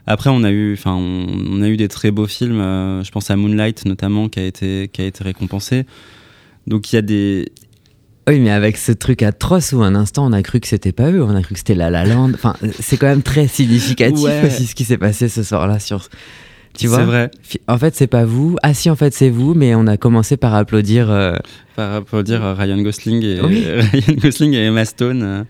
après, 0.06 0.30
on 0.30 0.44
a 0.44 0.50
eu, 0.50 0.74
enfin, 0.74 0.94
on, 0.94 1.26
on 1.50 1.62
a 1.62 1.68
eu 1.68 1.76
des 1.76 1.88
très 1.88 2.10
beaux 2.10 2.26
films. 2.26 2.60
euh, 2.60 3.02
je 3.04 3.10
pense 3.10 3.30
à 3.30 3.36
Moonlight 3.36 3.84
notamment 3.86 4.28
qui 4.28 4.40
a 4.40 4.44
été, 4.44 4.88
qui 4.92 5.02
a 5.02 5.04
été 5.04 5.24
récompensé. 5.24 5.84
Donc 6.66 6.92
il 6.92 6.96
y 6.96 6.98
a 6.98 7.02
des, 7.02 7.46
Oui, 8.28 8.40
mais 8.40 8.50
avec 8.50 8.76
ce 8.76 8.92
truc 8.92 9.22
atroce 9.22 9.72
où 9.72 9.82
un 9.82 9.94
instant 9.94 10.26
on 10.26 10.32
a 10.32 10.42
cru 10.42 10.60
que 10.60 10.66
c'était 10.68 10.92
pas 10.92 11.10
eux, 11.10 11.22
on 11.22 11.34
a 11.34 11.42
cru 11.42 11.54
que 11.54 11.58
c'était 11.58 11.74
La 11.74 11.90
La 11.90 12.04
Land. 12.04 12.32
Enfin, 12.34 12.54
c'est 12.80 12.96
quand 12.96 13.06
même 13.06 13.22
très 13.22 13.46
significatif 13.48 14.24
Ouais. 14.24 14.42
aussi 14.46 14.66
ce 14.66 14.74
qui 14.74 14.84
s'est 14.84 14.98
passé 14.98 15.28
ce 15.28 15.42
soir-là 15.42 15.78
sur. 15.78 16.08
Tu 16.78 16.88
vois 16.88 16.98
c'est 16.98 17.04
vrai. 17.04 17.30
En 17.68 17.78
fait, 17.78 17.94
c'est 17.96 18.06
pas 18.06 18.24
vous. 18.26 18.56
Ah 18.62 18.74
si, 18.74 18.90
en 18.90 18.96
fait, 18.96 19.14
c'est 19.14 19.30
vous, 19.30 19.54
mais 19.54 19.74
on 19.74 19.86
a 19.86 19.96
commencé 19.96 20.36
par 20.36 20.54
applaudir. 20.54 21.10
euh, 21.10 21.34
Par 21.74 22.02
dire 22.22 22.44
euh, 22.44 22.52
Ryan 22.52 22.82
Gosling 22.82 23.22
et 23.24 23.40
Oui. 23.40 23.64
Ryan 23.66 24.14
Gosling 24.18 24.52
et 24.52 24.64
Emma 24.66 24.84
Stone 24.84 25.22
euh, 25.22 25.44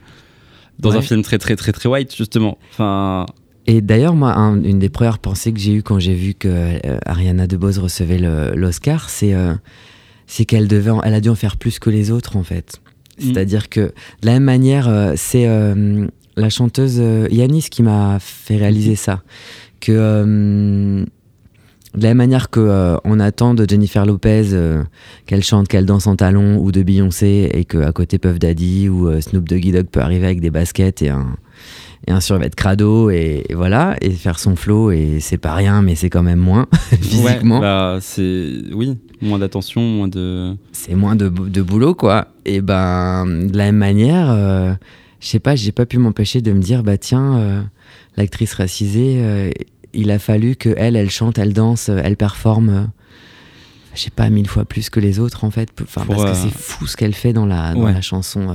dans 0.78 0.90
Ouais. 0.92 0.98
un 0.98 1.02
film 1.02 1.22
très 1.22 1.38
très 1.38 1.56
très 1.56 1.72
très 1.72 1.88
white 1.88 2.14
justement. 2.14 2.58
Enfin, 2.70 3.26
Et 3.66 3.80
d'ailleurs, 3.80 4.14
moi, 4.14 4.32
un- 4.34 4.62
une 4.62 4.78
des 4.78 4.88
premières 4.88 5.18
pensées 5.18 5.52
que 5.52 5.58
j'ai 5.58 5.74
eues 5.74 5.82
quand 5.82 5.98
j'ai 5.98 6.14
vu 6.14 6.34
que 6.34 6.48
euh, 6.48 6.98
Ariana 7.04 7.46
DeBose 7.46 7.78
recevait 7.78 8.18
l'Oscar, 8.54 9.10
c'est 9.10 9.34
euh, 9.34 9.54
c'est 10.28 10.44
qu'elle 10.44 10.68
devait, 10.68 10.90
en- 10.90 11.02
elle 11.02 11.14
a 11.14 11.20
dû 11.20 11.28
en 11.28 11.34
faire 11.34 11.56
plus 11.56 11.78
que 11.78 11.90
les 11.90 12.10
autres 12.10 12.36
en 12.36 12.42
fait. 12.44 12.80
Mm. 13.20 13.22
C'est-à-dire 13.24 13.68
que 13.68 13.80
de 13.80 14.26
la 14.26 14.32
même 14.34 14.44
manière, 14.44 14.88
euh, 14.88 15.14
c'est 15.16 15.46
la 16.36 16.50
chanteuse 16.50 17.00
Yanis 17.30 17.68
qui 17.70 17.82
m'a 17.82 18.18
fait 18.20 18.56
réaliser 18.56 18.94
ça. 18.94 19.22
Que 19.80 21.04
de 21.94 22.02
la 22.02 22.08
même 22.08 22.16
manière 22.18 22.50
que 22.50 22.96
on 23.04 23.20
attend 23.20 23.54
de 23.54 23.66
Jennifer 23.68 24.04
Lopez 24.06 24.50
qu'elle 25.26 25.42
chante, 25.42 25.66
qu'elle 25.68 25.86
danse 25.86 26.06
en 26.06 26.14
talons, 26.16 26.58
ou 26.58 26.72
de 26.72 26.82
Beyoncé, 26.82 27.50
et 27.52 27.64
que 27.64 27.78
à 27.78 27.92
côté 27.92 28.18
Puff 28.18 28.38
Daddy 28.38 28.88
ou 28.88 29.20
Snoop 29.20 29.48
Doggy 29.48 29.72
Dogg 29.72 29.86
peut 29.86 30.00
arriver 30.00 30.26
avec 30.26 30.40
des 30.40 30.50
baskets 30.50 31.02
et 31.02 31.08
un 31.10 31.36
et 32.06 32.12
un 32.12 32.20
survêt 32.20 32.48
de 32.50 32.54
crado 32.54 33.10
et, 33.10 33.44
et 33.48 33.54
voilà 33.54 33.96
et 34.00 34.10
faire 34.10 34.38
son 34.38 34.54
flow 34.56 34.90
et 34.90 35.18
c'est 35.20 35.38
pas 35.38 35.54
rien 35.54 35.82
mais 35.82 35.94
c'est 35.94 36.10
quand 36.10 36.22
même 36.22 36.38
moins 36.38 36.66
physiquement 37.00 37.56
Ouais, 37.56 37.60
bah, 37.62 37.98
c'est 38.00 38.52
oui, 38.72 38.96
moins 39.22 39.38
d'attention, 39.38 39.80
moins 39.82 40.08
de. 40.08 40.54
c'est 40.72 40.94
moins 40.94 41.16
de, 41.16 41.28
de 41.28 41.62
boulot 41.62 41.94
quoi 41.94 42.28
et 42.44 42.60
ben 42.60 43.26
de 43.26 43.56
la 43.56 43.64
même 43.64 43.76
manière 43.78 44.30
euh, 44.30 44.72
je 45.20 45.28
sais 45.28 45.40
pas 45.40 45.56
j'ai 45.56 45.72
pas 45.72 45.86
pu 45.86 45.98
m'empêcher 45.98 46.40
de 46.42 46.52
me 46.52 46.60
dire 46.60 46.82
bah 46.82 46.98
tiens 46.98 47.36
euh, 47.38 47.62
l'actrice 48.16 48.52
racisée 48.54 49.16
euh, 49.22 49.50
il 49.94 50.10
a 50.10 50.18
fallu 50.18 50.56
que 50.56 50.74
elle 50.76 50.94
elle 50.96 51.10
chante 51.10 51.38
elle 51.38 51.54
danse 51.54 51.88
euh, 51.88 52.00
elle 52.04 52.16
performe 52.16 52.90
je 53.94 54.02
sais 54.02 54.10
pas 54.10 54.28
mille 54.28 54.46
fois 54.48 54.66
plus 54.66 54.90
que 54.90 55.00
les 55.00 55.18
autres 55.18 55.44
en 55.44 55.50
fait 55.50 55.70
enfin 55.82 56.02
Pour, 56.04 56.16
parce 56.16 56.30
que 56.42 56.48
c'est 56.50 56.54
fou 56.54 56.86
ce 56.86 56.96
qu'elle 56.98 57.14
fait 57.14 57.32
dans 57.32 57.46
la 57.46 57.72
dans 57.72 57.84
Ouais. 57.84 57.92
la 57.94 58.02
chanson 58.02 58.50
euh, 58.50 58.54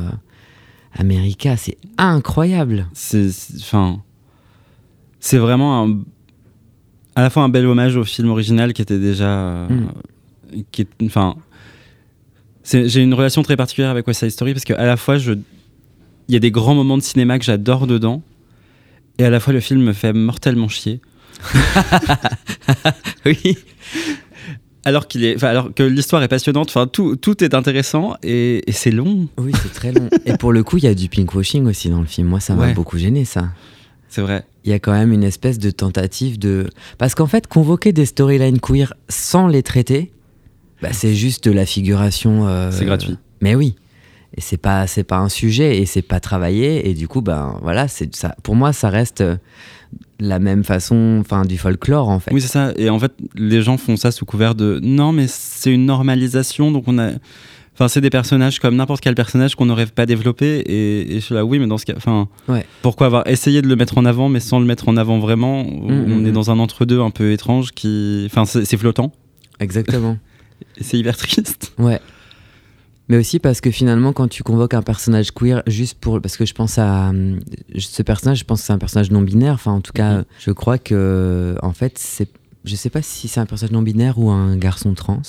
America 0.98 1.56
c'est 1.58 1.78
incroyable 1.98 2.88
C'est, 2.94 3.30
enfin, 3.60 4.02
c'est 5.20 5.38
vraiment 5.38 5.84
un, 5.86 6.00
à 7.16 7.22
la 7.24 7.30
fois 7.30 7.44
un 7.44 7.50
bel 7.50 7.66
hommage 7.66 7.96
au 7.96 8.04
film 8.04 8.30
original 8.30 8.74
qui 8.74 8.82
était 8.82 9.00
déjà, 9.00 9.28
euh, 9.30 9.68
Mm. 9.70 10.64
qui 10.72 10.82
est, 10.82 10.88
enfin, 11.06 11.36
j'ai 12.64 13.02
une 13.02 13.14
relation 13.14 13.42
très 13.42 13.56
particulière 13.56 13.90
avec 13.92 14.06
West 14.08 14.20
Side 14.20 14.32
Story 14.32 14.54
parce 14.54 14.66
qu'à 14.66 14.84
la 14.86 14.98
fois 14.98 15.18
je, 15.18 15.34
il 15.34 16.34
y 16.34 16.36
a 16.36 16.40
des 16.40 16.52
grands 16.52 16.76
moments 16.76 16.98
de 16.98 17.04
cinéma 17.04 17.40
que 17.40 17.46
j'adore 17.46 17.88
dedans, 17.88 18.22
et 19.18 19.24
à 19.26 19.30
la 19.30 19.40
fois 19.40 19.54
le 19.54 19.60
film 19.62 19.82
me 19.82 19.94
fait 19.94 20.14
mortellement 20.14 20.68
chier. 20.68 21.00
oui 23.26 23.58
Alors 24.84 25.08
qu'il 25.08 25.24
est, 25.24 25.44
alors 25.44 25.74
que 25.74 25.84
l'histoire 25.84 26.24
est 26.24 26.28
passionnante, 26.28 26.70
enfin 26.70 26.88
tout, 26.88 27.16
tout 27.16 27.44
est 27.44 27.54
intéressant 27.54 28.16
et, 28.24 28.64
et 28.68 28.72
c'est 28.72 28.90
long. 28.92 29.28
oui 29.38 29.52
c'est 29.62 29.72
très 29.74 29.92
long 29.92 30.10
et 30.26 30.36
pour 30.38 30.52
le 30.52 30.64
coup 30.64 30.78
il 30.78 30.84
y 30.86 30.88
a 30.88 30.96
du 30.96 31.08
pinkwashing 31.08 31.68
aussi 31.68 31.90
dans 31.90 32.00
le 32.00 32.08
film 32.08 32.28
moi 32.28 32.40
ça 32.40 32.56
m'a 32.56 32.68
Ouais. 32.68 32.74
beaucoup 32.74 32.98
gêné 32.98 33.24
ça 33.24 33.50
C'est 34.10 34.22
vrai. 34.22 34.44
il 34.66 34.72
y 34.72 34.74
a 34.74 34.80
quand 34.80 34.92
même 34.92 35.14
une 35.14 35.24
espèce 35.24 35.60
de 35.60 35.70
tentative 35.72 36.40
de. 36.40 36.68
Parce 36.98 37.14
qu'en 37.16 37.28
fait, 37.28 37.46
convoquer 37.48 37.94
des 37.94 38.06
storylines 38.08 38.60
queer 38.60 38.94
sans 39.08 39.48
les 39.48 39.62
traiter, 39.64 40.12
bah, 40.82 40.90
c'est 40.94 41.14
juste 41.14 41.46
de 41.46 41.52
la 41.52 41.66
figuration. 41.68 42.48
euh, 42.48 42.72
C'est 42.72 42.86
gratuit. 42.86 43.18
Mais 43.40 43.54
oui. 43.56 43.76
Et 44.38 44.42
c'est 44.42 44.58
pas, 44.58 44.88
c'est 44.88 45.04
pas 45.04 45.18
un 45.18 45.30
sujet 45.30 45.78
et 45.80 45.86
c'est 45.86 46.02
pas 46.02 46.20
travaillé. 46.20 46.90
Et 46.90 46.94
du 46.94 47.08
coup, 47.08 47.22
ben 47.22 47.58
voilà, 47.62 47.88
c'est 47.88 48.16
ça. 48.16 48.36
Pour 48.44 48.56
moi, 48.56 48.72
ça 48.72 48.90
reste 48.90 49.22
euh, 49.22 49.36
la 50.20 50.40
même 50.40 50.64
façon, 50.64 51.18
enfin, 51.20 51.44
du 51.44 51.58
folklore 51.58 52.08
en 52.10 52.20
fait. 52.20 52.32
Oui, 52.34 52.40
c'est 52.42 52.48
ça. 52.48 52.72
Et 52.78 52.90
en 52.90 53.00
fait, 53.00 53.12
les 53.36 53.62
gens 53.62 53.78
font 53.78 53.98
ça 53.98 54.12
sous 54.12 54.26
couvert 54.26 54.56
de 54.56 54.80
non, 54.82 55.12
mais 55.12 55.26
c'est 55.28 55.74
une 55.74 55.86
normalisation, 55.86 56.72
donc 56.72 56.86
on 56.88 56.98
a. 56.98 57.12
Enfin, 57.74 57.88
c'est 57.88 58.02
des 58.02 58.10
personnages 58.10 58.60
comme 58.60 58.76
n'importe 58.76 59.02
quel 59.02 59.16
personnage 59.16 59.56
qu'on 59.56 59.66
n'aurait 59.66 59.86
pas 59.86 60.06
développé. 60.06 60.60
Et, 60.60 61.16
et 61.16 61.20
je 61.20 61.26
suis 61.26 61.34
là, 61.34 61.44
oui, 61.44 61.58
mais 61.58 61.68
dans 61.68 61.78
ce 61.78 61.86
cas. 61.86 61.94
Enfin, 61.98 62.28
Ouais. 62.48 62.66
pourquoi 62.82 63.08
avoir 63.08 63.28
essayé 63.28 63.62
de 63.62 63.68
le 63.68 63.76
mettre 63.76 63.98
en 63.98 64.06
avant, 64.06 64.30
mais 64.30 64.40
sans 64.40 64.60
le 64.60 64.66
mettre 64.66 64.88
en 64.88 64.98
avant 64.98 65.20
vraiment? 65.20 65.62
On 65.62 65.90
mm, 65.90 66.26
est 66.26 66.30
mm. 66.30 66.32
dans 66.32 66.52
un 66.52 66.60
entre-deux 66.60 67.02
un 67.02 67.10
peu 67.12 67.32
étrange 67.32 67.72
qui. 67.72 68.24
Enfin, 68.28 68.46
c'est 68.46 68.66
c'est 68.66 68.78
flottant. 68.78 69.12
Exactement. 69.60 70.18
Et 70.78 70.84
c'est 70.84 70.98
hyper 70.98 71.18
triste. 71.18 71.74
Ouais. 71.80 72.00
Mais 73.10 73.18
aussi 73.18 73.40
parce 73.40 73.60
que 73.60 73.72
finalement, 73.72 74.14
quand 74.14 74.28
tu 74.30 74.42
convoques 74.44 74.74
un 74.74 74.82
personnage 74.82 75.32
queer, 75.32 75.64
juste 75.68 75.98
pour. 76.00 76.22
Parce 76.22 76.38
que 76.38 76.46
je 76.46 76.54
pense 76.54 76.78
à. 76.78 77.10
hum, 77.10 77.40
Ce 77.78 78.02
personnage, 78.04 78.40
je 78.40 78.44
pense 78.46 78.62
que 78.62 78.68
c'est 78.68 78.74
un 78.74 78.78
personnage 78.78 79.12
non-binaire. 79.12 79.54
Enfin, 79.54 79.72
en 79.74 79.82
tout 79.82 79.92
cas, 79.92 80.20
Mhm. 80.20 80.26
je 80.40 80.52
crois 80.52 80.78
que. 80.78 81.56
En 81.62 81.74
fait, 81.74 81.98
c'est. 81.98 82.30
Je 82.64 82.76
sais 82.76 82.90
pas 82.90 83.02
si 83.02 83.28
c'est 83.28 83.40
un 83.40 83.46
personnage 83.46 83.74
non-binaire 83.74 84.18
ou 84.20 84.30
un 84.30 84.56
garçon 84.56 84.94
trans. 84.94 85.22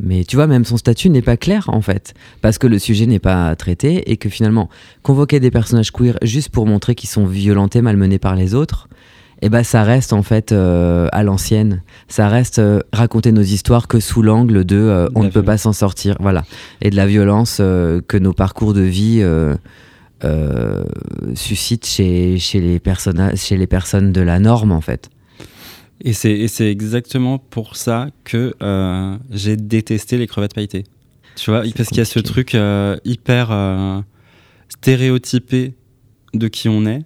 Mais 0.00 0.22
tu 0.24 0.36
vois, 0.36 0.46
même 0.46 0.64
son 0.64 0.76
statut 0.76 1.10
n'est 1.10 1.22
pas 1.22 1.36
clair, 1.36 1.64
en 1.72 1.80
fait. 1.80 2.14
Parce 2.40 2.58
que 2.58 2.68
le 2.68 2.78
sujet 2.78 3.06
n'est 3.06 3.18
pas 3.18 3.56
traité 3.56 4.12
et 4.12 4.16
que 4.16 4.28
finalement, 4.28 4.68
convoquer 5.02 5.40
des 5.40 5.50
personnages 5.50 5.90
queer 5.90 6.16
juste 6.22 6.50
pour 6.50 6.66
montrer 6.66 6.94
qu'ils 6.94 7.08
sont 7.10 7.26
violentés, 7.26 7.82
malmenés 7.82 8.20
par 8.20 8.36
les 8.36 8.54
autres. 8.54 8.88
Et 9.40 9.48
ben 9.48 9.62
ça 9.62 9.84
reste 9.84 10.12
en 10.12 10.22
fait 10.22 10.52
euh, 10.52 11.08
à 11.12 11.22
l'ancienne. 11.22 11.82
Ça 12.08 12.28
reste 12.28 12.58
euh, 12.58 12.80
raconter 12.92 13.32
nos 13.32 13.42
histoires 13.42 13.86
que 13.86 14.00
sous 14.00 14.22
l'angle 14.22 14.64
de 14.64 14.76
euh, 14.76 15.08
on 15.14 15.22
ne 15.22 15.28
peut 15.28 15.44
pas 15.44 15.58
s'en 15.58 15.72
sortir, 15.72 16.16
voilà, 16.18 16.44
et 16.80 16.90
de 16.90 16.96
la 16.96 17.06
violence 17.06 17.58
que 17.58 18.18
nos 18.18 18.32
parcours 18.32 18.74
de 18.74 18.82
vie 18.82 19.24
suscitent 21.34 21.86
chez, 21.86 22.38
chez 22.38 22.60
les 22.60 22.80
chez 23.36 23.56
les 23.56 23.66
personnes 23.66 24.12
de 24.12 24.20
la 24.20 24.38
norme 24.40 24.72
en 24.72 24.80
fait. 24.80 25.10
Et 26.00 26.12
c'est 26.12 26.70
exactement 26.70 27.38
pour 27.38 27.76
ça 27.76 28.08
que 28.24 28.54
j'ai 29.30 29.56
détesté 29.56 30.18
les 30.18 30.26
crevettes 30.26 30.54
pailletées. 30.54 30.84
Tu 31.36 31.50
vois, 31.50 31.62
parce 31.76 31.90
qu'il 31.90 31.98
y 31.98 32.00
a 32.00 32.04
ce 32.04 32.18
truc 32.18 32.56
hyper 33.04 34.04
stéréotypé 34.68 35.74
de 36.34 36.48
qui 36.48 36.68
on 36.68 36.84
est. 36.86 37.04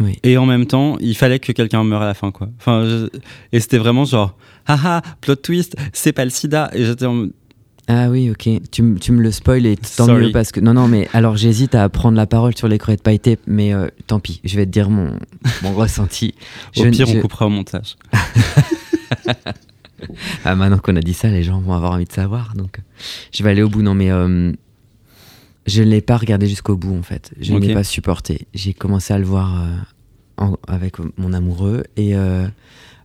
Oui. 0.00 0.18
Et 0.22 0.36
en 0.36 0.44
même 0.46 0.66
temps, 0.66 0.96
il 1.00 1.16
fallait 1.16 1.38
que 1.38 1.52
quelqu'un 1.52 1.82
meure 1.84 2.02
à 2.02 2.06
la 2.06 2.14
fin, 2.14 2.30
quoi. 2.30 2.48
Enfin, 2.58 2.84
je- 2.84 3.08
et 3.52 3.60
c'était 3.60 3.78
vraiment 3.78 4.04
genre, 4.04 4.36
haha, 4.66 5.00
plot 5.20 5.36
twist, 5.36 5.74
c'est 5.92 6.12
pas 6.12 6.24
le 6.24 6.30
sida. 6.30 6.70
Et 6.74 6.84
j'étais 6.84 7.06
en... 7.06 7.26
Ah 7.88 8.10
oui, 8.10 8.30
ok. 8.30 8.48
Tu, 8.72 8.94
tu 9.00 9.12
me 9.12 9.22
le 9.22 9.30
spoil 9.30 9.64
et 9.64 9.76
tant 9.76 10.06
Sorry. 10.06 10.26
mieux 10.26 10.32
parce 10.32 10.50
que 10.50 10.58
non, 10.60 10.74
non, 10.74 10.88
mais 10.88 11.08
alors 11.12 11.36
j'hésite 11.36 11.74
à 11.76 11.88
prendre 11.88 12.16
la 12.16 12.26
parole 12.26 12.56
sur 12.56 12.66
les 12.68 12.78
crevettes 12.78 13.02
pailletées, 13.02 13.38
mais 13.46 13.72
euh, 13.72 13.86
tant 14.08 14.18
pis. 14.18 14.40
Je 14.44 14.56
vais 14.56 14.66
te 14.66 14.70
dire 14.72 14.90
mon 14.90 15.16
mon 15.62 15.72
ressenti. 15.76 16.34
Au 16.76 16.82
Je- 16.84 16.88
pire, 16.90 17.06
je- 17.06 17.16
on 17.18 17.20
coupera 17.20 17.46
au 17.46 17.50
montage. 17.50 17.96
Ah, 20.44 20.54
maintenant 20.54 20.78
qu'on 20.78 20.94
a 20.96 21.00
dit 21.00 21.14
ça, 21.14 21.28
les 21.28 21.42
gens 21.42 21.58
vont 21.58 21.72
avoir 21.72 21.92
envie 21.92 22.04
de 22.04 22.12
savoir. 22.12 22.52
Donc, 22.54 22.78
euh, 22.78 22.82
je 23.32 23.42
vais 23.42 23.50
aller 23.50 23.62
au 23.62 23.68
bout. 23.68 23.82
Non, 23.82 23.94
mais 23.94 24.10
euh, 24.10 24.52
je 25.66 25.82
ne 25.82 25.88
l'ai 25.88 26.00
pas 26.00 26.16
regardé 26.16 26.46
jusqu'au 26.46 26.76
bout, 26.76 26.96
en 26.96 27.02
fait. 27.02 27.32
Je 27.40 27.52
ne 27.52 27.58
l'ai 27.58 27.74
pas 27.74 27.84
supporté. 27.84 28.46
J'ai 28.54 28.72
commencé 28.74 29.12
à 29.14 29.18
le 29.18 29.24
voir 29.24 29.62
euh, 29.62 29.76
en- 30.44 30.56
avec 30.68 30.96
mon 31.18 31.32
amoureux. 31.32 31.82
Et 31.96 32.14
euh, 32.16 32.46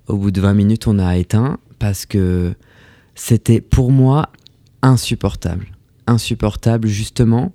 au 0.07 0.17
bout 0.17 0.31
de 0.31 0.39
20 0.41 0.53
minutes, 0.53 0.87
on 0.87 0.99
a 0.99 1.17
éteint 1.17 1.57
parce 1.79 2.05
que 2.05 2.53
c'était 3.15 3.61
pour 3.61 3.91
moi 3.91 4.29
insupportable. 4.81 5.67
Insupportable, 6.07 6.87
justement. 6.87 7.51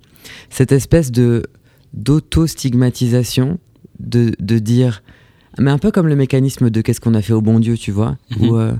Cette 0.49 0.71
espèce 0.71 1.11
de 1.11 1.43
d'auto-stigmatisation 1.93 3.59
de, 3.99 4.33
de 4.39 4.59
dire 4.59 5.03
mais 5.59 5.71
un 5.71 5.79
peu 5.79 5.89
comme 5.91 6.07
le 6.07 6.15
mécanisme 6.15 6.69
de 6.69 6.81
qu'est-ce 6.81 7.01
qu'on 7.01 7.15
a 7.15 7.21
fait 7.23 7.33
au 7.33 7.41
bon 7.41 7.59
Dieu, 7.59 7.77
tu 7.77 7.91
vois 7.91 8.17
Mhm. 8.37 8.47
Où, 8.49 8.57
euh, 8.57 8.73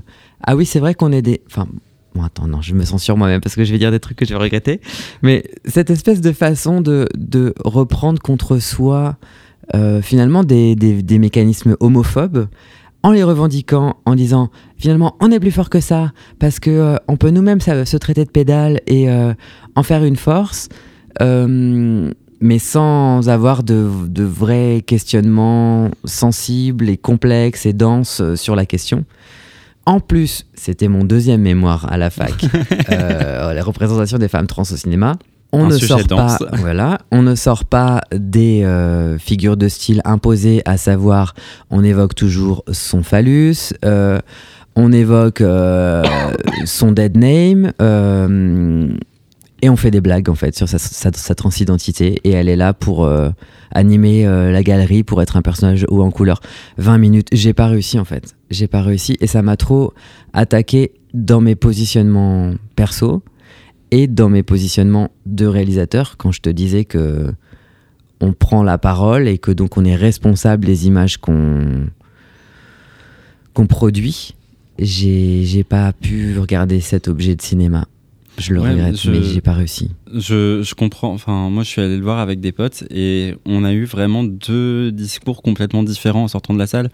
ah 0.44 0.54
oui, 0.54 0.64
c'est 0.64 0.78
vrai 0.78 0.94
qu'on 0.94 1.10
est 1.10 1.22
des. 1.22 1.40
Enfin, 1.48 1.66
bon, 2.14 2.22
attends, 2.22 2.46
non, 2.46 2.60
je 2.60 2.74
me 2.74 2.84
censure 2.84 3.16
moi-même 3.16 3.40
parce 3.40 3.54
que 3.54 3.64
je 3.64 3.72
vais 3.72 3.78
dire 3.78 3.90
des 3.90 4.00
trucs 4.00 4.18
que 4.18 4.24
je 4.24 4.30
vais 4.30 4.40
regretter. 4.40 4.80
Mais 5.22 5.44
cette 5.64 5.90
espèce 5.90 6.20
de 6.20 6.32
façon 6.32 6.80
de, 6.80 7.08
de 7.16 7.54
reprendre 7.64 8.20
contre 8.20 8.58
soi, 8.58 9.16
euh, 9.74 10.00
finalement, 10.00 10.44
des, 10.44 10.74
des, 10.74 11.18
mécanismes 11.18 11.76
homophobes 11.80 12.48
en 13.02 13.12
les 13.12 13.22
revendiquant, 13.22 13.96
en 14.06 14.14
disant 14.14 14.50
finalement 14.76 15.16
on 15.20 15.30
est 15.30 15.38
plus 15.38 15.52
fort 15.52 15.70
que 15.70 15.78
ça 15.78 16.12
parce 16.40 16.58
que 16.58 16.70
euh, 16.70 16.96
on 17.06 17.16
peut 17.16 17.30
nous-mêmes 17.30 17.60
se 17.60 17.96
traiter 17.96 18.24
de 18.24 18.30
pédale 18.30 18.80
et 18.86 19.08
euh, 19.08 19.34
en 19.76 19.82
faire 19.82 20.04
une 20.04 20.16
force, 20.16 20.68
mais 21.20 22.58
sans 22.60 23.28
avoir 23.28 23.62
de, 23.62 23.88
de 24.06 24.24
vrais 24.24 24.82
questionnements 24.86 25.90
sensibles 26.04 26.88
et 26.88 26.96
complexes 26.96 27.66
et 27.66 27.72
denses 27.72 28.22
sur 28.36 28.56
la 28.56 28.66
question. 28.66 29.04
En 29.88 30.00
plus, 30.00 30.44
c'était 30.52 30.86
mon 30.86 31.02
deuxième 31.02 31.40
mémoire 31.40 31.90
à 31.90 31.96
la 31.96 32.10
fac, 32.10 32.44
euh, 32.92 33.54
la 33.54 33.64
représentation 33.64 34.18
des 34.18 34.28
femmes 34.28 34.46
trans 34.46 34.60
au 34.60 34.76
cinéma. 34.76 35.16
On 35.50 35.64
Un 35.64 35.68
ne 35.68 35.78
sort 35.78 36.00
pas, 36.00 36.04
dense. 36.04 36.44
voilà, 36.58 36.98
on 37.10 37.22
ne 37.22 37.34
sort 37.34 37.64
pas 37.64 38.02
des 38.12 38.64
euh, 38.64 39.16
figures 39.16 39.56
de 39.56 39.66
style 39.66 40.02
imposées, 40.04 40.60
à 40.66 40.76
savoir, 40.76 41.32
on 41.70 41.82
évoque 41.82 42.14
toujours 42.14 42.64
son 42.70 43.02
phallus, 43.02 43.72
euh, 43.82 44.20
on 44.76 44.92
évoque 44.92 45.42
son 46.66 46.92
dead 46.92 47.16
name, 47.16 47.72
et 49.62 49.68
on 49.68 49.76
fait 49.76 49.90
des 49.90 50.00
blagues 50.00 50.28
en 50.28 50.34
fait 50.34 50.56
sur 50.56 50.68
sa, 50.68 51.34
transidentité, 51.34 52.20
et 52.24 52.30
elle 52.30 52.48
est 52.48 52.56
là 52.56 52.72
pour 52.74 53.04
euh, 53.04 53.30
animer 53.72 54.26
euh, 54.26 54.52
la 54.52 54.62
galerie, 54.62 55.02
pour 55.02 55.20
être 55.22 55.36
un 55.36 55.42
personnage 55.42 55.84
haut 55.88 56.02
en 56.02 56.10
couleur. 56.10 56.40
20 56.78 56.98
minutes, 56.98 57.28
j'ai 57.32 57.52
pas 57.52 57.66
réussi 57.66 57.98
en 57.98 58.04
fait, 58.04 58.36
j'ai 58.50 58.68
pas 58.68 58.82
réussi, 58.82 59.16
et 59.20 59.26
ça 59.26 59.42
m'a 59.42 59.56
trop 59.56 59.92
attaqué 60.32 60.92
dans 61.14 61.40
mes 61.40 61.56
positionnements 61.56 62.54
perso 62.76 63.22
et 63.90 64.06
dans 64.06 64.28
mes 64.28 64.42
positionnements 64.42 65.10
de 65.26 65.46
réalisateur 65.46 66.16
quand 66.18 66.32
je 66.32 66.40
te 66.40 66.50
disais 66.50 66.84
que 66.84 67.32
on 68.20 68.32
prend 68.32 68.62
la 68.62 68.78
parole 68.78 69.28
et 69.28 69.38
que 69.38 69.50
donc 69.50 69.76
on 69.76 69.84
est 69.84 69.96
responsable 69.96 70.64
des 70.64 70.86
images 70.86 71.18
qu'on 71.18 71.86
qu'on 73.54 73.66
produit. 73.66 74.34
J'ai 74.78 75.64
pas 75.64 75.92
pu 75.92 76.38
regarder 76.38 76.80
cet 76.80 77.08
objet 77.08 77.34
de 77.34 77.42
cinéma 77.42 77.86
je 78.38 78.52
le 78.54 78.60
Ouais, 78.60 78.70
regrette 78.70 79.00
je- 79.00 79.10
mais 79.10 79.22
j'ai 79.22 79.40
pas 79.40 79.52
réussi 79.52 79.90
Je, 80.14 80.62
je 80.62 80.74
comprends. 80.74 81.12
Enfin, 81.12 81.50
moi, 81.50 81.62
je 81.64 81.68
suis 81.68 81.80
allé 81.80 81.96
le 81.96 82.02
voir 82.02 82.18
avec 82.18 82.40
des 82.40 82.52
potes 82.52 82.84
et 82.90 83.34
on 83.44 83.64
a 83.64 83.72
eu 83.72 83.84
vraiment 83.84 84.24
deux 84.24 84.90
discours 84.92 85.42
complètement 85.42 85.82
différents 85.82 86.24
en 86.24 86.28
sortant 86.28 86.54
de 86.54 86.58
la 86.58 86.66
salle. 86.66 86.90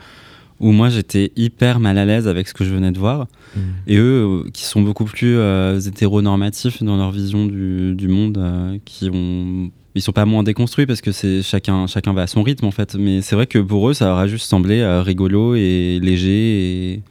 Où 0.61 0.71
moi, 0.71 0.89
j'étais 0.89 1.33
hyper 1.35 1.81
mal 1.81 1.99
à 1.99 2.05
l'aise 2.05 2.29
avec 2.29 2.47
ce 2.47 2.55
que 2.55 2.65
je 2.65 2.73
venais 2.73 2.93
de 2.93 2.99
voir. 2.99 3.27
Mm. 3.57 3.61
Et 3.89 3.97
eux, 3.97 4.43
euh, 4.47 4.51
qui 4.53 4.63
sont 4.65 4.83
beaucoup 4.83 5.05
plus 5.05 5.37
euh, 5.37 5.81
hétéronormatifs 5.81 6.81
dans 6.83 6.97
leur 6.97 7.11
vision 7.11 7.47
du, 7.47 7.95
du 7.97 8.07
monde, 8.07 8.39
euh, 8.39 8.79
qui 8.85 9.11
ont 9.13 9.71
ils 9.97 10.03
sont 10.03 10.13
pas 10.13 10.25
moins 10.25 10.43
déconstruits 10.43 10.87
parce 10.87 11.01
que 11.01 11.13
c'est 11.13 11.41
chacun, 11.43 11.87
chacun 11.87 12.13
va 12.13 12.23
à 12.23 12.27
son 12.27 12.43
rythme 12.43 12.67
en 12.67 12.71
fait. 12.73 12.95
Mais 12.97 13.21
c'est 13.23 13.37
vrai 13.37 13.47
que 13.47 13.59
pour 13.61 13.89
eux, 13.89 13.95
ça 13.95 14.07
leur 14.07 14.19
a 14.19 14.27
juste 14.29 14.49
semblé 14.49 14.81
euh, 14.81 15.03
rigolo 15.03 15.55
et 15.57 16.01
léger 16.03 16.93
et, 16.95 17.03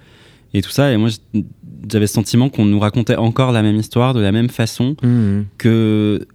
et 0.54 0.62
tout 0.62 0.70
ça. 0.72 0.92
Et 0.92 0.98
moi, 0.98 1.10
j'avais 1.92 2.08
ce 2.08 2.14
sentiment 2.14 2.50
qu'on 2.50 2.66
nous 2.66 2.80
racontait 2.80 3.16
encore 3.16 3.52
la 3.52 3.62
même 3.62 3.78
histoire 3.78 4.14
de 4.14 4.20
la 4.22 4.32
même 4.32 4.50
façon 4.50 4.96
Mhm. 5.04 5.46
que 5.58 6.26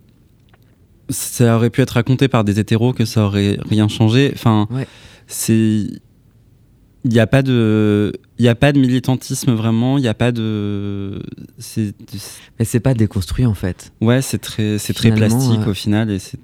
ça 1.11 1.57
aurait 1.57 1.71
pu 1.71 1.81
être 1.81 1.91
raconté 1.93 2.29
par 2.29 2.45
des 2.45 2.59
hétéros, 2.61 2.93
que 2.93 3.05
ça 3.05 3.25
aurait 3.25 3.59
rien 3.69 3.89
changé. 3.89 4.31
Enfin, 4.35 4.67
Ouais. 4.71 4.87
c'est. 5.27 5.87
Il 7.05 7.13
n'y 7.13 7.21
a 7.21 7.27
pas 7.27 7.43
de. 7.43 8.13
Il 8.39 8.43
n'y 8.43 8.49
a 8.49 8.55
pas 8.57 8.73
de 8.73 8.79
militantisme 8.81 9.53
vraiment, 9.53 9.97
il 9.99 10.03
n'y 10.03 10.09
a 10.09 10.15
pas 10.15 10.33
de. 10.33 11.23
C'est. 11.59 11.95
Mais 12.59 12.65
c'est 12.65 12.81
pas 12.81 12.93
déconstruit 12.93 13.47
en 13.47 13.55
fait. 13.55 13.93
Ouais, 14.01 14.21
c'est 14.21 14.39
très, 14.39 14.79
c'est 14.79 14.93
très 14.93 15.13
plastique 15.13 15.61
euh, 15.67 15.71
au 15.71 15.75
final. 15.75 16.11
Et 16.11 16.19
c'est 16.19 16.39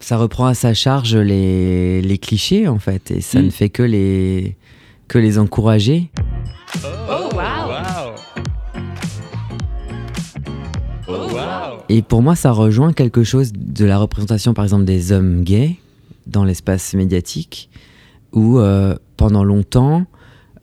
Ça 0.00 0.16
reprend 0.16 0.46
à 0.46 0.54
sa 0.54 0.74
charge 0.74 1.14
les, 1.16 2.02
les 2.02 2.18
clichés 2.18 2.66
en 2.66 2.78
fait, 2.78 3.10
et 3.10 3.20
ça 3.20 3.40
Mm. 3.40 3.44
ne 3.44 3.50
fait 3.50 3.68
que 3.68 3.82
les, 3.82 4.56
que 5.06 5.18
les 5.18 5.38
encourager. 5.38 6.10
Oh, 6.82 7.03
Et 11.88 12.02
pour 12.02 12.22
moi, 12.22 12.34
ça 12.34 12.50
rejoint 12.50 12.92
quelque 12.92 13.24
chose 13.24 13.52
de 13.54 13.84
la 13.84 13.98
représentation, 13.98 14.54
par 14.54 14.64
exemple, 14.64 14.84
des 14.84 15.12
hommes 15.12 15.42
gays 15.42 15.76
dans 16.26 16.44
l'espace 16.44 16.94
médiatique, 16.94 17.68
où 18.32 18.58
euh, 18.58 18.94
pendant 19.16 19.44
longtemps, 19.44 20.06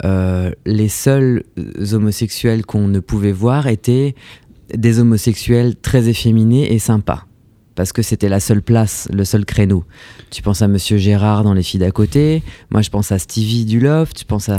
euh, 0.03 0.51
les 0.65 0.89
seuls 0.89 1.43
homosexuels 1.93 2.65
qu'on 2.65 2.87
ne 2.87 2.99
pouvait 2.99 3.31
voir 3.31 3.67
étaient 3.67 4.15
des 4.75 4.99
homosexuels 4.99 5.75
très 5.75 6.09
efféminés 6.09 6.73
et 6.73 6.79
sympas. 6.79 7.25
Parce 7.75 7.93
que 7.93 8.01
c'était 8.01 8.29
la 8.29 8.39
seule 8.39 8.61
place, 8.61 9.07
le 9.13 9.23
seul 9.23 9.45
créneau. 9.45 9.85
Tu 10.29 10.41
penses 10.41 10.61
à 10.61 10.67
Monsieur 10.67 10.97
Gérard 10.97 11.43
dans 11.43 11.53
Les 11.53 11.63
filles 11.63 11.79
d'à 11.79 11.91
côté, 11.91 12.43
moi 12.69 12.81
je 12.81 12.89
pense 12.89 13.11
à 13.11 13.19
Stevie 13.19 13.65
du 13.65 13.79
Loft, 13.79 14.17
tu 14.17 14.25
penses 14.25 14.49
à, 14.49 14.57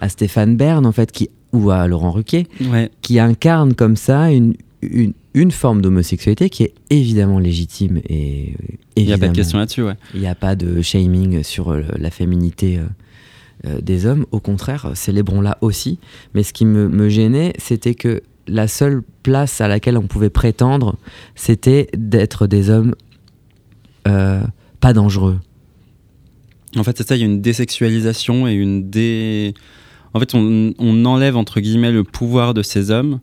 à 0.00 0.08
Stéphane 0.08 0.56
Bern, 0.56 0.86
en 0.86 0.92
fait, 0.92 1.12
qui, 1.12 1.28
ou 1.52 1.70
à 1.70 1.86
Laurent 1.86 2.10
Ruquier, 2.10 2.46
Ouais, 2.70 2.90
qui 3.02 3.18
incarne 3.18 3.74
comme 3.74 3.96
ça 3.96 4.30
une, 4.30 4.54
une, 4.82 5.12
une 5.34 5.50
forme 5.50 5.82
d'homosexualité 5.82 6.50
qui 6.50 6.62
est 6.64 6.74
évidemment 6.90 7.38
légitime 7.38 8.00
et 8.08 8.54
il 8.96 9.06
n'y 9.06 9.12
a 9.12 9.18
pas 9.18 9.28
de 9.28 9.34
question 9.34 9.58
là-dessus, 9.58 9.82
ouais. 9.82 9.94
il 10.14 10.20
n'y 10.20 10.26
a 10.26 10.34
pas 10.34 10.56
de 10.56 10.82
shaming 10.82 11.42
sur 11.42 11.70
euh, 11.72 11.82
la 11.96 12.10
féminité 12.10 12.78
euh, 12.78 12.82
euh, 13.66 13.80
des 13.80 14.06
hommes. 14.06 14.26
Au 14.32 14.40
contraire, 14.40 14.92
célébrons-la 14.94 15.58
aussi. 15.60 15.98
Mais 16.34 16.42
ce 16.42 16.52
qui 16.52 16.64
me, 16.64 16.88
me 16.88 17.08
gênait, 17.08 17.52
c'était 17.58 17.94
que 17.94 18.22
la 18.46 18.68
seule 18.68 19.02
place 19.22 19.60
à 19.60 19.68
laquelle 19.68 19.98
on 19.98 20.06
pouvait 20.06 20.30
prétendre, 20.30 20.96
c'était 21.34 21.88
d'être 21.96 22.46
des 22.46 22.70
hommes 22.70 22.94
euh, 24.06 24.42
pas 24.80 24.92
dangereux. 24.92 25.38
En 26.76 26.84
fait, 26.84 26.96
c'est 26.96 27.08
ça, 27.08 27.16
il 27.16 27.20
y 27.20 27.22
a 27.22 27.26
une 27.26 27.40
désexualisation 27.40 28.46
et 28.46 28.52
une 28.52 28.90
dé. 28.90 29.54
En 30.14 30.20
fait, 30.20 30.34
on, 30.34 30.72
on 30.78 31.04
enlève 31.04 31.36
entre 31.36 31.60
guillemets 31.60 31.92
le 31.92 32.04
pouvoir 32.04 32.54
de 32.54 32.62
ces 32.62 32.90
hommes 32.90 33.20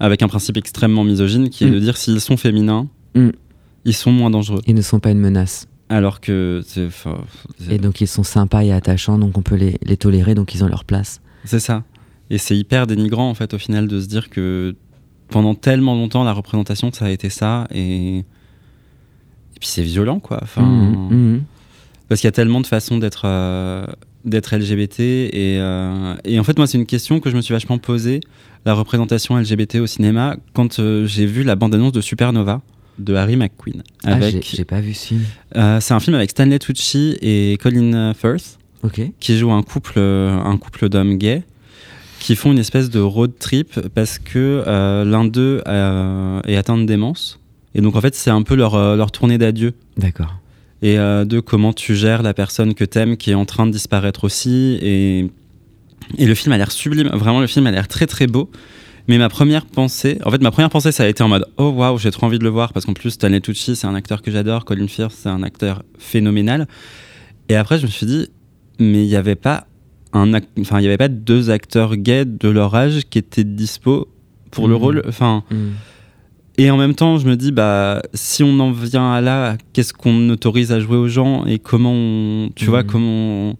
avec 0.00 0.22
un 0.22 0.28
principe 0.28 0.56
extrêmement 0.56 1.04
misogyne 1.04 1.48
qui 1.50 1.64
est 1.64 1.68
Mm. 1.70 1.74
de 1.74 1.78
dire 1.80 1.96
s'ils 1.96 2.20
sont 2.20 2.36
féminins, 2.36 2.88
Mm. 3.14 3.30
ils 3.84 3.94
sont 3.94 4.12
moins 4.12 4.30
dangereux. 4.30 4.60
Ils 4.66 4.74
ne 4.74 4.82
sont 4.82 5.00
pas 5.00 5.10
une 5.10 5.18
menace. 5.18 5.66
Alors 5.90 6.20
que 6.20 6.62
Et 7.70 7.78
donc 7.78 8.00
ils 8.02 8.06
sont 8.06 8.22
sympas 8.22 8.62
et 8.62 8.72
attachants, 8.72 9.18
donc 9.18 9.38
on 9.38 9.42
peut 9.42 9.54
les, 9.56 9.78
les 9.82 9.96
tolérer, 9.96 10.34
donc 10.34 10.54
ils 10.54 10.62
ont 10.62 10.68
leur 10.68 10.84
place. 10.84 11.20
c'est 11.44 11.60
ça. 11.60 11.84
Et 12.30 12.36
c'est 12.36 12.56
hyper 12.56 12.86
dénigrant 12.86 13.30
en 13.30 13.34
fait 13.34 13.54
au 13.54 13.58
final 13.58 13.88
de 13.88 13.98
se 14.00 14.06
dire 14.06 14.28
que 14.28 14.74
pendant 15.30 15.54
tellement 15.54 15.94
longtemps 15.94 16.24
la 16.24 16.32
représentation 16.32 16.90
ça 16.92 17.06
a 17.06 17.10
été 17.10 17.30
ça 17.30 17.66
et 17.72 18.18
et 18.18 19.58
puis 19.60 19.68
c'est 19.68 19.82
violent 19.82 20.20
quoi. 20.20 20.38
Enfin, 20.42 20.62
mhm. 20.62 21.42
Parce 22.08 22.20
qu'il 22.20 22.28
y 22.28 22.28
a 22.28 22.32
tellement 22.32 22.60
de 22.60 22.66
façons 22.66 22.98
d'être 22.98 23.22
euh, 23.24 23.86
d'être 24.26 24.54
LGBT 24.56 25.00
et, 25.00 25.58
euh, 25.58 26.14
et 26.24 26.38
en 26.38 26.44
fait 26.44 26.56
moi 26.58 26.66
c'est 26.66 26.76
une 26.78 26.86
question 26.86 27.18
que 27.20 27.30
je 27.30 27.36
me 27.36 27.40
suis 27.40 27.52
vachement 27.54 27.78
posée 27.78 28.20
la 28.68 28.74
représentation 28.74 29.38
LGBT 29.38 29.76
au 29.76 29.86
cinéma 29.86 30.36
quand 30.52 30.78
euh, 30.78 31.06
j'ai 31.06 31.24
vu 31.24 31.42
la 31.42 31.56
bande-annonce 31.56 31.92
de 31.92 32.02
Supernova 32.02 32.60
de 32.98 33.14
Harry 33.14 33.34
McQueen 33.36 33.82
Ah, 34.04 34.20
j'ai 34.20 34.26
avec 34.26 34.46
j'ai 34.54 34.66
pas 34.66 34.82
vu 34.82 34.92
ce 34.92 35.06
film. 35.06 35.22
euh, 35.56 35.80
c'est 35.80 35.94
un 35.94 36.00
film 36.00 36.14
avec 36.14 36.28
Stanley 36.28 36.58
Tucci 36.58 37.16
et 37.22 37.56
Colin 37.62 38.12
Firth 38.12 38.58
Ok. 38.82 39.00
qui 39.20 39.38
jouent 39.38 39.52
un 39.52 39.62
couple 39.62 39.98
un 39.98 40.56
couple 40.58 40.90
d'hommes 40.90 41.16
gays 41.16 41.44
qui 42.20 42.36
font 42.36 42.52
une 42.52 42.58
espèce 42.58 42.90
de 42.90 43.00
road 43.00 43.32
trip 43.38 43.80
parce 43.94 44.18
que 44.18 44.62
euh, 44.66 45.02
l'un 45.06 45.24
d'eux 45.24 45.62
est 46.46 46.56
atteint 46.56 46.76
de 46.76 46.84
démence 46.84 47.40
et 47.74 47.80
donc 47.80 47.96
en 47.96 48.02
fait 48.02 48.14
c'est 48.14 48.30
un 48.30 48.42
peu 48.42 48.54
leur, 48.54 48.76
leur 48.96 49.10
tournée 49.12 49.38
d'adieu 49.38 49.72
D'accord. 49.96 50.34
et 50.82 50.96
de 50.98 51.40
comment 51.40 51.72
tu 51.72 51.96
gères 51.96 52.22
la 52.22 52.34
personne 52.34 52.74
que 52.74 52.84
t'aimes 52.84 53.16
qui 53.16 53.30
est 53.30 53.34
en 53.34 53.46
train 53.46 53.66
de 53.66 53.72
disparaître 53.72 54.24
aussi. 54.24 54.78
Et, 54.82 55.30
et 56.16 56.26
le 56.26 56.34
film 56.34 56.52
a 56.52 56.58
l'air 56.58 56.70
sublime, 56.70 57.08
vraiment 57.12 57.40
le 57.40 57.46
film 57.46 57.66
a 57.66 57.70
l'air 57.70 57.88
très 57.88 58.06
très 58.06 58.26
beau. 58.26 58.50
Mais 59.08 59.16
ma 59.16 59.28
première 59.30 59.64
pensée, 59.64 60.18
en 60.26 60.30
fait 60.30 60.42
ma 60.42 60.50
première 60.50 60.68
pensée 60.68 60.92
ça 60.92 61.04
a 61.04 61.06
été 61.06 61.22
en 61.22 61.28
mode 61.28 61.46
oh 61.56 61.70
waouh 61.70 61.96
j'ai 61.98 62.10
trop 62.10 62.26
envie 62.26 62.38
de 62.38 62.44
le 62.44 62.50
voir 62.50 62.72
parce 62.74 62.84
qu'en 62.84 62.92
plus 62.92 63.10
Stanley 63.10 63.40
Tucci 63.40 63.74
c'est 63.74 63.86
un 63.86 63.94
acteur 63.94 64.20
que 64.20 64.30
j'adore, 64.30 64.64
Colin 64.66 64.86
Firth 64.86 65.12
c'est 65.16 65.30
un 65.30 65.42
acteur 65.42 65.82
phénoménal. 65.98 66.66
Et 67.48 67.56
après 67.56 67.78
je 67.78 67.86
me 67.86 67.90
suis 67.90 68.04
dit 68.06 68.28
mais 68.78 69.04
il 69.04 69.08
n'y 69.08 69.16
avait 69.16 69.34
pas 69.34 69.66
un 70.12 70.32
enfin 70.60 70.78
il 70.80 70.84
y 70.84 70.86
avait 70.86 70.98
pas 70.98 71.08
deux 71.08 71.48
acteurs 71.50 71.96
gays 71.96 72.26
de 72.26 72.48
leur 72.50 72.74
âge 72.74 73.02
qui 73.08 73.18
étaient 73.18 73.44
dispo 73.44 74.08
pour 74.50 74.68
le 74.68 74.74
Mhm. 74.74 74.80
rôle. 74.80 75.02
Enfin 75.08 75.42
Mhm. 75.50 75.72
et 76.58 76.70
en 76.70 76.76
même 76.76 76.94
temps, 76.94 77.18
je 77.18 77.26
me 77.28 77.36
dis, 77.36 77.52
bah, 77.52 78.02
si 78.14 78.42
on 78.42 78.58
en 78.58 78.72
vient 78.72 79.12
à 79.12 79.20
là, 79.20 79.56
qu'est-ce 79.72 79.92
qu'on 79.92 80.28
autorise 80.30 80.72
à 80.72 80.80
jouer 80.80 80.96
aux 80.96 81.06
gens 81.08 81.46
et 81.46 81.58
comment 81.60 81.92
on, 81.92 82.50
tu 82.56 82.64
vois, 82.66 82.82
Mhm. 82.82 82.86
comment 82.88 83.50
on- 83.50 83.56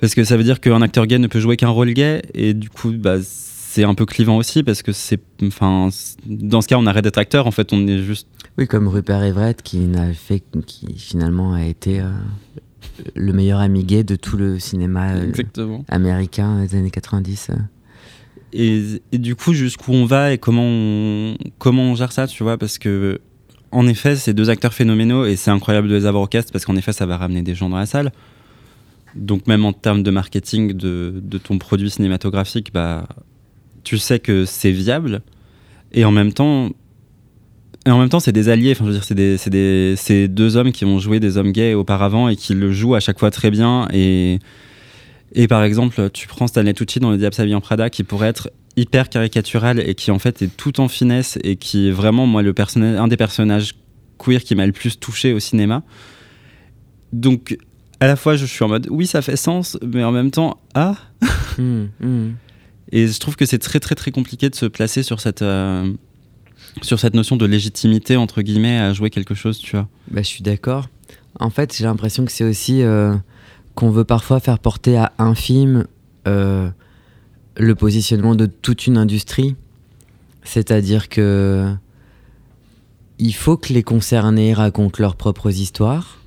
Parce 0.00 0.14
que 0.14 0.24
ça 0.24 0.36
veut 0.36 0.44
dire 0.44 0.60
qu'un 0.60 0.82
acteur 0.82 1.06
gay 1.06 1.18
ne 1.18 1.26
peut 1.26 1.40
jouer 1.40 1.56
qu'un 1.56 1.68
rôle 1.68 1.92
gay 1.92 2.22
et 2.34 2.54
du 2.54 2.68
coup, 2.68 2.92
bah, 2.92 3.16
c'est 3.22 3.84
un 3.84 3.94
peu 3.94 4.06
clivant 4.06 4.36
aussi 4.36 4.62
parce 4.62 4.82
que 4.82 4.92
c'est, 4.92 5.20
enfin, 5.42 5.90
dans 6.26 6.60
ce 6.60 6.68
cas, 6.68 6.76
on 6.78 6.86
arrête 6.86 7.04
d'être 7.04 7.18
acteur. 7.18 7.46
En 7.46 7.50
fait, 7.50 7.72
on 7.72 7.86
est 7.86 8.02
juste. 8.02 8.28
Oui, 8.58 8.66
comme 8.66 8.88
Rupert 8.88 9.22
Everett 9.22 9.62
qui 9.62 9.78
n'a 9.80 10.12
fait, 10.12 10.42
qui 10.66 10.94
finalement 10.98 11.52
a 11.52 11.64
été 11.64 12.00
euh, 12.00 12.10
le 13.14 13.32
meilleur 13.32 13.60
ami 13.60 13.84
gay 13.84 14.02
de 14.02 14.16
tout 14.16 14.36
le 14.36 14.58
cinéma 14.58 15.14
euh, 15.14 15.78
américain 15.88 16.64
des 16.64 16.74
années 16.74 16.90
90. 16.90 17.48
euh. 17.50 17.54
Et, 18.52 19.02
et 19.12 19.18
du 19.18 19.34
coup, 19.36 19.52
jusqu'où 19.52 19.92
on 19.92 20.06
va 20.06 20.32
et 20.32 20.38
comment 20.38 20.64
on, 20.64 21.36
comment 21.58 21.82
on 21.82 21.94
gère 21.94 22.12
ça, 22.12 22.26
tu 22.26 22.42
vois, 22.42 22.56
parce 22.56 22.78
que 22.78 23.20
en 23.72 23.86
effet, 23.86 24.16
c'est 24.16 24.32
deux 24.32 24.48
acteurs 24.48 24.72
phénoménaux 24.72 25.26
et 25.26 25.36
c'est 25.36 25.50
incroyable 25.50 25.88
de 25.88 25.94
les 25.94 26.06
avoir 26.06 26.22
au 26.22 26.26
cast 26.26 26.50
parce 26.50 26.64
qu'en 26.64 26.76
effet, 26.76 26.92
ça 26.92 27.04
va 27.04 27.18
ramener 27.18 27.42
des 27.42 27.54
gens 27.54 27.68
dans 27.68 27.76
la 27.76 27.84
salle. 27.84 28.12
Donc 29.16 29.46
même 29.46 29.64
en 29.64 29.72
termes 29.72 30.02
de 30.02 30.10
marketing 30.10 30.72
de, 30.72 31.38
ton 31.42 31.58
produit 31.58 31.90
cinématographique, 31.90 32.72
bah, 32.72 33.08
tu 33.84 33.98
sais 33.98 34.18
que 34.18 34.44
c'est 34.44 34.72
viable. 34.72 35.22
Et 35.92 36.04
en 36.04 36.10
même 36.10 36.32
temps, 36.32 36.70
et 37.86 37.90
en 37.90 37.98
même 37.98 38.08
temps, 38.08 38.20
c'est 38.20 38.32
des 38.32 38.48
alliés. 38.48 38.72
Enfin, 38.72 38.84
je 38.84 38.90
veux 38.90 38.96
dire, 38.96 39.04
c'est 39.04 39.14
des, 39.14 39.38
des, 39.46 39.94
c'est 39.96 40.28
deux 40.28 40.56
hommes 40.56 40.72
qui 40.72 40.84
ont 40.84 40.98
joué 40.98 41.20
des 41.20 41.36
hommes 41.36 41.52
gays 41.52 41.74
auparavant 41.74 42.28
et 42.28 42.36
qui 42.36 42.54
le 42.54 42.72
jouent 42.72 42.94
à 42.94 43.00
chaque 43.00 43.18
fois 43.18 43.30
très 43.30 43.50
bien. 43.50 43.88
Et, 43.92 44.40
et 45.32 45.48
par 45.48 45.62
exemple, 45.62 46.10
tu 46.10 46.26
prends 46.26 46.46
Stanley 46.46 46.74
Tucci 46.74 47.00
dans 47.00 47.10
Le 47.10 47.16
Diable 47.16 47.34
s'habille 47.34 47.54
en 47.54 47.60
Prada, 47.60 47.88
qui 47.88 48.02
pourrait 48.02 48.28
être 48.28 48.50
hyper 48.76 49.08
caricatural 49.08 49.80
et 49.80 49.94
qui 49.94 50.10
en 50.10 50.18
fait 50.18 50.42
est 50.42 50.54
tout 50.54 50.80
en 50.80 50.88
finesse 50.88 51.38
et 51.42 51.56
qui 51.56 51.88
est 51.88 51.90
vraiment 51.90 52.26
moi 52.26 52.42
le 52.42 52.54
un 52.78 53.08
des 53.08 53.16
personnages 53.16 53.74
queer 54.18 54.42
qui 54.42 54.54
m'a 54.54 54.66
le 54.66 54.72
plus 54.72 54.98
touché 54.98 55.32
au 55.32 55.40
cinéma. 55.40 55.82
Donc 57.12 57.56
à 58.00 58.06
la 58.06 58.16
fois 58.16 58.36
je 58.36 58.46
suis 58.46 58.64
en 58.64 58.68
mode 58.68 58.88
oui 58.90 59.06
ça 59.06 59.22
fait 59.22 59.36
sens, 59.36 59.78
mais 59.84 60.04
en 60.04 60.12
même 60.12 60.30
temps 60.30 60.58
ah. 60.74 60.96
Mhm, 61.58 61.88
mhm. 62.00 62.34
Et 62.92 63.08
je 63.08 63.18
trouve 63.18 63.36
que 63.36 63.46
c'est 63.46 63.58
très 63.58 63.80
très 63.80 63.94
très 63.94 64.10
compliqué 64.10 64.48
de 64.50 64.54
se 64.54 64.66
placer 64.66 65.02
sur 65.02 65.20
cette 65.20 65.42
euh, 65.42 65.92
sur 66.82 67.00
cette 67.00 67.14
notion 67.14 67.36
de 67.36 67.46
légitimité 67.46 68.16
entre 68.16 68.42
guillemets 68.42 68.78
à 68.78 68.92
jouer 68.92 69.10
quelque 69.10 69.34
chose, 69.34 69.58
tu 69.58 69.76
vois. 69.76 69.88
Bah, 70.10 70.22
je 70.22 70.26
suis 70.26 70.42
d'accord. 70.42 70.88
En 71.38 71.50
fait, 71.50 71.74
j'ai 71.76 71.84
l'impression 71.84 72.24
que 72.24 72.32
c'est 72.32 72.44
aussi 72.44 72.82
euh, 72.82 73.14
qu'on 73.74 73.90
veut 73.90 74.04
parfois 74.04 74.40
faire 74.40 74.58
porter 74.58 74.96
à 74.96 75.12
un 75.18 75.34
film 75.34 75.86
euh, 76.26 76.68
le 77.56 77.74
positionnement 77.74 78.34
de 78.34 78.46
toute 78.46 78.86
une 78.86 78.96
industrie. 78.96 79.56
C'est-à-dire 80.44 81.08
que 81.08 81.74
il 83.18 83.34
faut 83.34 83.56
que 83.56 83.72
les 83.72 83.82
concernés 83.82 84.52
racontent 84.52 84.96
leurs 85.00 85.16
propres 85.16 85.50
histoires. 85.50 86.18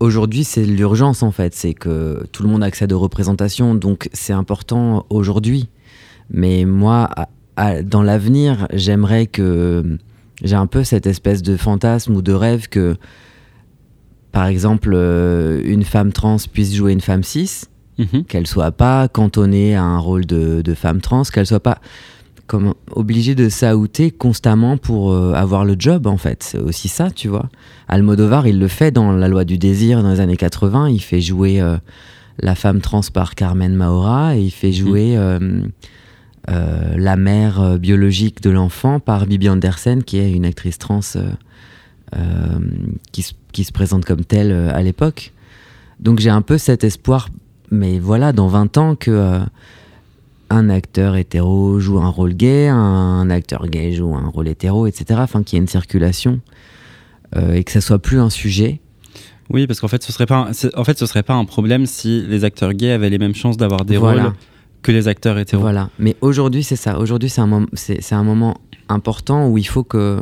Aujourd'hui, 0.00 0.44
c'est 0.44 0.64
l'urgence 0.64 1.22
en 1.22 1.30
fait, 1.30 1.54
c'est 1.54 1.74
que 1.74 2.26
tout 2.32 2.42
le 2.42 2.48
monde 2.48 2.64
accède 2.64 2.92
aux 2.92 2.98
représentations, 2.98 3.74
donc 3.74 4.08
c'est 4.14 4.32
important 4.32 5.04
aujourd'hui. 5.10 5.68
Mais 6.30 6.64
moi, 6.64 7.08
à- 7.16 7.28
à- 7.56 7.82
dans 7.82 8.02
l'avenir, 8.02 8.66
j'aimerais 8.72 9.26
que 9.26 9.98
j'ai 10.42 10.56
un 10.56 10.66
peu 10.66 10.84
cette 10.84 11.06
espèce 11.06 11.42
de 11.42 11.54
fantasme 11.56 12.14
ou 12.16 12.22
de 12.22 12.32
rêve 12.32 12.68
que, 12.70 12.96
par 14.32 14.46
exemple, 14.46 14.92
euh, 14.94 15.60
une 15.64 15.84
femme 15.84 16.12
trans 16.12 16.36
puisse 16.50 16.74
jouer 16.74 16.92
une 16.92 17.02
femme 17.02 17.22
cis, 17.22 17.64
Mhm. 17.98 18.24
qu'elle 18.24 18.46
soit 18.46 18.72
pas 18.72 19.06
cantonnée 19.08 19.74
à 19.76 19.82
un 19.82 19.98
rôle 19.98 20.24
de, 20.24 20.62
de 20.62 20.74
femme 20.74 21.02
trans, 21.02 21.24
qu'elle 21.24 21.44
soit 21.46 21.60
pas 21.60 21.78
comme 22.50 22.74
obligé 22.90 23.36
de 23.36 23.48
s'outer 23.48 24.10
constamment 24.10 24.76
pour 24.76 25.12
euh, 25.12 25.34
avoir 25.34 25.64
le 25.64 25.76
job 25.78 26.08
en 26.08 26.16
fait. 26.16 26.42
C'est 26.42 26.58
aussi 26.58 26.88
ça, 26.88 27.12
tu 27.12 27.28
vois. 27.28 27.48
Almodovar, 27.86 28.48
il 28.48 28.58
le 28.58 28.66
fait 28.66 28.90
dans 28.90 29.12
La 29.12 29.28
loi 29.28 29.44
du 29.44 29.56
désir 29.56 30.02
dans 30.02 30.10
les 30.10 30.18
années 30.18 30.36
80. 30.36 30.88
Il 30.88 30.98
fait 31.00 31.20
jouer 31.20 31.60
euh, 31.60 31.76
la 32.40 32.56
femme 32.56 32.80
trans 32.80 33.02
par 33.14 33.36
Carmen 33.36 33.76
Maura 33.76 34.36
et 34.36 34.40
il 34.42 34.50
fait 34.50 34.72
jouer 34.72 35.16
euh, 35.16 35.38
euh, 36.50 36.94
la 36.96 37.14
mère 37.14 37.78
biologique 37.78 38.42
de 38.42 38.50
l'enfant 38.50 38.98
par 38.98 39.26
Bibi 39.26 39.48
Andersen, 39.48 40.02
qui 40.02 40.18
est 40.18 40.32
une 40.32 40.44
actrice 40.44 40.78
trans 40.78 41.00
qui, 43.12 43.22
se- 43.22 43.34
qui 43.52 43.62
se 43.62 43.70
présente 43.72 44.04
comme 44.04 44.24
telle 44.24 44.50
à 44.52 44.82
l'époque. 44.82 45.32
Donc 46.00 46.18
j'ai 46.18 46.30
un 46.30 46.42
peu 46.42 46.58
cet 46.58 46.82
espoir, 46.82 47.28
mais 47.70 48.00
voilà, 48.00 48.32
dans 48.32 48.48
20 48.48 48.76
ans, 48.78 48.96
que 48.96 49.38
un 50.50 50.68
acteur 50.68 51.16
hétéro 51.16 51.78
joue 51.80 51.98
un 52.00 52.08
rôle 52.08 52.34
gay, 52.34 52.68
un 52.68 53.30
acteur 53.30 53.66
gay 53.68 53.92
joue 53.92 54.14
un 54.14 54.28
rôle 54.28 54.48
hétéro, 54.48 54.86
etc. 54.86 55.20
Enfin, 55.22 55.42
qu'il 55.42 55.56
y 55.56 55.58
ait 55.58 55.62
une 55.62 55.68
circulation 55.68 56.40
euh, 57.36 57.52
et 57.54 57.64
que 57.64 57.70
ça 57.72 57.80
soit 57.80 58.00
plus 58.00 58.18
un 58.20 58.30
sujet. 58.30 58.80
Oui, 59.48 59.66
parce 59.66 59.80
qu'en 59.80 59.88
fait, 59.88 60.02
ce 60.02 60.12
serait 60.12 60.26
pas, 60.26 60.48
un- 60.50 60.78
en 60.78 60.84
fait, 60.84 60.98
ce 60.98 61.06
serait 61.06 61.22
pas 61.22 61.34
un 61.34 61.44
problème 61.44 61.86
si 61.86 62.24
les 62.28 62.44
acteurs 62.44 62.72
gays 62.72 62.92
avaient 62.92 63.10
les 63.10 63.18
mêmes 63.18 63.34
chances 63.34 63.56
d'avoir 63.56 63.84
des 63.84 63.96
Voilà. 63.96 64.24
rôles 64.24 64.32
que 64.82 64.92
les 64.92 65.08
acteurs 65.08 65.38
hétéros. 65.38 65.60
Voilà. 65.62 65.90
Mais 65.98 66.16
aujourd'hui, 66.20 66.62
c'est 66.62 66.76
ça. 66.76 66.98
Aujourd'hui, 66.98 67.28
c'est 67.28 67.40
un, 67.40 67.46
mom- 67.46 67.66
un 68.10 68.22
moment 68.24 68.56
important 68.88 69.48
où 69.48 69.58
il 69.58 69.66
faut 69.66 69.84
que. 69.84 70.20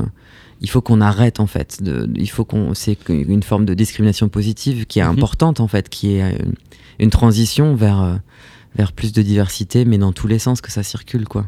Il 0.61 0.69
faut 0.69 0.81
qu'on 0.81 1.01
arrête 1.01 1.39
en 1.39 1.47
fait. 1.47 1.81
De, 1.85 2.11
il 2.17 2.29
faut 2.29 2.45
qu'on. 2.45 2.75
C'est 2.75 2.99
une 3.09 3.45
forme 3.45 3.65
de 3.65 3.75
discrimination 3.75 4.29
positive 4.29 4.87
qui 4.87 4.99
est 4.99 5.05
Mhm. 5.05 5.11
importante 5.11 5.61
en 5.61 5.69
fait, 5.69 5.89
qui 5.89 6.15
est 6.17 6.23
euh, 6.25 6.37
une 6.99 7.11
transition 7.11 7.77
vers 7.77 8.03
euh, 8.03 8.15
vers 8.77 8.93
plus 8.93 9.13
de 9.13 9.23
diversité, 9.23 9.85
mais 9.85 9.99
dans 9.99 10.13
tous 10.13 10.27
les 10.27 10.39
sens 10.39 10.61
que 10.61 10.71
ça 10.71 10.83
circule 10.83 11.27
quoi. 11.27 11.47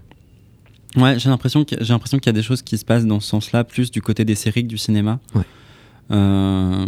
Ouais, 0.96 1.18
j'ai 1.18 1.28
l'impression 1.28 1.64
que 1.64 1.76
j'ai 1.80 1.92
l'impression 1.92 2.18
qu'il 2.18 2.26
y 2.26 2.30
a 2.30 2.38
des 2.38 2.42
choses 2.42 2.62
qui 2.62 2.76
se 2.76 2.84
passent 2.84 3.06
dans 3.06 3.20
ce 3.20 3.28
sens-là, 3.28 3.62
plus 3.64 3.90
du 3.90 4.02
côté 4.02 4.24
des 4.24 4.34
séries 4.34 4.62
que 4.64 4.68
du 4.68 4.78
cinéma. 4.78 5.20
Ouais. 5.34 5.42
Euh, 6.10 6.84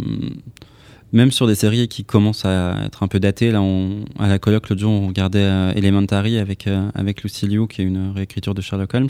même 1.13 1.31
sur 1.31 1.47
des 1.47 1.55
séries 1.55 1.87
qui 1.87 2.03
commencent 2.03 2.43
à 2.43 2.83
être 2.85 3.03
un 3.03 3.07
peu 3.07 3.19
datées. 3.19 3.51
Là, 3.51 3.61
on- 3.61 4.03
à 4.19 4.27
la 4.27 4.39
colloque 4.39 4.67
l'autre 4.69 4.81
jour, 4.81 4.91
on 4.91 5.07
regardait 5.07 5.39
euh, 5.39 5.71
Elementary 5.75 6.37
avec 6.37 6.67
euh, 6.67 6.89
avec 6.95 7.23
Lucy 7.23 7.47
Liu, 7.47 7.67
qui 7.67 7.81
est 7.81 7.85
une 7.85 8.11
réécriture 8.13 8.53
de 8.53 8.61
Sherlock 8.61 8.93
Holmes. 8.93 9.09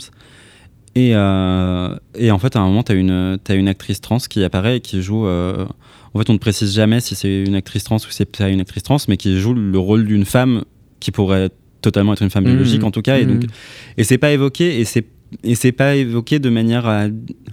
Et, 0.96 1.10
et 1.10 2.30
en 2.30 2.38
fait, 2.38 2.54
à 2.54 2.60
un 2.60 2.66
moment, 2.68 2.84
tu 2.84 2.92
as 2.92 2.94
une, 2.94 3.36
une 3.50 3.66
actrice 3.68 4.00
trans 4.00 4.18
qui 4.18 4.44
apparaît 4.44 4.76
et 4.76 4.80
qui 4.80 5.02
joue. 5.02 5.26
en 5.26 6.18
fait, 6.18 6.30
on 6.30 6.34
ne 6.34 6.38
précise 6.38 6.72
jamais 6.72 7.00
si 7.00 7.16
c'est 7.16 7.42
une 7.42 7.56
actrice 7.56 7.82
trans 7.82 7.96
ou 7.96 7.98
si 7.98 8.12
c'est 8.12 8.40
une 8.48 8.60
actrice 8.60 8.84
trans, 8.84 8.98
mais 9.08 9.16
qui 9.16 9.40
joue 9.40 9.54
le 9.54 9.76
rôle 9.76 10.06
d'une 10.06 10.24
femme 10.24 10.62
qui 11.04 11.10
pourrait 11.12 11.50
totalement 11.82 12.14
être 12.14 12.22
une 12.22 12.30
femme 12.30 12.44
biologique, 12.44 12.80
Mhm. 12.80 12.86
en 12.88 12.90
tout 12.90 13.02
cas. 13.02 13.18
Et, 13.18 13.26
donc, 13.26 13.42
Mhm. 13.44 13.50
et 13.98 14.04
c'est 14.04 14.18
pas 14.18 14.32
évoqué, 14.32 14.80
et 14.80 14.84
c'est 14.84 15.04
et 15.42 15.56
c'est 15.56 15.72
pas 15.72 15.96
évoqué 15.96 16.38
de 16.38 16.48
manière 16.48 16.86
à... 16.86 17.06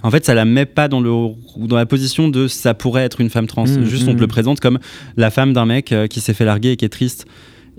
En 0.04 0.12
fait, 0.12 0.24
ça 0.24 0.36
la 0.36 0.46
met 0.46 0.68
pas 0.68 0.88
dans, 0.88 1.02
le, 1.02 1.10
dans 1.68 1.76
la 1.76 1.88
position 1.88 2.30
de 2.30 2.48
ça 2.48 2.76
pourrait 2.76 3.02
être 3.04 3.22
une 3.22 3.32
femme 3.32 3.48
trans. 3.48 3.66
Mhm, 3.66 3.86
Juste, 3.86 4.08
on 4.08 4.14
te 4.14 4.20
le 4.22 4.28
présente 4.28 4.60
comme 4.60 4.78
la 5.18 5.32
femme 5.32 5.52
d'un 5.52 5.66
mec 5.66 5.92
euh, 5.92 6.06
qui 6.06 6.20
s'est 6.20 6.36
fait 6.36 6.46
larguer 6.46 6.72
et 6.74 6.76
qui 6.76 6.86
est 6.86 6.90
triste. 6.90 7.26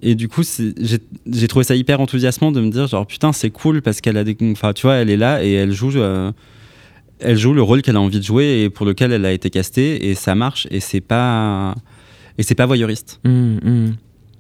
Et 0.03 0.17
du 0.17 0.27
coup, 0.29 0.43
j'ai 0.43 0.99
j'ai 1.31 1.47
trouvé 1.49 1.65
ça 1.65 1.77
hyper 1.77 2.01
enthousiasmant 2.01 2.51
de 2.51 2.61
me 2.61 2.69
dire, 2.71 2.89
genre, 2.89 3.07
putain, 3.07 3.33
c'est 3.33 3.51
cool 3.51 3.81
parce 3.81 4.01
qu'elle 4.01 4.17
a 4.17 4.25
des. 4.25 4.37
Enfin, 4.51 4.73
tu 4.73 4.83
vois, 4.89 4.95
elle 4.97 5.09
est 5.11 5.17
là 5.17 5.45
et 5.45 5.53
elle 5.53 5.73
joue. 5.73 5.93
euh, 5.97 6.33
elle 7.21 7.37
joue 7.39 7.53
le 7.55 7.63
rôle 7.63 7.83
qu'elle 7.83 7.95
a 7.97 8.01
envie 8.01 8.19
de 8.19 8.25
jouer 8.25 8.63
et 8.65 8.71
pour 8.71 8.85
lequel 8.85 9.13
elle 9.13 9.25
a 9.25 9.31
été 9.31 9.51
castée 9.51 10.09
et 10.11 10.17
ça 10.17 10.35
marche 10.35 10.67
et 10.73 10.81
c'est 10.81 11.01
pas. 11.01 11.77
Et 12.39 12.43
c'est 12.43 12.57
pas 12.57 12.67
voyeuriste. 12.67 13.21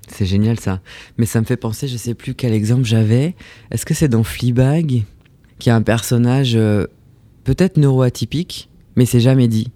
C'est 0.09 0.27
génial 0.27 0.59
ça. 0.59 0.81
Mais 1.17 1.27
ça 1.27 1.41
me 1.41 1.47
fait 1.47 1.57
penser, 1.57 1.89
je 1.89 1.97
sais 1.97 2.15
plus 2.15 2.35
quel 2.35 2.53
exemple 2.53 2.85
j'avais. 2.85 3.35
Est-ce 3.71 3.87
que 3.87 3.95
c'est 3.95 4.09
dans 4.09 4.25
Fleabag 4.25 5.05
qui 5.59 5.71
a 5.71 5.77
un 5.77 5.83
personnage 5.83 6.55
euh, 6.57 6.87
peut-être 7.45 7.77
neuroatypique, 7.77 8.69
mais 8.97 9.07
c'est 9.07 9.21
jamais 9.21 9.49
dit. 9.49 9.71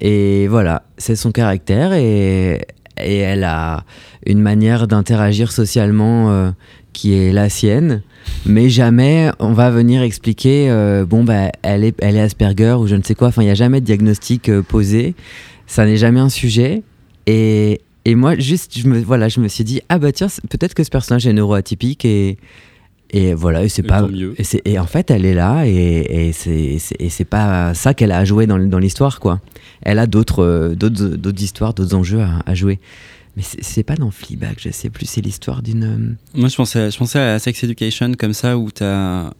Et 0.00 0.48
voilà, 0.48 0.82
c'est 0.98 1.16
son 1.16 1.30
caractère 1.30 1.92
et, 1.92 2.66
et 2.98 3.16
elle 3.18 3.44
a 3.44 3.84
une 4.26 4.40
manière 4.40 4.86
d'interagir 4.86 5.52
socialement 5.52 6.30
euh, 6.30 6.50
qui 6.92 7.14
est 7.14 7.32
la 7.32 7.48
sienne. 7.48 8.02
Mais 8.44 8.68
jamais 8.68 9.30
on 9.38 9.52
va 9.52 9.70
venir 9.70 10.02
expliquer, 10.02 10.70
euh, 10.70 11.06
bon, 11.06 11.24
bah, 11.24 11.52
elle 11.62 11.84
est, 11.84 11.94
elle 12.02 12.16
est 12.16 12.20
Asperger 12.20 12.76
ou 12.78 12.86
je 12.86 12.96
ne 12.96 13.02
sais 13.02 13.14
quoi. 13.14 13.28
Enfin, 13.28 13.42
il 13.42 13.46
n'y 13.46 13.50
a 13.52 13.54
jamais 13.54 13.80
de 13.80 13.86
diagnostic 13.86 14.50
posé. 14.62 15.14
Ça 15.66 15.86
n'est 15.86 15.96
jamais 15.96 16.20
un 16.20 16.28
sujet. 16.28 16.82
Et, 17.26 17.80
et 18.04 18.14
moi, 18.14 18.36
juste, 18.38 18.78
je 18.78 18.86
me, 18.88 18.98
voilà, 19.00 19.28
je 19.28 19.40
me 19.40 19.48
suis 19.48 19.64
dit, 19.64 19.80
ah 19.88 19.98
bah 19.98 20.12
tiens, 20.12 20.28
peut-être 20.48 20.74
que 20.74 20.84
ce 20.84 20.90
personnage 20.90 21.26
est 21.26 21.32
neuroatypique 21.32 22.04
et, 22.04 22.38
et 23.10 23.34
voilà, 23.34 23.64
et 23.64 23.68
c'est 23.68 23.82
pas. 23.82 24.06
mieux. 24.08 24.34
Et, 24.38 24.44
c'est- 24.44 24.62
et 24.64 24.78
en 24.78 24.86
fait, 24.86 25.10
elle 25.10 25.24
est 25.24 25.34
là 25.34 25.64
et, 25.66 26.28
et 26.28 26.32
c'est 26.32 26.78
c'est- 26.78 26.96
et 27.00 27.08
c'est 27.10 27.24
pas 27.24 27.74
ça 27.74 27.92
qu'elle 27.94 28.12
a 28.12 28.18
à 28.18 28.24
jouer 28.24 28.46
dans, 28.46 28.58
dans 28.58 28.78
l'histoire, 28.78 29.18
quoi. 29.20 29.40
Elle 29.82 29.98
a 29.98 30.06
d'autres 30.06 30.42
euh, 30.44 30.74
d'autres 30.74 31.08
d'autres 31.16 31.42
histoires, 31.42 31.74
d'autres 31.74 31.94
enjeux 31.96 32.20
à, 32.20 32.40
à 32.46 32.54
jouer. 32.54 32.78
Mais 33.36 33.42
c'est 33.42 33.62
c'est 33.62 33.82
pas 33.82 33.96
dans 33.96 34.10
Fleabag, 34.10 34.56
je 34.58 34.70
sais 34.70 34.90
plus, 34.90 35.06
c'est 35.06 35.20
l'histoire 35.20 35.62
d'une. 35.62 35.84
euh, 35.84 36.38
Moi, 36.38 36.48
je 36.48 36.56
pensais, 36.56 36.90
je 36.90 36.98
pensais 36.98 37.18
à 37.18 37.38
Sex 37.38 37.62
Education 37.64 38.12
comme 38.18 38.32
ça, 38.32 38.56
où 38.58 38.70
tu 38.70 38.82
as, 38.82 39.32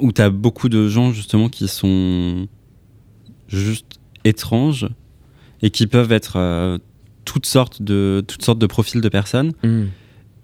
où 0.00 0.10
as 0.18 0.30
beaucoup 0.30 0.68
de 0.68 0.88
gens, 0.88 1.12
justement, 1.12 1.48
qui 1.48 1.66
sont 1.68 2.46
juste 3.48 3.86
étranges 4.24 4.88
et 5.62 5.70
qui 5.70 5.86
peuvent 5.86 6.12
être 6.12 6.34
euh, 6.36 6.78
toutes, 7.24 7.46
sortes 7.46 7.82
de, 7.82 8.24
toutes 8.26 8.42
sortes 8.44 8.58
de 8.58 8.66
profils 8.66 9.00
de 9.00 9.08
personnes. 9.08 9.52
hmm. 9.62 9.84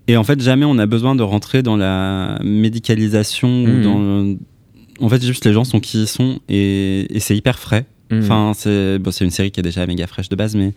Et 0.08 0.16
en 0.16 0.24
fait, 0.24 0.40
jamais 0.42 0.64
on 0.64 0.78
a 0.78 0.86
besoin 0.86 1.14
de 1.14 1.22
rentrer 1.22 1.62
dans 1.62 1.76
la 1.76 2.38
médicalisation 2.42 3.48
ou 3.64 3.66
Mhm. 3.68 3.82
dans. 3.82 5.04
En 5.04 5.08
fait, 5.08 5.22
juste 5.24 5.44
les 5.44 5.52
gens 5.52 5.64
sont 5.64 5.80
qui 5.80 6.02
ils 6.02 6.06
sont 6.08 6.40
et, 6.48 7.06
et 7.14 7.20
c'est 7.20 7.36
hyper 7.36 7.58
frais. 7.58 7.86
Hmm. 8.10 8.18
Enfin, 8.18 8.52
c'est 8.54 8.98
bon, 8.98 9.10
une 9.12 9.30
série 9.30 9.50
qui 9.50 9.60
est 9.60 9.62
déjà 9.62 9.86
méga 9.86 10.06
fraîche 10.06 10.28
de 10.28 10.36
base, 10.36 10.56
mais, 10.56 10.72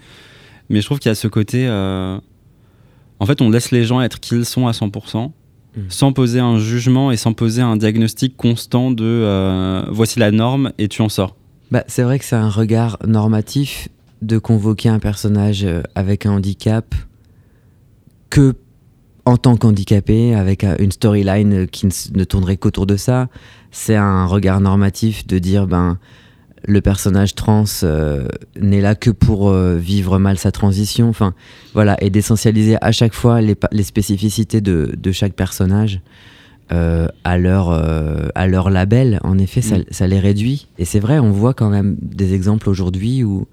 mais 0.69 0.81
je 0.81 0.85
trouve 0.85 0.99
qu'il 0.99 1.09
y 1.09 1.11
a 1.11 1.15
ce 1.15 1.27
côté. 1.27 1.65
euh, 1.67 2.17
En 3.19 3.25
fait, 3.25 3.41
on 3.41 3.49
laisse 3.49 3.71
les 3.71 3.85
gens 3.85 4.01
être 4.01 4.19
qui 4.19 4.35
ils 4.35 4.45
sont 4.45 4.67
à 4.67 4.71
100%, 4.73 5.31
Mm. 5.75 5.81
sans 5.89 6.13
poser 6.13 6.39
un 6.39 6.59
jugement 6.59 7.09
et 7.11 7.17
sans 7.17 7.33
poser 7.33 7.63
un 7.63 7.75
diagnostic 7.77 8.37
constant 8.37 8.91
de 8.91 9.03
euh, 9.03 9.81
voici 9.89 10.19
la 10.19 10.29
norme 10.29 10.71
et 10.77 10.87
tu 10.87 11.01
en 11.01 11.09
sors. 11.09 11.35
Bah, 11.71 11.83
c'est 11.87 12.03
vrai 12.03 12.19
que 12.19 12.25
c'est 12.25 12.35
un 12.35 12.49
regard 12.51 12.99
normatif 13.07 13.87
de 14.25 14.37
convoquer 14.37 14.89
un 14.89 14.99
personnage 14.99 15.63
euh, 15.63 15.81
avec 15.95 16.25
un 16.25 16.31
handicap 16.31 16.93
que 18.29 18.55
en 19.25 19.37
tant 19.37 19.55
qu'handicapé, 19.55 20.35
avec 20.35 20.63
euh, 20.63 20.75
une 20.79 20.91
storyline 20.91 21.53
euh, 21.53 21.65
qui 21.65 21.87
ne, 21.87 22.23
tournerait 22.23 22.57
qu'autour 22.57 22.85
de 22.85 22.97
ça. 22.97 23.29
C'est 23.71 23.95
un 23.95 24.25
regard 24.25 24.59
normatif 24.59 25.25
de 25.27 25.39
dire 25.39 25.67
ben 25.67 25.97
le 26.65 26.81
personnage 26.81 27.35
trans 27.35 27.65
euh, 27.83 28.27
n'est 28.59 28.81
là 28.81 28.95
que 28.95 29.09
pour 29.09 29.49
euh, 29.49 29.75
vivre 29.75 30.17
mal 30.17 30.37
sa 30.37 30.51
transition. 30.51 31.09
Enfin, 31.09 31.33
voilà, 31.73 32.01
et 32.01 32.09
d'essentialiser 32.09 32.77
à 32.81 32.91
chaque 32.91 33.13
fois 33.13 33.41
les, 33.41 33.55
spécificités 33.83 34.61
de, 34.61 34.93
de 34.97 35.11
chaque 35.11 35.33
personnage 35.33 36.01
euh, 36.71 37.07
à, 37.23 37.37
leur, 37.37 37.69
à 38.35 38.47
leur 38.47 38.69
label. 38.69 39.19
En 39.23 39.37
effet, 39.37 39.61
ça, 39.61 39.77
Mm. 39.79 39.83
ça 39.91 40.07
les 40.07 40.19
réduit. 40.19 40.67
Et 40.77 40.85
c'est 40.85 40.99
vrai, 40.99 41.19
on 41.19 41.31
voit 41.31 41.53
quand 41.53 41.69
même 41.69 41.97
des 42.01 42.33
exemples 42.33 42.69
aujourd'hui 42.69 43.23
où, 43.23 43.45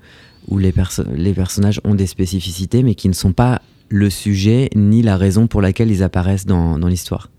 où 0.48 0.58
les, 0.58 0.72
perso- 0.72 1.04
les 1.14 1.32
personnages 1.34 1.80
ont 1.84 1.94
des 1.94 2.06
spécificités, 2.06 2.82
mais 2.82 2.94
qui 2.94 3.08
ne 3.08 3.14
sont 3.14 3.32
pas 3.32 3.62
le 3.88 4.08
sujet 4.10 4.70
ni 4.76 5.02
la 5.02 5.16
raison 5.16 5.46
pour 5.46 5.60
laquelle 5.62 5.90
ils 5.90 6.02
apparaissent 6.02 6.46
dans, 6.46 6.78
dans 6.78 6.88
l'histoire. 6.88 7.30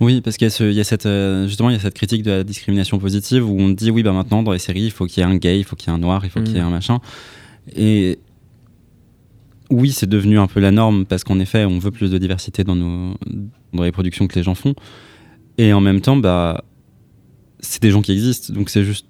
Oui, 0.00 0.20
parce 0.22 0.36
qu'il 0.38 0.48
y 0.72 0.80
a 0.80 0.84
cette, 0.84 1.06
euh, 1.06 1.46
justement, 1.46 1.68
il 1.70 1.74
y 1.74 1.76
a 1.76 1.80
cette 1.80 1.94
critique 1.94 2.22
de 2.22 2.30
la 2.30 2.44
discrimination 2.44 2.98
positive 2.98 3.48
où 3.48 3.60
on 3.60 3.68
dit 3.68 3.90
oui, 3.90 4.02
bah 4.02 4.12
maintenant 4.12 4.42
dans 4.42 4.52
les 4.52 4.58
séries, 4.58 4.84
il 4.84 4.90
faut 4.90 5.04
qu'il 5.06 5.22
y 5.22 5.26
ait 5.26 5.28
un 5.30 5.36
gay, 5.36 5.58
il 5.58 5.64
faut 5.64 5.76
qu'il 5.76 5.88
y 5.90 5.92
ait 5.92 5.94
un 5.96 6.00
noir, 6.00 6.24
il 6.24 6.30
faut 6.30 6.40
qu'il 6.40 6.54
y 6.54 6.58
ait 6.58 6.62
Mm. 6.62 6.66
un 6.66 6.70
machin. 6.70 7.00
Et 7.76 8.18
oui, 9.70 9.92
c'est 9.92 10.08
devenu 10.08 10.38
un 10.38 10.46
peu 10.46 10.58
la 10.58 10.70
norme 10.70 11.04
parce 11.04 11.22
qu'en 11.22 11.38
effet, 11.38 11.64
on 11.64 11.78
veut 11.78 11.90
plus 11.90 12.10
de 12.10 12.18
diversité 12.18 12.64
dans, 12.64 12.74
nos, 12.76 13.14
dans 13.72 13.82
les 13.84 13.92
productions 13.92 14.26
que 14.26 14.34
les 14.34 14.42
gens 14.42 14.54
font. 14.54 14.74
Et 15.58 15.72
en 15.72 15.80
même 15.80 16.00
temps, 16.00 16.16
bah, 16.16 16.64
c'est 17.60 17.82
des 17.82 17.90
gens 17.90 18.00
qui 18.02 18.12
existent, 18.12 18.52
donc 18.54 18.70
c'est 18.70 18.82
juste 18.84 19.06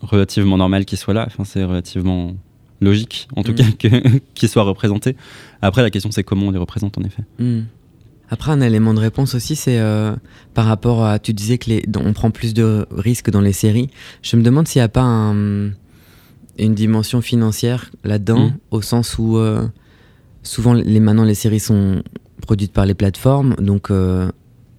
relativement 0.00 0.56
normal 0.58 0.84
qu'ils 0.84 0.98
soient 0.98 1.14
là. 1.14 1.24
Enfin, 1.28 1.44
c'est 1.44 1.62
relativement 1.64 2.34
logique, 2.82 3.28
en 3.36 3.42
tout 3.42 3.52
Mm. 3.52 3.54
cas, 3.54 3.88
qu'ils 4.34 4.48
soient 4.48 4.62
représentés. 4.64 5.16
Après, 5.62 5.80
la 5.82 5.90
question, 5.90 6.10
c'est 6.10 6.24
comment 6.24 6.46
on 6.48 6.50
les 6.50 6.58
représente, 6.58 6.98
en 6.98 7.02
effet. 7.02 7.22
Hmm. 7.38 7.62
Après, 8.30 8.50
un 8.52 8.60
élément 8.60 8.94
de 8.94 8.98
réponse 9.00 9.34
aussi, 9.34 9.56
c'est 9.56 9.78
euh, 9.78 10.14
par 10.54 10.64
rapport 10.66 11.04
à. 11.04 11.18
Tu 11.18 11.32
disais 11.34 11.58
que 11.58 11.68
les, 11.70 11.82
on 11.96 12.12
prend 12.14 12.30
plus 12.30 12.54
de 12.54 12.86
risques 12.90 13.30
dans 13.30 13.42
les 13.42 13.52
séries. 13.52 13.88
Je 14.22 14.36
me 14.36 14.42
demande 14.42 14.66
s'il 14.68 14.80
n'y 14.80 14.84
a 14.84 14.88
pas 14.88 15.02
un- 15.02 15.70
une 16.58 16.74
dimension 16.74 17.20
financière 17.20 17.90
là-dedans, 18.04 18.46
Mm. 18.48 18.52
au 18.70 18.80
sens 18.82 19.16
où 19.18 19.36
euh, 19.38 19.66
souvent, 20.42 20.72
les, 20.74 21.00
maintenant, 21.00 21.24
les 21.24 21.34
séries 21.34 21.60
sont 21.60 22.02
produites 22.40 22.72
par 22.72 22.86
les 22.86 22.94
plateformes, 22.94 23.54
donc 23.60 23.90
euh, 23.90 24.30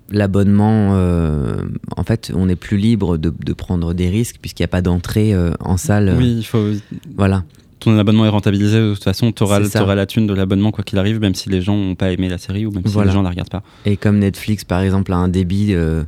l'abonnement, 0.10 0.92
euh, 0.96 1.58
en 1.96 2.04
fait, 2.04 2.32
on 2.36 2.50
est 2.50 2.56
plus 2.56 2.78
libre 2.78 3.18
de, 3.18 3.30
de 3.46 3.54
prendre 3.54 3.94
des 3.94 4.10
risques 4.10 4.38
puisqu'il 4.42 4.62
n'y 4.64 4.66
a 4.66 4.70
pas 4.70 4.82
d'entrée 4.82 5.34
euh, 5.34 5.52
en 5.60 5.78
salle. 5.78 6.14
Oui, 6.18 6.36
il 6.40 6.44
faut, 6.44 6.72
Voilà. 7.16 7.44
Ton 7.84 7.98
abonnement 7.98 8.26
est 8.26 8.30
rentabilisé, 8.30 8.80
de 8.80 8.94
toute 8.94 9.04
façon, 9.04 9.32
tu 9.32 9.44
auras, 9.44 9.60
la 9.60 10.06
thune 10.06 10.28
de 10.28 10.34
l'abonnement 10.34 10.72
quoi 10.72 10.84
qu'il 10.84 10.98
arrive, 10.98 11.20
même 11.20 11.36
si 11.36 11.50
les 11.50 11.62
gens 11.62 11.76
n'ont 11.76 11.96
pas 11.96 12.12
aimé 12.12 12.30
la 12.30 12.38
série 12.38 12.66
ou 12.66 12.72
même 12.72 12.86
si 12.86 12.98
les 12.98 13.12
gens 13.12 13.22
la 13.22 13.30
regardent 13.30 13.50
pas. 13.50 13.64
Et 13.86 13.98
comme 13.98 14.20
Netflix, 14.20 14.64
par 14.64 14.82
exemple, 14.82 15.14
a 15.14 15.18
un 15.18 15.28
débit 15.28 15.74
euh, 15.74 16.04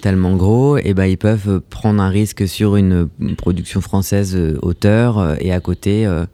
tellement 0.00 0.36
gros, 0.36 0.78
et 0.78 0.94
ben 0.94 1.04
ils 1.04 1.18
peuvent 1.18 1.60
prendre 1.70 2.02
un 2.02 2.08
risque 2.08 2.48
sur 2.48 2.76
une, 2.76 3.08
une 3.20 3.36
production 3.36 3.80
française 3.80 4.34
euh, 4.34 4.58
auteur 4.62 5.18
euh, 5.18 5.34
et 5.40 5.52
à 5.52 5.60
côté 5.60 6.06
euh, 6.06 6.24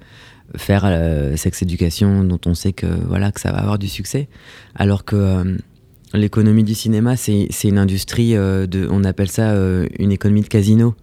faire 0.57 0.83
euh, 0.85 1.37
Sex 1.37 1.63
Education 1.63 2.25
dont 2.25 2.41
on 2.47 2.55
sait 2.55 2.73
que 2.73 2.87
voilà 3.09 3.33
que 3.33 3.41
ça 3.41 3.53
va 3.53 3.59
avoir 3.59 3.79
du 3.79 3.89
succès. 3.89 4.29
Alors 4.75 5.05
que 5.05 5.59
l'économie 6.15 6.65
du 6.65 6.75
cinéma, 6.75 7.17
c'est 7.17 7.49
une 7.65 7.79
industrie 7.79 8.35
de, 8.35 8.89
on 8.91 9.05
appelle 9.05 9.29
ça 9.29 9.53
une 9.99 10.13
économie 10.13 10.43
de 10.43 10.49
casino. 10.49 10.95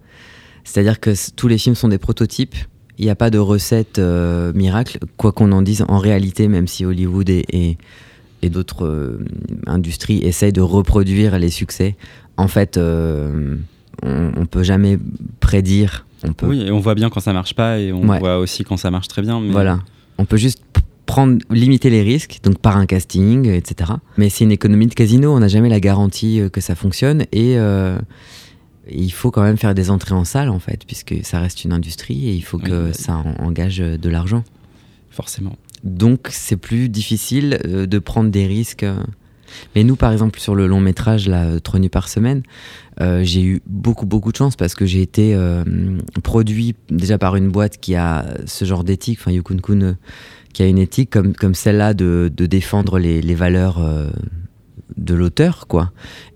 C'est-à-dire 0.64 0.98
que 0.98 1.12
tous 1.36 1.46
les 1.46 1.58
films 1.58 1.74
sont 1.74 1.88
des 1.88 1.98
prototypes. 1.98 2.56
Il 2.98 3.04
n'y 3.04 3.10
a 3.10 3.14
pas 3.16 3.30
de 3.30 3.38
recette 3.38 3.98
euh, 3.98 4.52
miracle, 4.54 4.98
quoi 5.16 5.32
qu'on 5.32 5.50
en 5.52 5.62
dise. 5.62 5.84
En 5.88 5.98
réalité, 5.98 6.46
même 6.48 6.68
si 6.68 6.84
Hollywood 6.84 7.28
et, 7.28 7.44
et, 7.52 7.76
et 8.42 8.50
d'autres 8.50 8.86
euh, 8.86 9.24
industries 9.66 10.18
essayent 10.18 10.52
de 10.52 10.60
reproduire 10.60 11.38
les 11.38 11.50
succès, 11.50 11.96
en 12.36 12.46
fait, 12.48 12.76
euh, 12.76 13.56
on, 14.02 14.30
on 14.36 14.46
peut 14.46 14.62
jamais 14.62 14.98
prédire. 15.40 16.06
On 16.26 16.32
peut, 16.32 16.46
Oui, 16.46 16.62
et 16.62 16.70
on 16.70 16.78
voit 16.78 16.94
bien 16.94 17.10
quand 17.10 17.20
ça 17.20 17.32
marche 17.32 17.54
pas 17.54 17.78
et 17.80 17.92
on 17.92 18.08
Ouais. 18.08 18.18
voit 18.20 18.38
aussi 18.38 18.62
quand 18.64 18.76
ça 18.76 18.90
marche 18.90 19.08
très 19.08 19.22
bien. 19.22 19.40
Mais... 19.40 19.50
Voilà. 19.50 19.80
On 20.18 20.24
peut 20.24 20.36
juste 20.36 20.62
prendre, 21.06 21.38
limiter 21.50 21.90
les 21.90 22.02
risques, 22.02 22.38
donc 22.44 22.58
par 22.58 22.76
un 22.76 22.86
casting, 22.86 23.48
etc. 23.48 23.90
Mais 24.16 24.30
c'est 24.30 24.44
une 24.44 24.52
économie 24.52 24.86
de 24.86 24.94
casino, 24.94 25.34
on 25.34 25.40
n'a 25.40 25.48
jamais 25.48 25.68
la 25.68 25.80
garantie 25.80 26.40
que 26.52 26.60
ça 26.60 26.74
fonctionne 26.74 27.24
et 27.32 27.56
il 28.90 29.10
faut 29.12 29.30
quand 29.30 29.42
même 29.42 29.56
faire 29.56 29.74
des 29.74 29.90
entrées 29.90 30.14
en 30.14 30.24
salle 30.24 30.48
en 30.50 30.58
fait, 30.58 30.84
puisque 30.86 31.14
ça 31.22 31.40
reste 31.40 31.64
une 31.64 31.72
industrie 31.72 32.28
et 32.28 32.34
il 32.34 32.42
faut 32.42 32.58
Oui, 32.58 32.64
que 32.70 32.86
oui. 32.88 32.94
ça 32.94 33.16
en- 33.16 33.44
engage 33.46 33.80
euh, 33.80 33.96
de 33.96 34.08
l'argent. 34.08 34.44
Forcément. 35.10 35.56
Donc 35.84 36.28
c'est 36.30 36.56
plus 36.56 36.88
difficile 36.88 37.58
euh, 37.66 37.86
de 37.86 37.98
prendre 37.98 38.30
des 38.30 38.46
risques. 38.46 38.82
euh. 38.82 38.96
Mais 39.76 39.84
nous, 39.84 39.94
par 39.94 40.10
exemple, 40.10 40.40
sur 40.40 40.54
le 40.56 40.66
long 40.66 40.80
métrage, 40.80 41.28
là, 41.28 41.60
trois 41.60 41.78
nuits 41.78 41.88
par 41.88 42.08
semaine, 42.08 42.42
euh, 43.00 43.22
j'ai 43.22 43.42
eu 43.42 43.62
beaucoup, 43.66 44.06
beaucoup 44.06 44.32
de 44.32 44.36
chance 44.36 44.56
parce 44.56 44.74
que 44.74 44.84
j'ai 44.86 45.00
été 45.02 45.34
euh, 45.34 45.62
produit 46.24 46.74
déjà 46.90 47.18
par 47.18 47.36
une 47.36 47.50
boîte 47.50 47.78
qui 47.78 47.94
a 47.94 48.24
ce 48.46 48.64
genre 48.64 48.82
d'éthique, 48.82 49.18
enfin 49.20 49.30
Yukun 49.30 49.58
Kun, 49.58 49.80
euh, 49.82 49.94
qui 50.52 50.62
a 50.62 50.66
une 50.66 50.78
éthique 50.78 51.10
comme, 51.10 51.34
comme 51.34 51.54
celle-là 51.54 51.94
de, 51.94 52.32
de 52.36 52.46
défendre 52.46 52.98
les, 52.98 53.20
les 53.22 53.34
valeurs 53.36 53.80
de 54.96 55.14
l'auteur, 55.14 55.66
quoi, 55.68 55.92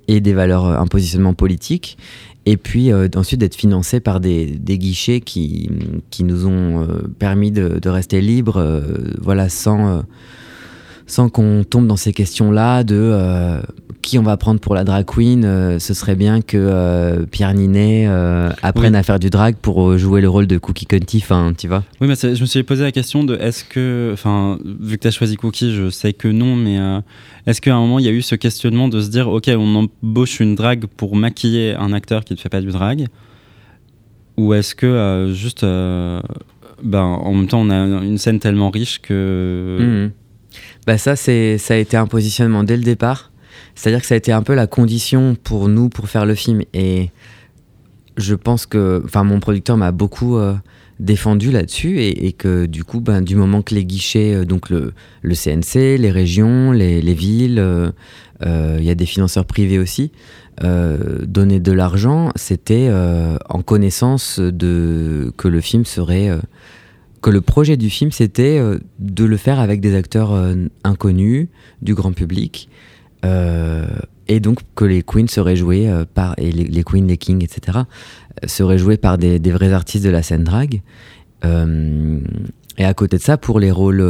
et 0.09 0.21
des 0.21 0.33
valeurs, 0.33 0.65
un 0.67 0.87
positionnement 0.87 1.35
politique. 1.35 1.99
Et 2.47 2.57
puis 2.57 2.93
euh, 2.93 3.09
ensuite 3.17 3.41
d'être 3.41 3.57
financé 3.57 4.01
par 4.01 4.21
des, 4.21 4.47
des 4.47 4.79
guichets 4.79 5.21
qui, 5.21 5.71
qui 6.11 6.25
nous 6.25 6.47
ont 6.47 6.83
euh, 6.83 7.03
permis 7.19 7.51
de, 7.51 7.79
de 7.79 7.89
rester 7.89 8.21
libres, 8.21 8.57
euh, 8.57 8.81
voilà, 9.21 9.49
sans, 9.49 10.03
sans 11.09 11.29
qu'on 11.31 11.65
tombe 11.65 11.87
dans 11.89 11.97
ces 11.97 12.13
questions-là 12.13 12.85
de 12.85 12.95
euh, 12.97 13.61
qui 14.03 14.19
on 14.19 14.23
va 14.23 14.37
prendre 14.37 14.61
pour 14.61 14.75
la 14.75 14.85
drag 14.85 15.07
queen. 15.07 15.43
euh, 15.45 15.79
ce 15.79 15.95
serait 15.95 16.15
bien 16.15 16.43
que 16.43 16.57
euh, 16.59 17.25
Pierre 17.25 17.55
Ninet 17.55 18.07
apprenne 18.63 18.93
Oui. 18.93 18.99
à 18.99 19.03
faire 19.03 19.19
du 19.19 19.31
drag 19.31 19.57
pour 19.57 19.97
jouer 19.99 20.21
le 20.21 20.29
rôle 20.29 20.47
de 20.47 20.59
Cookie 20.59 20.85
Conti, 20.87 21.19
enfin, 21.23 21.53
tu 21.57 21.67
vois. 21.67 21.83
Oui, 22.01 22.09
mais 22.09 22.15
je 22.15 22.41
me 22.41 22.47
suis 22.47 22.63
posé 22.63 22.85
la 22.85 22.93
question 22.93 23.25
de 23.25 23.35
est-ce 23.37 23.65
que, 23.65 24.11
enfin, 24.13 24.59
vu 24.81 24.97
que 24.99 25.03
tu 25.03 25.09
as 25.09 25.11
choisi 25.11 25.37
Cookie, 25.37 25.75
je 25.75 25.89
sais 25.91 26.13
que 26.13 26.29
non, 26.29 26.55
mais 26.57 26.79
est-ce 27.47 27.61
qu'à 27.63 27.75
un 27.75 27.81
moment 27.81 27.99
il 27.99 28.05
y 28.05 28.09
a 28.09 28.13
eu 28.13 28.23
ce 28.23 28.35
questionnement 28.35 28.89
de 28.89 29.01
se 29.01 29.09
dire, 29.11 29.29
ok, 29.29 29.51
on 29.57 29.75
embauche 30.05 30.41
une 30.41 30.55
drague 30.55 30.85
pour 30.97 31.17
maquiller 31.17 31.75
un 31.75 31.93
acteur 31.95 32.23
qui 32.25 32.35
ne 32.35 32.39
fait 32.39 32.51
pas 32.51 32.61
du 32.61 32.69
drag? 32.69 33.07
Ou 34.37 34.53
est-ce 34.55 34.75
que 34.75 35.33
juste, 35.35 35.63
ben, 35.65 37.01
en 37.03 37.33
même 37.35 37.49
temps, 37.49 37.61
on 37.63 37.71
a 37.71 37.77
une 38.05 38.19
scène 38.19 38.39
tellement 38.41 38.69
riche 38.71 39.01
que. 39.01 39.79
Mhm. 39.81 40.11
Bah 40.89 40.97
ça, 40.97 41.17
c'est, 41.17 41.59
ça 41.59 41.75
a 41.75 41.77
été 41.77 41.99
un 41.99 42.07
positionnement 42.07 42.65
dès 42.65 42.79
le 42.79 42.83
départ. 42.83 43.31
C'est-à-dire 43.75 44.01
que 44.01 44.07
ça 44.07 44.15
a 44.15 44.17
été 44.17 44.33
un 44.33 44.43
peu 44.43 44.55
la 44.55 44.67
condition 44.67 45.35
pour 45.35 45.69
nous 45.69 45.91
pour 45.91 46.09
faire 46.09 46.25
le 46.25 46.35
film. 46.35 46.63
Et 46.73 47.11
je 48.17 48.35
pense 48.35 48.65
que, 48.65 49.03
enfin, 49.05 49.23
mon 49.23 49.39
producteur 49.39 49.77
m'a 49.77 49.93
beaucoup 49.93 50.39
euh, 50.39 50.55
défendu 50.99 51.51
là-dessus 51.51 52.01
et, 52.01 52.33
que 52.33 52.65
du 52.65 52.85
coup, 52.85 53.03
ben, 53.03 53.21
du 53.21 53.37
moment 53.37 53.61
que 53.61 53.75
les 53.75 53.85
guichets, 53.85 54.35
euh, 54.35 54.45
donc 54.47 54.71
le, 54.71 54.95
le 55.21 55.35
CNC, 55.35 55.99
les 55.99 56.11
régions, 56.11 56.73
les, 56.73 57.03
les 57.03 57.15
villes, 57.15 57.59
euh, 57.59 57.91
il 58.79 58.85
y 58.85 58.91
a 58.91 58.95
des 58.95 59.05
financeurs 59.05 59.45
privés 59.45 59.79
aussi, 59.79 60.11
donner 60.63 61.61
de 61.61 61.73
l'argent, 61.73 62.31
c'était 62.35 62.91
en 63.49 63.61
connaissance 63.61 64.41
de 64.41 65.35
que 65.37 65.49
le 65.49 65.61
film 65.61 65.85
serait 65.85 66.31
que 67.21 67.31
le 67.31 67.41
projet 67.41 67.77
du 67.77 67.91
film, 67.91 68.11
c'était 68.13 68.59
euh, 68.59 68.79
de 68.99 69.25
le 69.25 69.37
faire 69.37 69.61
avec 69.61 69.81
des 69.81 69.95
acteurs 69.95 70.33
euh, 70.33 70.55
inconnus, 70.85 71.49
du 71.83 71.95
grand 71.95 72.13
public, 72.13 72.69
euh, 73.25 73.87
et 74.29 74.41
donc 74.41 74.61
que 74.75 74.85
les 74.85 75.03
queens 75.03 75.29
seraient 75.29 75.57
jouées 75.57 75.91
par, 76.15 76.35
et 76.39 76.53
les, 76.53 76.65
les 76.65 76.85
queens, 76.85 77.07
les 77.07 77.17
kings, 77.17 77.43
etc., 77.43 77.79
seraient 78.47 78.79
joués 78.79 78.97
par 78.97 79.19
des, 79.19 79.39
des 79.39 79.51
vrais 79.51 79.73
artistes 79.73 80.05
de 80.05 80.11
la 80.11 80.23
scène 80.23 80.45
drag. 80.45 80.83
Euh, 81.45 82.21
et 82.77 82.85
à 82.85 82.95
côté 82.95 83.17
de 83.17 83.23
ça, 83.23 83.37
pour 83.37 83.59
les 83.59 83.73
rôles 83.73 84.03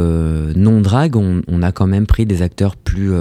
non 0.55 0.81
drag, 0.81 1.15
on, 1.15 1.41
on 1.47 1.63
a 1.63 1.71
quand 1.71 1.87
même 1.87 2.05
pris 2.05 2.25
des 2.27 2.43
acteurs 2.43 2.75
plus, 2.75 3.13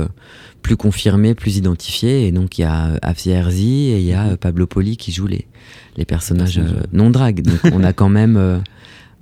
plus 0.62 0.76
confirmés, 0.76 1.34
plus 1.34 1.56
identifiés. 1.56 2.26
Et 2.26 2.32
donc 2.32 2.58
il 2.58 2.62
y 2.62 2.64
a 2.64 2.98
Herzi 3.02 3.90
et 3.90 3.98
il 3.98 4.04
y 4.04 4.12
a 4.12 4.26
euh, 4.26 4.36
Pablo 4.36 4.66
Poli 4.66 4.96
qui 4.96 5.12
jouent 5.12 5.26
les, 5.26 5.46
les 5.96 6.04
personnages 6.04 6.60
non 6.92 7.10
drag. 7.10 7.42
Donc 7.42 7.60
on 7.72 7.82
a 7.82 7.92
quand 7.92 8.08
même, 8.08 8.62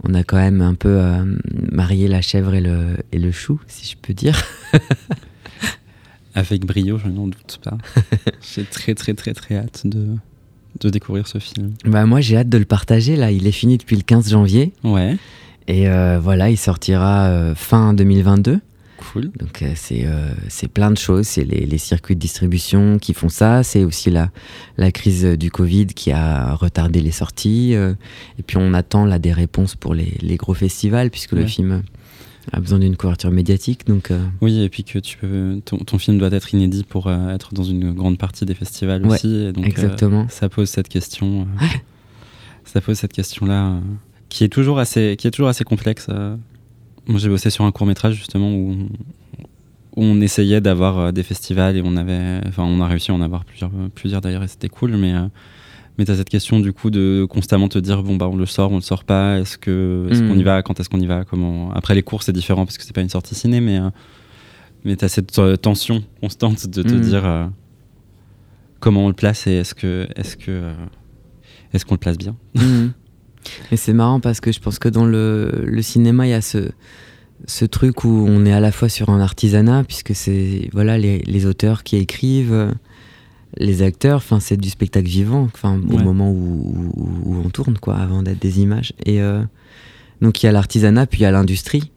on 0.05 0.15
a 0.15 0.23
quand 0.23 0.37
même 0.37 0.61
un 0.61 0.75
peu 0.75 1.01
euh, 1.01 1.25
marié 1.73 2.09
la 2.09 2.21
chèvre 2.21 2.55
et 2.55 2.61
le, 2.61 2.97
et 3.13 3.19
le 3.19 3.33
chou, 3.33 3.61
si 3.67 3.91
je 3.91 3.97
peux 3.97 4.15
dire. 4.15 4.43
Avec 6.35 6.67
brio, 6.67 6.99
je 6.99 7.09
n'en 7.09 7.27
doute 7.29 7.61
pas. 7.63 7.79
J'ai 8.55 8.65
très, 8.65 8.95
très, 8.95 9.15
très, 9.15 9.33
très 9.33 9.57
hâte 9.57 9.87
de, 9.87 10.09
de 10.81 10.91
découvrir 10.91 11.27
ce 11.27 11.39
film. 11.39 11.73
Bah 11.85 12.05
moi 12.05 12.21
j'ai 12.21 12.37
hâte 12.37 12.51
de 12.51 12.59
le 12.59 12.67
partager 12.67 13.17
là. 13.17 13.31
Il 13.31 13.47
est 13.47 13.53
fini 13.53 13.79
depuis 13.79 13.97
le 13.97 14.03
15 14.03 14.31
janvier 14.31 14.73
Ouais, 14.85 15.17
et 15.69 15.89
euh, 15.89 16.19
voilà, 16.23 16.51
il 16.51 16.57
sortira 16.57 17.27
euh, 17.27 17.55
fin 17.55 17.95
2022. 17.95 18.61
Cool. 19.21 19.31
Donc 19.39 19.63
euh, 19.63 19.73
c'est 19.75 20.05
euh, 20.07 20.33
c'est 20.49 20.69
plein 20.69 20.91
de 20.91 20.99
choses, 20.99 21.27
c'est 21.27 21.45
les, 21.45 21.67
les 21.67 21.79
circuits 21.79 22.15
de 22.15 22.21
distribution 22.21 22.99
qui 22.99 23.15
font 23.15 23.29
ça, 23.29 23.63
c'est 23.63 23.85
aussi 23.85 24.11
la, 24.11 24.31
la 24.77 24.91
crise 24.93 25.25
du 25.25 25.51
Covid 25.51 25.87
qui 25.87 26.13
a 26.13 26.55
retardé 26.55 27.01
les 27.01 27.11
sorties, 27.13 27.75
euh, 27.75 27.95
et 28.39 28.43
puis 28.43 28.57
on 28.59 28.75
attend 28.75 29.05
là 29.05 29.19
des 29.19 29.33
réponses 29.33 29.75
pour 29.77 29.95
les, 29.95 30.15
les 30.21 30.37
gros 30.37 30.55
festivals, 30.55 31.11
puisque 31.11 31.33
le 31.33 31.47
film 31.47 31.83
a 32.53 32.61
besoin 32.61 32.79
d'une 32.79 32.97
couverture 32.97 33.33
médiatique, 33.33 33.89
donc 33.89 34.13
euh, 34.13 34.25
Oui, 34.41 34.61
et 34.63 34.69
puis 34.69 34.85
que 34.85 35.01
tu 35.01 35.17
peux, 35.19 35.61
ton, 35.65 35.79
ton 35.79 35.99
film 35.99 36.17
doit 36.19 36.31
être 36.31 36.55
inédit 36.55 36.85
pour 36.85 37.09
euh, 37.09 37.35
être 37.35 37.53
dans 37.55 37.65
une 37.65 37.93
grande 37.93 38.19
partie 38.19 38.45
des 38.45 38.55
festivals 38.55 39.05
Ouais, 39.05 39.15
aussi. 39.15 39.47
Et 39.47 39.53
donc, 39.53 39.65
euh, 39.65 39.69
exactement. 39.69 40.27
ça 40.29 40.49
pose 40.49 40.69
cette 40.69 40.89
question. 40.89 41.49
euh, 41.61 41.67
ça 42.65 42.81
pose 42.81 42.99
cette 42.99 43.13
question-là 43.13 43.67
euh, 43.71 43.81
qui 44.29 44.45
est 44.45 44.49
toujours 44.49 44.79
assez, 44.79 45.17
qui 45.19 45.27
est 45.27 45.33
toujours 45.33 45.49
assez 45.49 45.65
complexe. 45.65 46.07
Euh. 47.09 47.13
Moi, 47.13 47.21
j'ai 47.21 47.29
bossé 47.29 47.51
sur 47.51 47.65
un 47.65 47.73
court 47.73 47.87
métrage 47.87 48.15
justement 48.15 48.51
où 48.53 48.73
on, 48.73 48.89
où 49.97 50.03
on 50.05 50.21
essayait 50.21 50.61
d'avoir 50.61 50.99
euh, 50.99 51.13
des 51.13 51.23
festivals 51.23 51.77
et 51.77 51.83
on 51.85 51.97
avait, 51.97 52.41
enfin, 52.47 52.65
on 52.65 52.81
a 52.81 52.87
réussi 52.87 53.11
à 53.11 53.15
en 53.15 53.21
avoir 53.21 53.45
plusieurs, 53.45 53.71
plusieurs 53.95 54.21
d'ailleurs 54.21 54.43
et 54.43 54.49
c'était 54.49 54.69
cool. 54.69 54.97
Mais 54.97 55.15
euh, 55.15 55.27
mais 55.99 56.05
t'as 56.05 56.15
cette 56.17 56.29
question 56.29 56.61
du 56.61 56.75
coup 56.75 56.91
de 56.91 57.27
constamment 57.29 57.69
te 57.71 57.79
dire 57.79 58.03
bon 58.03 58.17
bah 58.17 58.29
on 58.31 58.37
le 58.37 58.45
sort, 58.45 58.71
on 58.73 58.77
le 58.77 58.81
sort 58.83 59.05
pas. 59.05 59.39
Est-ce 59.39 59.57
que, 59.57 60.07
est-ce 60.11 60.21
qu'on 60.21 60.37
y 60.39 60.43
va 60.43 60.63
Quand 60.63 60.79
est-ce 60.79 60.91
qu'on 60.91 61.01
y 61.01 61.07
va 61.07 61.25
Comment 61.25 61.73
Après 61.73 61.95
les 61.95 62.03
cours 62.03 62.23
c'est 62.23 62.35
différent 62.35 62.67
parce 62.67 62.77
que 62.77 62.85
c'est 62.85 62.93
pas 62.95 63.01
une 63.01 63.09
sortie 63.09 63.35
ciné, 63.35 63.61
mais 63.63 63.79
euh, 63.79 63.89
mais 64.85 64.95
t'as 64.97 65.09
cette 65.09 65.39
euh, 65.39 65.57
tension 65.57 66.05
constante 66.21 66.67
de 66.69 66.83
te 66.83 66.93
Mm. 66.95 67.01
dire 67.01 67.25
euh, 67.25 67.47
comment 68.79 69.07
on 69.07 69.09
le 69.09 69.15
place 69.15 69.47
et 69.47 69.53
est-ce 69.53 69.75
que 69.75 70.07
est-ce 70.17 70.37
que 70.37 70.51
euh, 70.51 70.75
est-ce 71.73 71.87
qu'on 71.87 71.95
le 71.95 71.99
place 72.01 72.19
bien? 72.19 72.37
Mhm. 72.57 72.93
Mais 73.71 73.77
c'est 73.77 73.93
marrant 73.93 74.21
parce 74.21 74.41
que 74.41 74.53
je 74.53 74.61
pense 74.61 74.79
que 74.79 74.89
dans 74.89 75.07
le, 75.07 75.51
le 75.65 75.83
cinéma, 75.83 76.27
il 76.27 76.31
y 76.31 76.35
a 76.35 76.41
ce, 76.41 76.71
ce 77.47 77.65
truc 77.65 78.05
où 78.05 78.25
on 78.29 78.45
est 78.47 78.53
à 78.53 78.61
la 78.61 78.73
fois 78.73 78.89
sur 78.89 79.11
un 79.11 79.21
artisanat, 79.21 79.85
puisque 79.85 80.15
c'est 80.15 80.69
voilà 80.73 80.99
les, 80.99 81.19
les 81.19 81.47
auteurs 81.47 81.83
qui 81.85 81.97
écrivent, 81.97 82.75
les 83.59 83.83
acteurs, 83.83 84.17
enfin 84.17 84.41
c'est 84.41 84.57
du 84.57 84.69
spectacle 84.71 85.07
vivant, 85.09 85.43
enfin 85.45 85.79
au 85.79 85.99
moment 86.05 86.31
où, 86.31 86.91
où- 86.97 87.21
où 87.25 87.43
on 87.45 87.49
tourne, 87.51 87.79
quoi, 87.79 87.97
avant 87.97 88.23
d'être 88.23 88.41
des 88.41 88.61
images. 88.61 88.93
Et 89.05 89.21
euh, 89.23 89.43
donc 90.21 90.43
il 90.43 90.47
y 90.47 90.49
a 90.49 90.53
l'artisanat, 90.53 91.07
puis 91.07 91.21
il 91.21 91.23
y 91.23 91.27
a 91.27 91.31
l'industrie, 91.31 91.91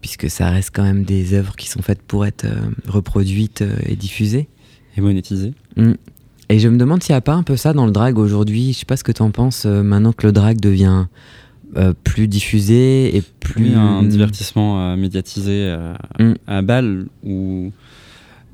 puisque 0.00 0.30
ça 0.30 0.50
reste 0.50 0.70
quand 0.72 0.82
même 0.84 1.04
des 1.04 1.34
œuvres 1.34 1.56
qui 1.56 1.68
sont 1.68 1.82
faites 1.82 2.02
pour 2.02 2.24
être 2.26 2.44
euh, 2.44 2.60
reproduites 2.86 3.62
euh, 3.62 3.74
et 3.86 3.96
diffusées. 3.96 4.48
et 4.96 5.00
monétiser 5.00 5.52
Et 6.50 6.58
je 6.58 6.68
me 6.68 6.78
demande 6.78 7.02
s'il 7.02 7.12
n'y 7.12 7.18
a 7.18 7.22
pas 7.22 7.34
un 7.34 7.42
peu 7.42 7.56
ça 7.56 7.72
dans 7.72 7.84
le 7.86 7.92
drag 7.92 8.18
aujourd'hui. 8.18 8.72
Je 8.72 8.78
sais 8.80 8.86
pas 8.86 8.96
ce 8.96 9.04
que 9.04 9.12
tu 9.12 9.22
en 9.22 9.30
penses 9.30 9.64
euh, 9.66 9.82
maintenant 9.82 10.12
que 10.12 10.26
le 10.26 10.32
drag 10.32 10.60
devient 10.60 11.06
euh, 11.76 11.92
plus 12.04 12.26
diffusé 12.28 13.14
et 13.16 13.22
plus. 13.40 13.64
Oui, 13.64 13.74
un 13.74 14.02
divertissement 14.02 14.80
euh, 14.92 14.96
médiatisé 14.96 15.76
Mm. 16.18 16.32
à 16.46 16.62
balle 16.62 17.06
où 17.22 17.70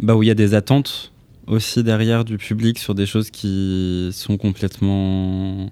bah 0.01 0.17
où 0.17 0.23
il 0.25 0.27
y 0.27 0.31
a 0.31 0.35
des 0.35 0.55
attentes 0.55 1.13
aussi 1.47 1.85
derrière 1.85 2.25
du 2.25 2.37
public 2.37 2.79
sur 2.79 2.95
des 2.97 3.07
choses 3.07 3.31
qui 3.31 4.11
sont 4.13 4.37
complètement 4.37 5.71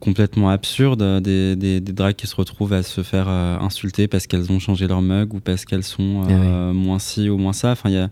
complètement 0.00 0.50
absurdes 0.50 1.22
des, 1.22 1.54
des, 1.54 1.80
des 1.80 1.92
drags 1.92 2.16
qui 2.16 2.26
se 2.26 2.34
retrouvent 2.34 2.72
à 2.72 2.82
se 2.82 3.02
faire 3.04 3.26
euh, 3.28 3.56
insulter 3.60 4.08
parce 4.08 4.26
qu'elles 4.26 4.50
ont 4.50 4.58
changé 4.58 4.88
leur 4.88 5.00
mug 5.02 5.32
ou 5.34 5.38
parce 5.38 5.64
qu'elles 5.64 5.84
sont 5.84 6.22
Ah 6.28 6.72
moins 6.72 6.98
ci 6.98 7.30
ou 7.30 7.38
moins 7.38 7.52
ça 7.52 7.70
enfin 7.70 7.88
il 7.90 7.94
y 7.94 7.98
a 7.98 8.10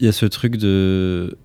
il 0.00 0.06
y 0.06 0.08
a 0.08 0.12
ce 0.12 0.26
truc 0.26 0.56
de 0.56 1.36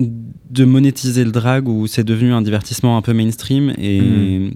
de 0.00 0.64
monétiser 0.64 1.24
le 1.24 1.30
drag 1.30 1.68
où 1.68 1.86
c'est 1.86 2.02
devenu 2.04 2.32
un 2.32 2.42
divertissement 2.42 2.96
un 2.96 3.02
peu 3.02 3.12
mainstream 3.12 3.72
et, 3.78 4.00
Mm. 4.00 4.50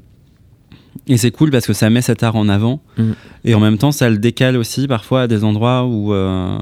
et 1.07 1.17
c'est 1.17 1.31
cool 1.31 1.51
parce 1.51 1.67
que 1.67 1.73
ça 1.73 1.91
met 1.91 2.03
cet 2.03 2.23
art 2.25 2.35
en 2.37 2.49
avant 2.49 2.81
Mm. 2.99 3.13
et 3.45 3.55
en 3.55 3.61
même 3.61 3.79
temps 3.79 3.93
ça 3.93 4.11
le 4.11 4.19
décale 4.19 4.57
aussi 4.57 4.89
parfois 4.89 5.23
à 5.23 5.27
des 5.29 5.45
endroits 5.45 5.87
où, 5.87 6.13
euh, 6.13 6.59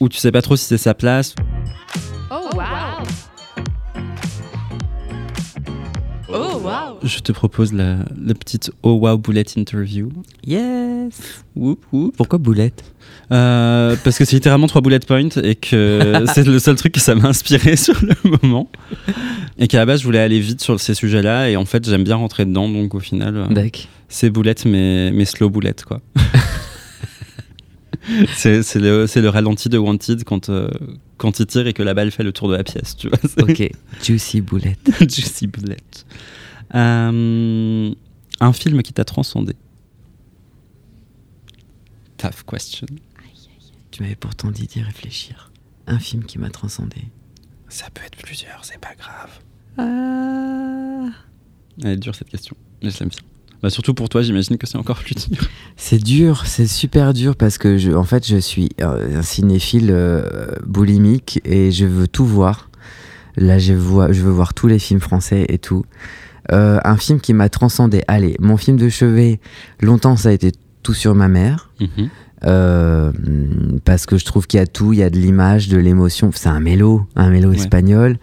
où 0.00 0.08
tu 0.08 0.18
sais 0.18 0.32
pas 0.32 0.40
trop 0.42 0.56
si 0.56 0.64
c'est 0.64 0.78
sa 0.78 0.94
place. 0.94 1.34
Oh 2.30 2.48
wow. 2.54 3.04
Oh 6.34 6.60
wow. 6.64 6.98
Je 7.02 7.18
te 7.18 7.30
propose 7.32 7.72
la, 7.74 7.98
la 8.18 8.32
petite 8.34 8.70
Oh 8.82 8.92
Wow 8.94 9.18
Bullet 9.18 9.44
interview. 9.56 10.08
Yes 10.46 11.44
Whoop, 11.54 11.84
whoop. 11.92 12.16
Pourquoi 12.16 12.38
boulette? 12.38 12.91
Euh, 13.32 13.96
parce 14.04 14.18
que 14.18 14.24
c'est 14.26 14.36
littéralement 14.36 14.66
trois 14.66 14.82
bullet 14.82 14.98
points 15.00 15.28
et 15.42 15.54
que 15.54 16.24
c'est 16.34 16.46
le 16.46 16.58
seul 16.58 16.76
truc 16.76 16.92
que 16.92 17.00
ça 17.00 17.14
m'a 17.14 17.28
inspiré 17.28 17.76
sur 17.82 17.98
le 18.02 18.14
moment. 18.42 18.70
Et 19.58 19.68
qu'à 19.68 19.78
la 19.78 19.86
base, 19.86 20.00
je 20.00 20.04
voulais 20.04 20.18
aller 20.18 20.38
vite 20.40 20.60
sur 20.60 20.78
ces 20.78 20.94
sujets-là 20.94 21.48
et 21.48 21.56
en 21.56 21.64
fait, 21.64 21.88
j'aime 21.88 22.04
bien 22.04 22.16
rentrer 22.16 22.44
dedans. 22.44 22.68
Donc 22.68 22.94
au 22.94 23.00
final, 23.00 23.36
euh, 23.36 23.68
c'est 24.08 24.30
boulette, 24.30 24.66
mais, 24.66 25.10
mais 25.12 25.24
slow 25.24 25.48
boulette, 25.48 25.84
quoi. 25.84 26.00
c'est 28.34 28.74
le, 28.74 29.06
le 29.14 29.28
ralenti 29.28 29.68
de 29.68 29.78
Wanted 29.78 30.24
quand, 30.24 30.48
euh, 30.48 30.68
quand 31.16 31.40
il 31.40 31.46
tire 31.46 31.66
et 31.66 31.72
que 31.72 31.82
la 31.82 31.94
balle 31.94 32.10
fait 32.10 32.24
le 32.24 32.32
tour 32.32 32.48
de 32.48 32.56
la 32.56 32.64
pièce, 32.64 32.96
tu 32.96 33.08
vois. 33.08 33.18
Ok. 33.40 33.70
Juicy 34.02 34.40
boulette. 34.40 34.90
Juicy 35.00 35.46
boulette. 35.46 36.04
Euh, 36.74 37.90
un 38.40 38.52
film 38.52 38.82
qui 38.82 38.92
t'a 38.92 39.04
transcendé. 39.04 39.54
Tough 42.18 42.44
question. 42.46 42.86
Tu 43.92 44.02
m'avais 44.02 44.16
pourtant 44.16 44.50
dit 44.50 44.66
d'y 44.66 44.80
réfléchir. 44.80 45.52
Un 45.86 45.98
film 45.98 46.24
qui 46.24 46.38
m'a 46.38 46.48
transcendé. 46.48 46.96
Ça 47.68 47.86
peut 47.92 48.02
être 48.04 48.16
plusieurs, 48.16 48.64
c'est 48.64 48.80
pas 48.80 48.94
grave. 48.98 49.38
Ah. 49.76 51.10
Elle 51.82 51.92
est 51.92 51.96
dure 51.96 52.14
cette 52.14 52.30
question, 52.30 52.56
mais 52.82 52.90
je 52.90 52.98
l'aime 52.98 53.10
bien. 53.10 53.20
Bah, 53.62 53.68
surtout 53.68 53.92
pour 53.92 54.08
toi, 54.08 54.22
j'imagine 54.22 54.56
que 54.56 54.66
c'est 54.66 54.78
encore 54.78 54.98
plus 54.98 55.14
dur. 55.28 55.46
C'est 55.76 56.02
dur, 56.02 56.46
c'est 56.46 56.66
super 56.66 57.12
dur 57.12 57.36
parce 57.36 57.58
que 57.58 57.76
je, 57.76 57.92
en 57.92 58.04
fait, 58.04 58.26
je 58.26 58.38
suis 58.38 58.70
un 58.80 59.22
cinéphile 59.22 59.90
euh, 59.90 60.54
boulimique 60.66 61.40
et 61.44 61.70
je 61.70 61.84
veux 61.84 62.08
tout 62.08 62.26
voir. 62.26 62.70
Là, 63.36 63.58
je, 63.58 63.74
vois, 63.74 64.10
je 64.10 64.22
veux 64.22 64.32
voir 64.32 64.54
tous 64.54 64.68
les 64.68 64.78
films 64.78 65.00
français 65.00 65.44
et 65.48 65.58
tout. 65.58 65.84
Euh, 66.50 66.80
un 66.82 66.96
film 66.96 67.20
qui 67.20 67.34
m'a 67.34 67.50
transcendé. 67.50 68.02
Allez, 68.08 68.36
mon 68.40 68.56
film 68.56 68.78
de 68.78 68.88
chevet, 68.88 69.38
longtemps, 69.80 70.16
ça 70.16 70.30
a 70.30 70.32
été 70.32 70.50
Tout 70.82 70.94
sur 70.94 71.14
ma 71.14 71.28
mère. 71.28 71.70
Euh, 72.46 73.12
parce 73.84 74.06
que 74.06 74.16
je 74.18 74.24
trouve 74.24 74.46
qu'il 74.46 74.58
y 74.58 74.62
a 74.62 74.66
tout, 74.66 74.92
il 74.92 74.98
y 74.98 75.02
a 75.02 75.10
de 75.10 75.18
l'image, 75.18 75.68
de 75.68 75.78
l'émotion. 75.78 76.30
C'est 76.34 76.48
un 76.48 76.60
mélo, 76.60 77.06
un 77.16 77.30
mélo 77.30 77.50
Ouais. 77.50 77.56
espagnol. 77.56 78.16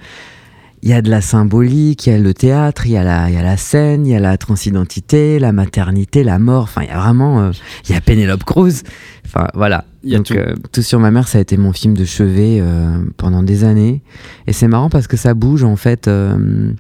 Il 0.82 0.88
y 0.90 0.94
a 0.94 1.02
de 1.02 1.10
la 1.10 1.20
symbolique, 1.20 2.08
il 2.08 2.12
y 2.12 2.14
a 2.14 2.18
le 2.20 2.34
théâtre, 2.34 2.86
il 2.86 2.94
y 2.94 2.98
a 2.98 3.04
la, 3.04 3.30
il 3.30 3.36
y 3.36 3.38
a 3.38 3.44
la 3.44 3.58
scène, 3.58 4.08
il 4.08 4.12
y 4.12 4.16
a 4.16 4.20
la 4.22 4.38
transidentité, 4.38 5.38
la 5.38 5.52
maternité, 5.52 6.24
la 6.24 6.40
mort. 6.40 6.64
Enfin, 6.64 6.84
il 6.84 6.88
y 6.88 6.92
a 6.92 7.00
vraiment. 7.00 7.42
euh, 7.42 7.52
il 7.88 7.94
y 7.94 7.98
a 7.98 8.02
Penelope 8.02 8.46
Cruz. 8.46 8.84
Enfin, 9.26 9.48
voilà. 9.56 9.84
Il 10.04 10.12
y 10.12 10.16
a 10.16 10.18
Donc, 10.20 10.28
tout. 10.28 10.36
euh, 10.36 10.56
tout 10.72 10.82
sur 10.82 11.00
ma 11.02 11.12
mère, 11.12 11.28
ça 11.28 11.38
a 11.38 11.42
été 11.42 11.58
mon 11.58 11.74
film 11.74 11.96
de 11.98 12.06
chevet 12.06 12.60
euh, 12.62 12.98
pendant 13.18 13.44
des 13.44 13.66
années. 13.66 14.02
Et 14.48 14.54
c'est 14.54 14.70
marrant 14.70 14.90
parce 14.90 15.08
que 15.08 15.18
ça 15.18 15.34
bouge 15.34 15.64
en 15.66 15.76
fait. 15.76 16.08
euh, 16.08 16.72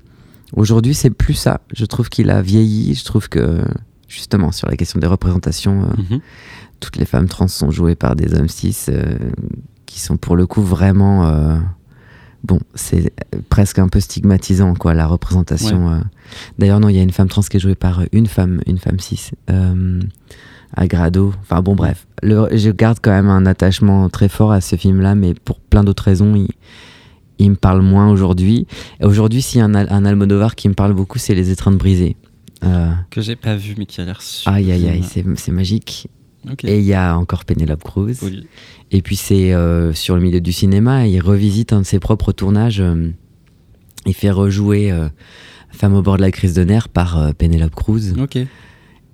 Aujourd'hui, 0.54 0.94
c'est 0.94 1.10
plus 1.12 1.34
ça. 1.36 1.60
Je 1.74 1.86
trouve 1.86 2.08
qu'il 2.10 2.30
a 2.32 2.42
vieilli. 2.42 2.96
Je 2.96 3.04
trouve 3.04 3.28
que, 3.30 3.60
justement, 4.08 4.52
sur 4.54 4.68
la 4.70 4.78
question 4.78 5.00
des 5.00 5.08
représentations. 5.08 5.84
euh, 5.84 6.02
Mhm. 6.16 6.20
Toutes 6.80 6.98
les 6.98 7.06
femmes 7.06 7.28
trans 7.28 7.48
sont 7.48 7.72
jouées 7.72 7.96
par 7.96 8.16
des 8.16 8.34
hommes 8.36 8.50
cis 8.50 8.76
euh, 8.90 9.18
qui 9.86 10.00
sont 10.00 10.18
pour 10.18 10.36
le 10.36 10.46
coup 10.48 10.62
vraiment 10.62 11.28
euh, 11.28 11.58
bon 12.44 12.60
c'est 12.76 13.12
presque 13.50 13.80
un 13.80 13.88
peu 13.90 14.00
stigmatisant 14.00 14.74
quoi 14.76 14.94
la 14.94 15.08
représentation 15.08 15.92
euh. 15.92 16.00
d'ailleurs 16.58 16.80
non 16.80 16.90
il 16.90 16.96
y 16.96 17.00
a 17.00 17.04
une 17.04 17.12
femme 17.12 17.28
trans 17.28 17.42
qui 17.42 17.58
est 17.58 17.60
jouée 17.60 17.76
par 17.76 18.04
une 18.12 18.28
femme 18.28 18.62
une 18.68 18.78
femme 18.78 19.00
cis 19.00 19.32
à 20.76 20.86
Grado. 20.88 21.34
Enfin 21.42 21.62
bon 21.64 21.74
bref. 21.76 22.06
Le- 22.22 22.48
je 22.56 22.70
garde 22.70 23.00
quand 23.02 23.10
même 23.10 23.28
un 23.28 23.48
attachement 23.48 24.08
très 24.08 24.30
fort 24.30 24.52
à 24.52 24.62
ce 24.62 24.76
film 24.76 25.02
là 25.02 25.16
mais 25.16 25.34
pour 25.34 25.60
plein 25.60 25.84
d'autres 25.84 26.04
raisons 26.04 26.36
il, 26.36 26.48
il 27.40 27.50
me 27.50 27.56
parle 27.56 27.82
moins 27.82 28.12
aujourd'hui. 28.12 28.68
Aujourd'hui 29.02 29.42
s'il 29.42 29.60
y 29.60 29.62
a 29.62 29.66
un, 29.66 29.74
un 29.74 30.06
Almodovar 30.06 30.54
qui 30.56 30.70
me 30.70 30.76
parle 30.76 30.94
beaucoup 30.94 31.18
c'est 31.18 31.34
Les 31.34 31.50
étreintes 31.50 31.78
brisées 31.80 32.18
euh, 32.64 32.92
Que 33.10 33.20
j'ai 33.20 33.36
pas 33.36 33.56
vu, 33.56 33.74
mais 33.80 33.88
qui 33.88 34.00
a 34.00 34.06
l'air 34.06 34.22
super. 34.22 34.54
aïe 34.54 34.72
aïe 34.72 34.88
aïe 34.90 35.04
c'est 35.36 35.52
magique 35.52 36.08
Et 36.64 36.80
il 36.80 36.86
y 36.86 36.94
a 36.94 37.18
encore 37.18 37.46
Penelope 37.46 37.84
Cruz. 37.84 38.18
Oui. 38.22 38.48
Et 38.92 39.02
puis 39.02 39.16
c'est 39.16 39.54
euh, 39.54 39.94
sur 39.94 40.16
le 40.16 40.22
milieu 40.22 40.42
du 40.42 40.54
cinéma, 40.54 41.06
il 41.08 41.20
revisite 41.20 41.74
un 41.74 41.82
de 41.82 41.86
ses 41.86 42.00
propres 42.00 42.32
tournages. 42.32 42.80
euh, 42.80 43.12
il 44.06 44.14
fait 44.14 44.32
rejouer 44.32 44.92
euh, 44.92 45.10
Femme 45.72 45.94
au 45.94 46.02
bord 46.02 46.18
de 46.18 46.22
la 46.22 46.32
crise 46.32 46.54
de 46.54 46.64
nerfs 46.64 46.90
par 46.90 47.34
Penelope 47.36 47.76
Cruz. 47.76 48.14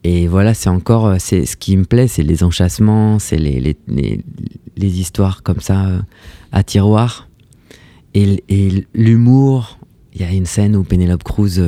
Et 0.03 0.27
voilà, 0.27 0.53
c'est 0.53 0.69
encore, 0.69 1.15
c'est 1.19 1.45
ce 1.45 1.57
qui 1.57 1.75
me 1.75 1.83
plaît, 1.83 2.07
c'est 2.07 2.23
les 2.23 2.43
enchâssements, 2.43 3.17
c'est 3.19 3.37
les, 3.37 3.59
les, 3.59 3.75
les, 3.87 4.21
les 4.77 4.99
histoires 4.99 5.41
comme 5.43 5.59
ça 5.59 6.05
à 6.51 6.63
tiroir. 6.63 7.27
Et, 8.13 8.43
et 8.47 8.85
l'humour, 8.93 9.79
il 10.13 10.21
y 10.21 10.23
a 10.23 10.31
une 10.31 10.45
scène 10.45 10.75
où 10.75 10.83
Penelope 10.83 11.23
Cruz 11.23 11.59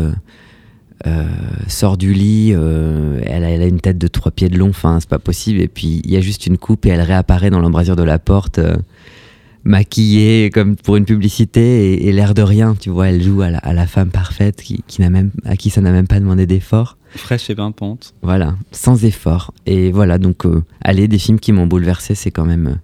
sort 1.67 1.97
du 1.97 2.13
lit, 2.13 2.53
euh, 2.53 3.19
elle, 3.25 3.43
a, 3.43 3.49
elle 3.49 3.61
a 3.61 3.67
une 3.67 3.79
tête 3.79 3.97
de 3.97 4.07
trois 4.07 4.31
pieds 4.31 4.49
de 4.49 4.57
long, 4.57 4.69
enfin 4.69 4.99
c'est 4.99 5.09
pas 5.09 5.19
possible. 5.19 5.61
Et 5.61 5.67
puis 5.67 6.01
il 6.03 6.11
y 6.11 6.17
a 6.17 6.21
juste 6.21 6.47
une 6.47 6.57
coupe 6.57 6.85
et 6.85 6.89
elle 6.89 7.01
réapparaît 7.01 7.49
dans 7.49 7.59
l'embrasure 7.59 7.95
de 7.95 8.03
la 8.03 8.19
porte, 8.19 8.59
euh, 8.59 8.75
maquillée 9.63 10.49
comme 10.49 10.75
pour 10.75 10.95
une 10.95 11.05
publicité 11.05 11.93
et, 11.93 12.07
et 12.07 12.11
l'air 12.11 12.33
de 12.33 12.41
rien, 12.41 12.75
tu 12.79 12.89
vois, 12.89 13.09
elle 13.09 13.21
joue 13.21 13.41
à 13.41 13.49
la, 13.49 13.57
à 13.59 13.73
la 13.73 13.85
femme 13.85 14.09
parfaite 14.09 14.61
qui, 14.61 14.83
qui 14.87 15.01
n'a 15.01 15.09
même, 15.09 15.31
à 15.45 15.55
qui 15.57 15.69
ça 15.69 15.81
n'a 15.81 15.91
même 15.91 16.07
pas 16.07 16.19
demandé 16.19 16.45
d'effort. 16.45 16.97
Fraîche 17.15 17.49
et 17.49 17.55
pimpante. 17.55 18.13
Voilà, 18.21 18.55
sans 18.71 19.03
effort. 19.05 19.53
Et 19.65 19.91
voilà, 19.91 20.17
donc, 20.17 20.45
euh, 20.45 20.63
allez, 20.81 21.07
des 21.07 21.17
films 21.17 21.39
qui 21.39 21.51
m'ont 21.51 21.65
bouleversé, 21.65 22.15
c'est 22.15 22.31
quand 22.31 22.45
même, 22.45 22.67
euh, 22.67 22.75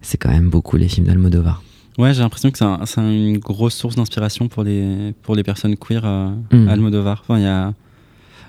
c'est 0.00 0.18
quand 0.18 0.30
même 0.30 0.48
beaucoup 0.50 0.76
les 0.76 0.88
films 0.88 1.06
d'Almodovar. 1.06 1.62
Ouais, 1.98 2.14
j'ai 2.14 2.20
l'impression 2.20 2.50
que 2.50 2.58
c'est 2.58 2.64
un- 2.64 2.84
c'est 2.86 3.00
une 3.00 3.38
grosse 3.38 3.74
source 3.74 3.96
d'inspiration 3.96 4.48
pour 4.48 4.62
les, 4.64 5.14
pour 5.22 5.34
les 5.36 5.42
personnes 5.42 5.76
queer 5.76 6.02
euh, 6.04 6.30
Mm. 6.52 6.68
Almodovar. 6.68 7.20
Enfin, 7.22 7.38
y 7.38 7.46
a... 7.46 7.74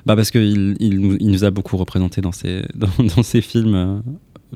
bah 0.05 0.15
parce 0.15 0.31
qu'il 0.31 0.75
il 0.79 0.99
nous, 0.99 1.17
il 1.19 1.29
nous 1.29 1.43
a 1.43 1.51
beaucoup 1.51 1.75
représenté 1.77 2.21
dans 2.21 2.31
ses, 2.31 2.63
dans, 2.75 2.87
dans 3.15 3.23
ses 3.23 3.41
films 3.41 3.75
euh, 3.75 3.99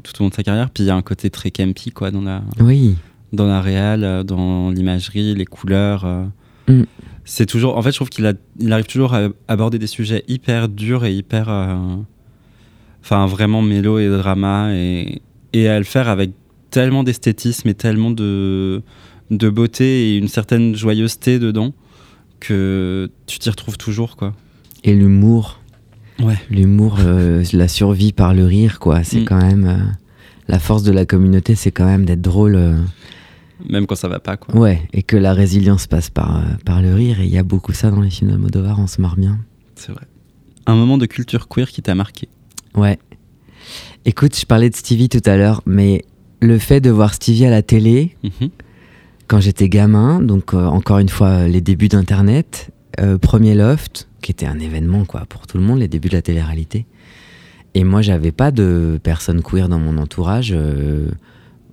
tout 0.03 0.13
au 0.19 0.23
long 0.23 0.29
de 0.29 0.33
sa 0.33 0.43
carrière. 0.43 0.69
Puis 0.69 0.83
il 0.83 0.87
y 0.87 0.89
a 0.89 0.95
un 0.95 1.01
côté 1.01 1.29
très 1.29 1.51
campy 1.51 1.91
quoi, 1.91 2.11
dans 2.11 2.21
la, 2.21 2.41
Oui, 2.61 2.95
dans 3.33 3.45
la 3.47 3.61
réal, 3.61 4.03
euh, 4.05 4.23
dans 4.23 4.71
l'imagerie, 4.71 5.35
les 5.35 5.45
couleurs. 5.45 6.05
euh. 6.05 6.25
Mm. 6.69 6.83
C'est 7.25 7.45
toujours, 7.45 7.77
en 7.77 7.81
fait, 7.81 7.91
je 7.91 7.97
trouve 7.97 8.09
qu'il 8.09 8.33
il 8.59 8.71
arrive 8.71 8.85
toujours 8.85 9.13
à 9.13 9.27
aborder 9.49 9.79
des 9.79 9.87
sujets 9.87 10.23
hyper 10.29 10.69
durs 10.69 11.03
et 11.03 11.13
hyper, 11.13 11.49
enfin, 13.03 13.25
vraiment 13.25 13.61
mélo 13.61 13.99
et 13.99 14.07
drama 14.07 14.73
et, 14.73 15.21
et 15.51 15.67
à 15.67 15.77
le 15.77 15.83
faire 15.83 16.07
avec 16.07 16.31
tellement 16.69 17.03
d'esthétisme 17.03 17.67
et 17.69 17.73
tellement 17.73 18.11
de, 18.11 18.81
de 19.31 19.49
beauté 19.49 20.09
et 20.13 20.17
une 20.17 20.27
certaine 20.27 20.75
joyeuseté 20.75 21.39
dedans 21.39 21.73
que 22.39 23.09
tu 23.25 23.39
t'y 23.39 23.49
retrouves 23.49 23.77
toujours, 23.77 24.15
quoi. 24.15 24.33
et 24.83 24.93
l'humour. 24.93 25.59
Ouais. 26.19 26.37
L'humour, 26.49 26.97
euh, 26.99 27.43
la 27.53 27.67
survie 27.67 28.11
par 28.13 28.33
le 28.33 28.45
rire, 28.45 28.79
quoi. 28.79 29.03
C'est 29.03 29.21
Mm. 29.21 29.25
quand 29.25 29.41
même. 29.41 29.65
euh, 29.65 29.77
la 30.47 30.59
force 30.59 30.81
de 30.83 30.91
la 30.91 31.05
communauté, 31.05 31.55
c'est 31.55 31.71
quand 31.71 31.85
même 31.85 32.05
d'être 32.05 32.21
drôle. 32.21 32.55
euh, 32.55 32.79
Même 33.69 33.85
quand 33.85 33.95
ça 33.95 34.07
va 34.07 34.19
pas, 34.19 34.37
quoi. 34.37 34.55
ouais, 34.55 34.81
et 34.93 35.03
que 35.03 35.17
la 35.17 35.33
résilience 35.33 35.87
passe 35.87 36.09
par, 36.09 36.41
par 36.65 36.81
le 36.81 36.93
rire. 36.93 37.19
Et 37.21 37.25
il 37.25 37.31
y 37.31 37.37
a 37.37 37.43
beaucoup 37.43 37.73
ça 37.73 37.91
dans 37.91 38.01
les 38.01 38.09
films 38.09 38.31
d'Almodovar, 38.31 38.79
on 38.79 38.87
se 38.87 39.01
marre 39.01 39.15
bien. 39.17 39.39
C'est 39.75 39.91
vrai. 39.91 40.05
Un 40.67 40.75
moment 40.75 40.97
de 40.97 41.05
culture 41.05 41.47
queer 41.47 41.69
qui 41.69 41.81
t'a 41.81 41.95
marqué? 41.95 42.29
Ouais. 42.75 42.97
Écoute, 44.05 44.37
je 44.39 44.45
parlais 44.45 44.69
de 44.69 44.75
Stevie 44.75 45.09
tout 45.09 45.21
à 45.25 45.35
l'heure, 45.37 45.61
mais 45.65 46.03
le 46.41 46.57
fait 46.59 46.81
de 46.81 46.89
voir 46.89 47.13
Stevie 47.13 47.45
à 47.45 47.49
la 47.49 47.61
télé, 47.61 48.15
Mhm. 48.23 48.49
quand 49.27 49.39
j'étais 49.39 49.69
gamin, 49.69 50.21
donc 50.21 50.53
euh, 50.53 50.65
encore 50.65 50.99
une 50.99 51.09
fois 51.09 51.47
les 51.47 51.61
débuts 51.61 51.87
d'Internet, 51.89 52.69
euh, 52.99 53.17
premier 53.17 53.55
loft, 53.55 54.07
qui 54.21 54.31
était 54.31 54.45
un 54.45 54.59
événement 54.59 55.05
quoi 55.05 55.25
pour 55.29 55.47
tout 55.47 55.57
le 55.57 55.63
monde, 55.63 55.79
les 55.79 55.87
débuts 55.87 56.09
de 56.09 56.15
la 56.15 56.21
télé-réalité. 56.21 56.85
Et 57.75 57.83
moi, 57.83 58.01
j'avais 58.01 58.31
pas 58.31 58.49
de 58.51 58.99
personnes 59.03 59.41
queer 59.43 59.69
dans 59.69 59.77
mon 59.79 59.97
entourage. 59.97 60.51
euh, 60.55 61.09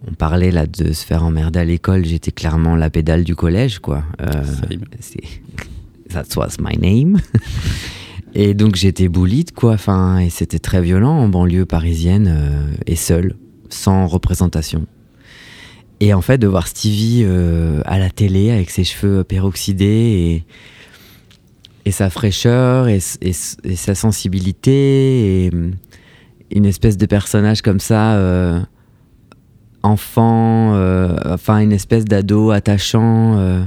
on 0.06 0.12
parlait 0.12 0.50
là 0.50 0.66
de 0.66 0.92
se 0.92 1.02
faire 1.06 1.24
emmerder 1.24 1.60
à 1.60 1.64
l'école. 1.64 2.04
J'étais 2.04 2.30
clairement 2.30 2.76
la 2.76 2.90
pédale 2.90 3.24
du 3.24 3.34
collège, 3.34 3.78
quoi. 3.78 4.02
C'est 5.00 5.22
that 6.10 6.24
was 6.36 6.56
my 6.60 6.76
name. 6.76 7.18
et 8.34 8.52
donc 8.52 8.74
j'étais 8.76 9.08
bullied, 9.08 9.52
quoi. 9.54 9.72
Enfin, 9.72 10.18
et 10.18 10.28
c'était 10.28 10.58
très 10.58 10.82
violent 10.82 11.16
en 11.16 11.28
banlieue 11.30 11.64
parisienne 11.64 12.68
et 12.86 12.96
seule, 12.96 13.34
sans 13.74 14.06
représentation. 14.06 14.86
Et 16.00 16.12
en 16.12 16.20
fait, 16.20 16.38
de 16.38 16.46
voir 16.46 16.66
Stevie 16.66 17.22
euh, 17.24 17.80
à 17.84 17.98
la 17.98 18.10
télé 18.10 18.50
avec 18.50 18.70
ses 18.70 18.84
cheveux 18.84 19.24
peroxydés 19.24 20.44
et, 21.84 21.90
sa 21.90 22.10
fraîcheur 22.10 22.88
et, 22.88 23.00
sa 23.00 23.94
sensibilité 23.94 25.44
et 25.46 25.50
hum, 25.52 25.72
une 26.50 26.66
espèce 26.66 26.96
de 26.96 27.06
personnage 27.06 27.62
comme 27.62 27.80
ça, 27.80 28.14
euh, 28.14 28.60
enfant, 29.82 30.74
euh, 30.74 31.16
enfin 31.26 31.58
une 31.58 31.72
espèce 31.72 32.04
d'ado 32.04 32.50
attachant, 32.50 33.38
euh, 33.38 33.62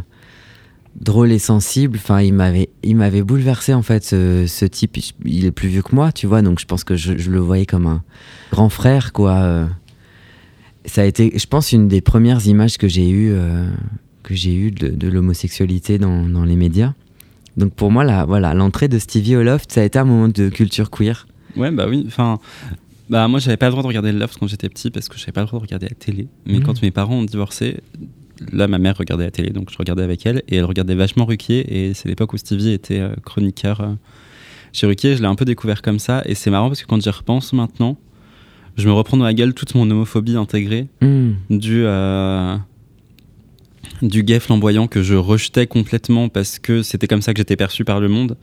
drôle 0.99 1.32
et 1.32 1.39
sensible. 1.39 1.97
Enfin, 2.01 2.22
il 2.22 2.34
m'avait, 2.34 3.22
bouleversé 3.22 3.74
en 3.74 3.84
fait. 3.84 4.03
Ce, 4.03 4.66
type, 4.66 4.97
il 5.26 5.45
est 5.45 5.51
plus 5.51 5.70
vieux 5.70 5.82
que 5.82 5.95
moi, 5.95 6.12
tu 6.12 6.28
vois, 6.28 6.41
donc 6.41 6.60
je 6.60 6.66
pense 6.66 6.84
que 6.84 6.95
je 6.95 7.30
le 7.30 7.39
voyais 7.39 7.66
comme 7.66 7.88
un 7.88 8.03
grand 8.51 8.70
frère, 8.70 9.14
quoi. 9.14 9.68
Ça 10.88 11.01
a 11.01 11.05
été, 11.05 11.31
je 11.38 11.45
pense, 11.45 11.71
une 11.73 11.88
des 11.88 12.01
premières 12.01 12.45
images 12.47 12.77
que 12.77 12.88
j'ai 12.88 13.09
eues, 13.09 13.31
euh, 13.31 13.69
que 14.23 14.33
j'ai 14.33 14.53
eues 14.55 14.71
de, 14.71 14.88
de 14.88 15.07
l'homosexualité 15.07 15.97
dans, 15.99 16.27
dans 16.27 16.43
les 16.45 16.55
médias. 16.55 16.93
Donc 17.57 17.73
pour 17.73 17.91
moi, 17.91 18.03
la, 18.03 18.25
voilà, 18.25 18.53
l'entrée 18.53 18.88
de 18.88 18.97
Stevie 18.97 19.35
au 19.35 19.43
Loft, 19.43 19.71
ça 19.71 19.81
a 19.81 19.83
été 19.83 19.99
un 19.99 20.05
moment 20.05 20.27
de 20.29 20.49
culture 20.49 20.89
queer. 20.89 21.27
Ouais, 21.55 21.71
bah 21.71 21.88
oui. 21.89 22.03
Enfin, 22.07 22.39
bah 23.09 23.27
moi, 23.27 23.39
j'avais 23.39 23.57
pas 23.57 23.65
le 23.67 23.71
droit 23.71 23.83
de 23.83 23.88
regarder 23.88 24.11
le 24.11 24.19
Loft 24.19 24.38
quand 24.39 24.47
j'étais 24.47 24.69
petit 24.69 24.89
parce 24.89 25.09
que 25.09 25.17
j'avais 25.17 25.31
pas 25.31 25.41
le 25.41 25.47
droit 25.47 25.59
de 25.59 25.65
regarder 25.65 25.88
la 25.89 25.95
télé. 25.95 26.27
Mais 26.45 26.59
Mhm. 26.59 26.63
quand 26.63 26.81
mes 26.81 26.91
parents 26.91 27.15
ont 27.15 27.23
divorcé, 27.25 27.77
là, 28.53 28.67
ma 28.67 28.77
mère 28.77 28.95
regardait 28.97 29.25
la 29.25 29.31
télé, 29.31 29.49
donc 29.49 29.71
je 29.71 29.77
regardais 29.77 30.03
avec 30.03 30.25
elle 30.25 30.43
et 30.47 30.57
elle 30.57 30.65
regardait 30.65 30.95
vachement 30.95 31.25
Ruquier. 31.25 31.65
Et 31.89 31.93
c'est 31.93 32.07
l'époque 32.07 32.31
où 32.33 32.38
Stevie 32.38 32.71
était 32.71 32.99
euh, 32.99 33.13
chroniqueur 33.25 33.81
euh, 33.81 33.93
chez 34.71 34.88
Ruquier. 34.88 35.15
Je 35.17 35.21
l'ai 35.21 35.27
un 35.27 35.35
peu 35.35 35.45
découvert 35.45 35.81
comme 35.81 35.99
ça 35.99 36.21
et 36.25 36.35
c'est 36.35 36.51
marrant 36.51 36.67
parce 36.69 36.81
que 36.81 36.88
quand 36.88 37.01
j'y 37.01 37.09
repense 37.09 37.51
maintenant, 37.53 37.97
je 38.78 38.88
me 38.88 38.93
reprends 38.93 39.17
dans 39.17 39.25
la 39.25 39.34
gueule 39.34 39.53
toute 39.53 39.73
mon 39.75 39.89
homophobie 39.89 40.36
intégrée 40.36 40.88
Hmm. 41.01 41.32
du 41.49 41.84
euh, 41.86 42.55
du 44.01 44.23
gay 44.23 44.39
flamboyant 44.39 44.88
que 44.88 45.01
je 45.01 45.15
rejetais 45.15 45.65
complètement 45.67 46.30
parce 46.30 46.59
que 46.59 46.84
c'était 46.84 47.07
comme 47.07 47.21
ça 47.21 47.34
que 47.34 47.39
j'étais 47.39 47.55
perçu 47.55 47.84
par 47.84 47.99
le 47.99 48.07
monde. 48.09 48.38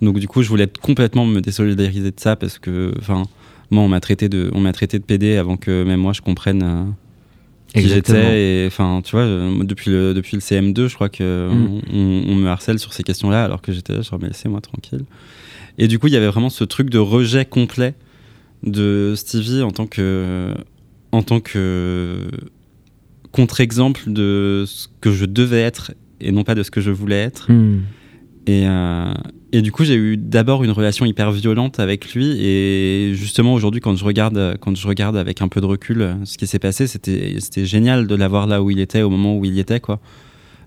Donc 0.00 0.18
du 0.18 0.26
coup, 0.28 0.42
je 0.42 0.48
voulais 0.48 0.68
complètement 0.82 1.26
me 1.26 1.40
désolidariser 1.40 2.10
de 2.10 2.18
ça 2.18 2.36
parce 2.36 2.58
que, 2.58 2.92
enfin, 2.98 3.22
moi, 3.70 3.82
on 3.82 3.88
m'a 3.88 4.00
traité 4.00 4.28
de, 4.28 4.50
on 4.54 4.60
m'a 4.60 4.72
traité 4.72 4.98
de 4.98 5.04
PD 5.04 5.36
avant 5.36 5.56
que 5.56 5.84
même 5.84 6.00
moi 6.00 6.12
je 6.12 6.20
comprenne 6.22 6.62
euh, 6.62 6.84
qui 7.80 7.88
j'étais. 7.88 8.62
Et 8.64 8.66
enfin, 8.66 9.02
tu 9.04 9.12
vois, 9.12 9.22
euh, 9.24 9.62
depuis 9.64 9.90
le 9.90 10.14
depuis 10.14 10.36
le 10.36 10.40
CM2, 10.40 10.88
je 10.88 10.94
crois 10.94 11.08
que 11.10 11.48
Mm. 11.50 11.80
on, 11.92 12.22
on 12.28 12.34
me 12.36 12.48
harcèle 12.48 12.78
sur 12.78 12.92
ces 12.92 13.02
questions-là 13.02 13.44
alors 13.44 13.60
que 13.62 13.72
j'étais 13.72 13.92
là, 13.92 14.00
genre 14.02 14.18
mais 14.20 14.28
laissez-moi 14.28 14.60
tranquille. 14.60 15.04
Et 15.76 15.86
du 15.88 15.98
coup, 15.98 16.06
il 16.06 16.12
y 16.12 16.16
avait 16.16 16.28
vraiment 16.28 16.50
ce 16.50 16.64
truc 16.64 16.88
de 16.88 16.98
rejet 16.98 17.44
complet 17.44 17.94
de 18.64 19.14
Stevie 19.16 19.62
en 19.62 19.70
tant 19.70 19.86
que 19.86 20.54
en 21.12 21.22
tant 21.22 21.40
que 21.40 22.28
contre-exemple 23.30 24.02
de 24.06 24.64
ce 24.66 24.88
que 25.00 25.12
je 25.12 25.24
devais 25.24 25.60
être 25.60 25.92
et 26.20 26.32
non 26.32 26.44
pas 26.44 26.54
de 26.54 26.62
ce 26.62 26.70
que 26.70 26.80
je 26.80 26.90
voulais 26.90 27.20
être. 27.20 27.50
Hmm. 27.50 27.80
Et, 28.46 28.66
euh, 28.66 29.14
et 29.52 29.62
du 29.62 29.72
coup, 29.72 29.84
j'ai 29.84 29.94
eu 29.94 30.16
d'abord 30.16 30.64
une 30.64 30.70
relation 30.70 31.06
hyper 31.06 31.30
violente 31.32 31.80
avec 31.80 32.12
lui. 32.14 32.36
Et 32.40 33.12
justement, 33.14 33.54
aujourd'hui, 33.54 33.80
quand 33.80 33.96
je 33.96 34.04
regarde, 34.04 34.56
quand 34.60 34.76
je 34.76 34.86
regarde 34.86 35.16
avec 35.16 35.42
un 35.42 35.48
peu 35.48 35.60
de 35.60 35.66
recul 35.66 36.02
euh, 36.02 36.14
ce 36.24 36.36
qui 36.36 36.46
s'est 36.46 36.58
passé, 36.58 36.86
c'était, 36.86 37.36
c'était 37.40 37.64
génial 37.64 38.06
de 38.06 38.14
l'avoir 38.14 38.46
là 38.46 38.62
où 38.62 38.70
il 38.70 38.80
était, 38.80 39.02
au 39.02 39.10
moment 39.10 39.36
où 39.36 39.44
il 39.44 39.54
y 39.54 39.60
était, 39.60 39.80
quoi. 39.80 40.00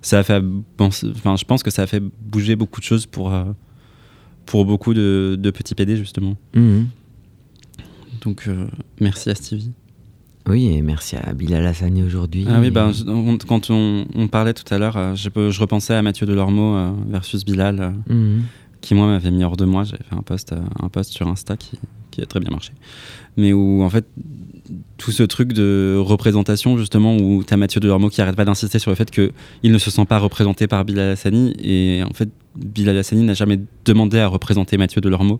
Ça 0.01 0.19
a 0.19 0.23
fait, 0.23 0.41
enfin, 0.79 1.35
je 1.35 1.43
pense 1.43 1.63
que 1.63 1.71
ça 1.71 1.83
a 1.83 1.87
fait 1.87 2.01
bouger 2.01 2.55
beaucoup 2.55 2.79
de 2.79 2.85
choses 2.85 3.05
pour, 3.05 3.33
euh, 3.33 3.43
pour 4.45 4.65
beaucoup 4.65 4.93
de, 4.93 5.37
de 5.39 5.51
petits 5.51 5.75
PD, 5.75 5.97
justement. 5.97 6.35
Hmm. 6.53 6.83
Donc, 8.27 8.43
euh, 8.47 8.67
merci 8.99 9.29
à 9.29 9.35
Stevie. 9.35 9.71
Oui, 10.49 10.67
et 10.67 10.81
merci 10.81 11.15
à 11.15 11.33
Bilal 11.33 11.65
Hassani 11.65 12.03
aujourd'hui. 12.03 12.45
Ah 12.49 12.59
oui, 12.59 12.67
Et- 12.67 12.71
ben, 12.71 12.91
je- 12.91 13.03
on- 13.09 13.37
quand 13.37 13.69
on, 13.69 14.05
on 14.15 14.27
parlait 14.27 14.53
tout 14.53 14.71
à 14.73 14.77
l'heure, 14.77 14.97
euh, 14.97 15.15
je, 15.15 15.29
peux- 15.29 15.49
je 15.49 15.59
repensais 15.61 15.93
à 15.93 16.01
Mathieu 16.01 16.25
Delormeau 16.25 16.75
euh, 16.75 16.91
versus 17.09 17.45
Bilal. 17.45 17.79
euh, 17.79 18.13
Hmm. 18.13 18.41
qui 18.81 18.93
moi 18.95 19.07
m'avait 19.07 19.31
mis 19.31 19.43
hors 19.43 19.57
de 19.57 19.65
moi. 19.65 19.83
J'avais 19.85 20.03
fait 20.03 20.15
un 20.15 20.21
post, 20.21 20.51
euh, 20.53 20.59
un 20.81 20.87
post 20.89 21.11
sur 21.11 21.27
Insta 21.27 21.57
qui, 21.57 21.79
qui 22.11 22.21
a 22.21 22.25
très 22.25 22.39
bien 22.39 22.51
marché. 22.51 22.73
Mais 23.37 23.51
où 23.53 23.81
en 23.81 23.89
fait 23.89 24.05
tout 24.97 25.11
ce 25.11 25.23
truc 25.23 25.51
de 25.53 25.97
représentation 25.99 26.77
justement 26.77 27.15
où 27.17 27.43
t'as 27.43 27.55
Mathieu 27.57 27.79
Delormeau 27.79 28.09
qui 28.09 28.21
arrête 28.21 28.35
pas 28.35 28.45
d'insister 28.45 28.77
sur 28.79 28.91
le 28.91 28.95
fait 28.95 29.09
que 29.09 29.31
il 29.63 29.71
ne 29.71 29.77
se 29.77 29.89
sent 29.89 30.05
pas 30.05 30.19
représenté 30.19 30.67
par 30.67 30.83
Bilal 30.85 31.11
Hassani 31.11 31.53
et 31.59 32.03
en 32.03 32.13
fait 32.13 32.29
Bilal 32.55 32.97
Hassani 32.97 33.23
n'a 33.23 33.33
jamais 33.33 33.59
demandé 33.85 34.19
à 34.19 34.27
représenter 34.27 34.77
Mathieu 34.77 34.99
Delormeau. 35.01 35.39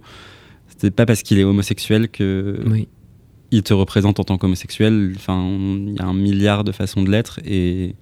C'était 0.78 0.92
pas 0.92 1.06
parce 1.06 1.24
qu'il 1.24 1.40
est 1.40 1.44
homosexuel 1.44 2.08
que 2.10 2.60
Oui. 2.68 2.88
il 3.52 3.64
te 3.64 3.74
représente 3.74 4.20
en 4.20 4.24
tant 4.24 4.38
qu'homosexuel. 4.38 5.14
Enfin, 5.16 5.44
il 5.50 5.96
y 5.96 6.00
a 6.00 6.06
un 6.06 6.14
milliard 6.14 6.64
de 6.64 6.72
façons 6.72 7.04
de 7.04 7.10
l'être 7.10 7.40
et, 7.46 7.96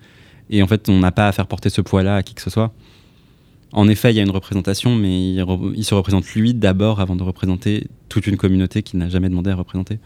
et 0.50 0.62
en 0.62 0.68
fait, 0.68 0.90
on 0.90 1.00
n'a 1.00 1.12
pas 1.12 1.28
à 1.28 1.32
faire 1.32 1.48
porter 1.48 1.70
ce 1.70 1.82
poids-là 1.82 2.18
à 2.18 2.24
qui 2.24 2.34
que 2.34 2.42
ce 2.42 2.50
soit. 2.50 2.74
En 3.72 3.88
effet, 3.88 4.12
il 4.14 4.16
y 4.16 4.20
a 4.20 4.24
une 4.24 4.30
représentation, 4.32 4.96
mais 4.96 5.34
il, 5.34 5.42
re- 5.42 5.74
il 5.76 5.84
se 5.84 5.94
représente 5.96 6.26
lui 6.34 6.54
d'abord 6.54 7.00
avant 7.02 7.16
de 7.16 7.24
représenter 7.24 7.88
toute 8.10 8.28
une 8.28 8.38
communauté 8.38 8.84
qu'il 8.84 9.00
n'a 9.00 9.10
jamais 9.10 9.28
demandé 9.30 9.50
à 9.50 9.56
représenter. 9.56 10.00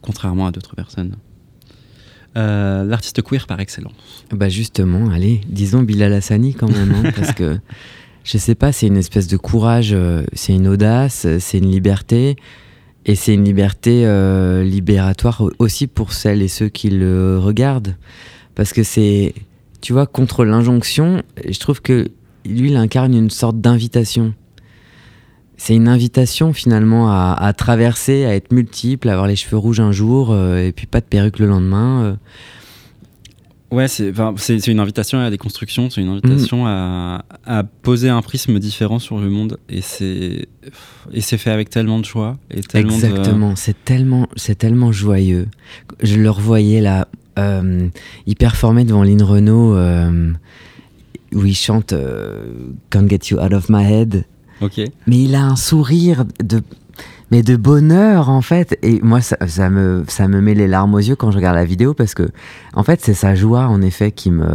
Contrairement 0.00 0.46
à 0.46 0.52
d'autres 0.52 0.74
personnes. 0.74 1.16
Euh, 2.36 2.84
L'artiste 2.84 3.20
queer 3.22 3.46
par 3.46 3.60
excellence. 3.60 4.24
Bah 4.30 4.48
justement, 4.48 5.10
allez, 5.10 5.42
disons 5.48 5.82
Bilal 5.82 6.12
Hassani 6.14 6.54
quand 6.54 6.70
même, 6.70 6.94
hein, 6.94 7.10
parce 7.14 7.32
que 7.32 7.58
je 8.24 8.38
sais 8.38 8.54
pas, 8.54 8.72
c'est 8.72 8.86
une 8.86 8.96
espèce 8.96 9.26
de 9.28 9.36
courage, 9.36 9.90
euh, 9.92 10.22
c'est 10.32 10.52
une 10.54 10.68
audace, 10.68 11.24
euh, 11.26 11.38
c'est 11.40 11.58
une 11.58 11.70
liberté, 11.70 12.36
et 13.04 13.14
c'est 13.14 13.34
une 13.34 13.44
liberté 13.44 14.02
euh, 14.06 14.62
libératoire 14.62 15.40
au- 15.40 15.50
aussi 15.58 15.86
pour 15.86 16.12
celles 16.12 16.40
et 16.42 16.48
ceux 16.48 16.68
qui 16.68 16.90
le 16.90 17.38
regardent, 17.38 17.96
parce 18.54 18.72
que 18.72 18.82
c'est, 18.82 19.34
tu 19.80 19.92
vois, 19.92 20.06
contre 20.06 20.44
l'injonction, 20.44 21.22
je 21.48 21.58
trouve 21.58 21.82
que 21.82 22.08
lui, 22.46 22.70
il 22.70 22.76
incarne 22.76 23.14
une 23.14 23.30
sorte 23.30 23.60
d'invitation. 23.60 24.34
C'est 25.56 25.74
une 25.76 25.86
invitation 25.86 26.52
finalement 26.52 27.08
à, 27.12 27.52
traverser, 27.56 28.24
à 28.24 28.34
être 28.34 28.52
multiple, 28.52 29.08
à 29.08 29.12
avoir 29.12 29.28
les 29.28 29.36
cheveux 29.36 29.56
rouges 29.58 29.78
un 29.78 29.92
jour, 29.92 30.36
et 30.36 30.72
puis 30.72 30.86
pas 30.86 30.98
de 30.98 31.04
perruque 31.04 31.38
le 31.38 31.46
lendemain. 31.46 32.18
Ouais, 33.72 33.88
c'est 33.88 34.66
une 34.68 34.80
invitation 34.80 35.18
à 35.18 35.22
la 35.22 35.30
déconstruction, 35.30 35.88
c'est 35.90 36.02
une 36.02 36.08
invitation 36.08 36.66
à, 36.66 37.24
à 37.46 37.64
poser 37.64 38.10
un 38.10 38.20
prisme 38.22 38.58
différent 38.58 38.98
sur 38.98 39.18
le 39.18 39.30
monde. 39.30 39.56
Et 39.70 39.80
c'est 39.80 40.46
fait 41.38 41.50
avec 41.50 41.70
tellement 41.70 41.98
de 41.98 42.04
joie. 42.04 42.36
Et 42.50 42.60
tellement 42.60 42.90
de- 42.98 43.04
Exactement, 43.04 43.56
c'est 43.56 43.82
tellement, 43.84 44.28
c'est 44.36 44.56
tellement 44.58 44.92
joyeux. 44.92 45.48
Je 46.02 46.16
le 46.16 46.28
revoyais 46.30 46.80
là, 46.82 47.08
euh, 47.38 47.88
il 48.26 48.36
performait 48.36 48.84
devant 48.84 49.02
Lynn 49.04 49.22
Renault, 49.22 49.74
euh, 49.74 50.32
où 51.34 51.44
il 51.46 51.54
chante 51.56 51.94
euh, 51.94 52.44
Can't 52.90 53.08
Get 53.08 53.20
You 53.30 53.38
Out 53.40 53.54
of 53.54 53.70
My 53.70 53.84
Head. 53.90 54.24
Ok. 54.60 54.80
Mais 55.06 55.18
il 55.22 55.34
a 55.34 55.42
un 55.44 55.56
sourire 55.56 56.24
de, 56.44 56.62
mais 57.32 57.42
de 57.42 57.56
bonheur 57.56 58.28
en 58.28 58.42
fait. 58.42 58.78
Et 58.82 59.00
moi, 59.02 59.20
ça, 59.20 59.36
ça 59.48 59.70
me, 59.70 60.04
ça 60.06 60.28
me 60.28 60.40
met 60.40 60.54
les 60.54 60.68
larmes 60.68 60.94
aux 60.94 60.98
yeux 60.98 61.16
quand 61.16 61.30
je 61.32 61.38
regarde 61.38 61.56
la 61.56 61.64
vidéo 61.64 61.94
parce 61.94 62.14
que, 62.14 62.28
en 62.74 62.84
fait, 62.84 63.00
c'est 63.02 63.14
sa 63.14 63.34
joie 63.34 63.66
en 63.66 63.82
effet 63.82 64.12
qui 64.12 64.30
me. 64.30 64.46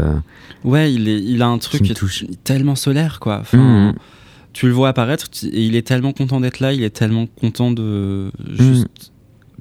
Ouais, 0.64 0.94
il, 0.94 1.10
est, 1.10 1.20
il 1.22 1.42
a 1.42 1.48
un 1.48 1.58
truc 1.58 1.82
me 1.82 1.94
touche. 1.94 2.24
tellement 2.46 2.76
solaire, 2.76 3.20
quoi. 3.20 3.40
Enfin, 3.42 3.58
Mhm. 3.58 3.94
Tu 4.54 4.66
le 4.66 4.72
vois 4.74 4.90
apparaître 4.90 5.28
et 5.44 5.66
il 5.66 5.76
est 5.76 5.86
tellement 5.86 6.14
content 6.14 6.40
d'être 6.40 6.60
là, 6.62 6.74
il 6.74 6.82
est 6.82 6.90
tellement 6.96 7.28
content 7.28 7.70
de 7.72 8.32
juste 8.58 9.12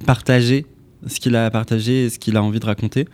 partager 0.07 0.65
ce 1.05 1.19
qu'il 1.19 1.35
a 1.35 1.45
à 1.45 1.51
partager 1.51 2.05
et 2.05 2.09
ce 2.09 2.17
qu'il 2.17 2.35
a 2.37 2.41
envie 2.41 2.59
de 2.59 2.65
raconter. 2.65 3.07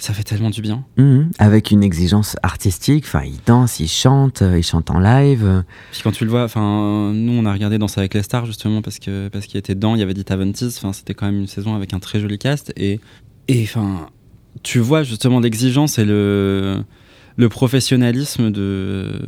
Ça 0.00 0.14
fait 0.14 0.22
tellement 0.22 0.48
du 0.48 0.62
bien. 0.62 0.82
Mhm. 0.96 1.30
Avec 1.38 1.70
une 1.70 1.82
exigence 1.82 2.34
artistique, 2.42 3.04
enfin, 3.06 3.22
il 3.22 3.38
danse, 3.44 3.80
il 3.80 3.88
chante, 3.88 4.40
euh, 4.40 4.58
il 4.58 4.62
chante 4.62 4.90
en 4.90 4.98
live. 4.98 5.62
Puis 5.92 6.00
quand 6.02 6.10
tu 6.10 6.24
le 6.24 6.30
vois, 6.30 6.44
enfin, 6.44 7.12
nous 7.12 7.32
on 7.32 7.44
a 7.44 7.52
regardé 7.52 7.76
Danse 7.76 7.98
avec 7.98 8.14
les 8.14 8.22
stars 8.22 8.46
justement 8.46 8.80
parce 8.80 8.98
que 8.98 9.28
parce 9.28 9.46
qu'il 9.46 9.58
était 9.58 9.74
dedans, 9.74 9.94
il 9.94 10.00
y 10.00 10.02
avait 10.02 10.14
Dita 10.14 10.36
Von 10.36 10.52
Teese, 10.52 10.78
enfin 10.78 10.94
c'était 10.94 11.12
quand 11.12 11.26
même 11.26 11.40
une 11.40 11.46
saison 11.46 11.74
avec 11.74 11.92
un 11.92 11.98
très 11.98 12.18
joli 12.18 12.38
cast 12.38 12.72
et 12.76 12.98
et 13.48 13.62
enfin 13.62 14.08
tu 14.62 14.78
vois 14.78 15.02
justement 15.02 15.38
l'exigence 15.38 15.98
et 15.98 16.06
le 16.06 16.82
le 17.36 17.48
professionnalisme 17.50 18.50
de 18.50 19.20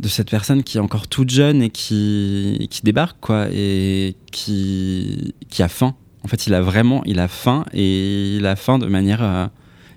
de 0.00 0.08
cette 0.08 0.30
personne 0.30 0.62
qui 0.62 0.76
est 0.76 0.80
encore 0.80 1.08
toute 1.08 1.30
jeune 1.30 1.62
et 1.62 1.70
qui 1.70 2.68
qui 2.70 2.82
débarque 2.82 3.16
quoi 3.20 3.46
et 3.50 4.16
qui 4.30 5.34
qui 5.48 5.62
a 5.62 5.68
faim. 5.68 5.94
En 6.24 6.28
fait, 6.28 6.46
il 6.46 6.52
a 6.52 6.60
vraiment 6.60 7.02
il 7.06 7.20
a 7.20 7.28
faim 7.28 7.64
et 7.72 8.36
il 8.36 8.46
a 8.46 8.54
faim 8.54 8.78
de 8.78 8.86
manière 8.86 9.22
euh, 9.22 9.46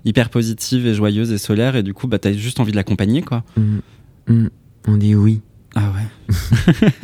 hyper 0.04 0.30
positive 0.30 0.86
et 0.86 0.94
joyeuse 0.94 1.30
et 1.32 1.38
solaire 1.38 1.76
et 1.76 1.82
du 1.82 1.94
coup 1.94 2.06
bah 2.08 2.18
t'as 2.18 2.32
juste 2.32 2.58
envie 2.60 2.72
de 2.72 2.76
l'accompagner 2.76 3.22
quoi. 3.22 3.44
Mhm. 3.56 3.80
Mhm. 4.28 4.50
On 4.88 4.96
dit 4.96 5.14
oui. 5.14 5.40
Ah 5.74 5.90
ouais. 5.94 6.36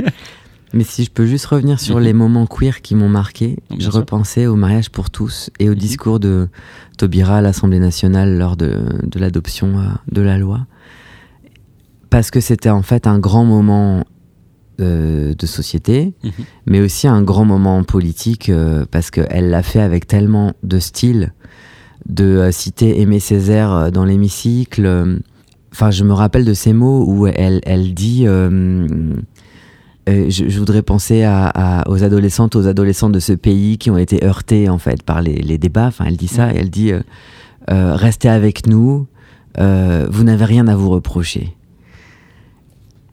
Mais 0.74 0.84
si 0.84 1.02
je 1.04 1.10
peux 1.10 1.24
juste 1.26 1.46
revenir 1.46 1.80
sur 1.80 1.96
Mhm. 1.96 2.02
les 2.04 2.12
moments 2.12 2.46
queer 2.46 2.82
qui 2.82 2.94
m'ont 2.94 3.08
marqué, 3.08 3.56
Bien 3.70 3.78
je 3.78 3.84
sûr. 3.84 3.94
repensais 3.94 4.46
au 4.46 4.54
mariage 4.56 4.90
pour 4.90 5.08
tous 5.10 5.48
et 5.58 5.68
au 5.68 5.72
Mhm. 5.72 5.78
discours 5.78 6.20
de 6.20 6.48
Taubira 6.98 7.38
à 7.38 7.40
l'Assemblée 7.40 7.78
nationale 7.78 8.36
lors 8.36 8.56
de, 8.56 8.76
de 9.04 9.18
l'adoption 9.18 9.78
euh, 9.78 9.84
de 10.12 10.20
la 10.20 10.36
loi. 10.36 10.66
Parce 12.10 12.30
que 12.30 12.40
c'était 12.40 12.70
en 12.70 12.82
fait 12.82 13.06
un 13.06 13.18
grand 13.18 13.44
moment 13.44 14.04
euh, 14.80 15.34
de 15.34 15.46
société, 15.46 16.14
Mhm. 16.22 16.30
mais 16.66 16.80
aussi 16.80 17.08
un 17.08 17.22
grand 17.22 17.44
moment 17.44 17.82
politique 17.82 18.48
euh, 18.48 18.84
parce 18.90 19.10
qu'elle 19.10 19.50
l'a 19.50 19.62
fait 19.64 19.80
avec 19.80 20.06
tellement 20.06 20.52
de 20.62 20.78
style, 20.78 21.32
de 22.08 22.24
euh, 22.24 22.52
citer 22.52 23.00
Aimé 23.00 23.20
Césaire 23.20 23.72
euh, 23.72 23.90
dans 23.90 24.04
l'hémicycle. 24.04 24.84
euh, 24.86 25.18
Enfin, 25.72 25.90
je 25.90 26.02
me 26.02 26.12
rappelle 26.14 26.44
de 26.46 26.54
ces 26.54 26.72
mots 26.72 27.04
où 27.06 27.26
elle, 27.26 27.60
elle 27.64 27.92
dit 27.94 28.24
je, 28.24 28.88
je 30.48 30.58
voudrais 30.58 30.80
penser 30.82 31.22
à, 31.22 31.46
à- 31.46 31.88
aux 31.90 32.02
adolescentes, 32.02 32.56
aux 32.56 32.66
adolescents 32.66 33.10
de 33.10 33.20
ce 33.20 33.34
pays 33.34 33.76
qui 33.76 33.90
ont 33.90 33.98
été 33.98 34.24
heurtés 34.24 34.70
en 34.70 34.78
fait 34.78 35.02
par 35.02 35.20
les, 35.20 35.34
les 35.36 35.58
débats. 35.58 35.86
Enfin, 35.88 36.06
elle 36.08 36.16
dit 36.16 36.26
ça, 36.28 36.52
et 36.52 36.56
elle 36.56 36.70
dit 36.70 36.90
euh, 36.92 37.00
euh, 37.70 37.94
restez 37.94 38.30
avec 38.30 38.66
nous, 38.66 39.06
euh, 39.58 40.06
vous 40.10 40.24
n'avez 40.24 40.46
rien 40.46 40.66
à 40.68 40.74
vous 40.74 40.88
reprocher. 40.88 41.54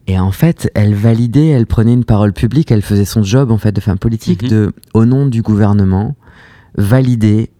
Et 0.06 0.18
en 0.18 0.32
fait, 0.32 0.70
elle 0.74 0.94
validait, 0.94 1.48
elle 1.48 1.66
prenait 1.66 1.92
une 1.92 2.04
parole 2.04 2.32
publique, 2.32 2.70
elle 2.70 2.82
faisait 2.82 3.04
son 3.04 3.22
job 3.22 3.50
en 3.50 3.58
fait 3.58 3.72
de 3.72 3.80
femme 3.80 3.98
politique, 3.98 4.42
Mhm. 4.44 4.48
de, 4.48 4.72
au 4.94 5.04
nom 5.04 5.26
du 5.26 5.42
gouvernement, 5.42 6.16
valider 6.78 7.50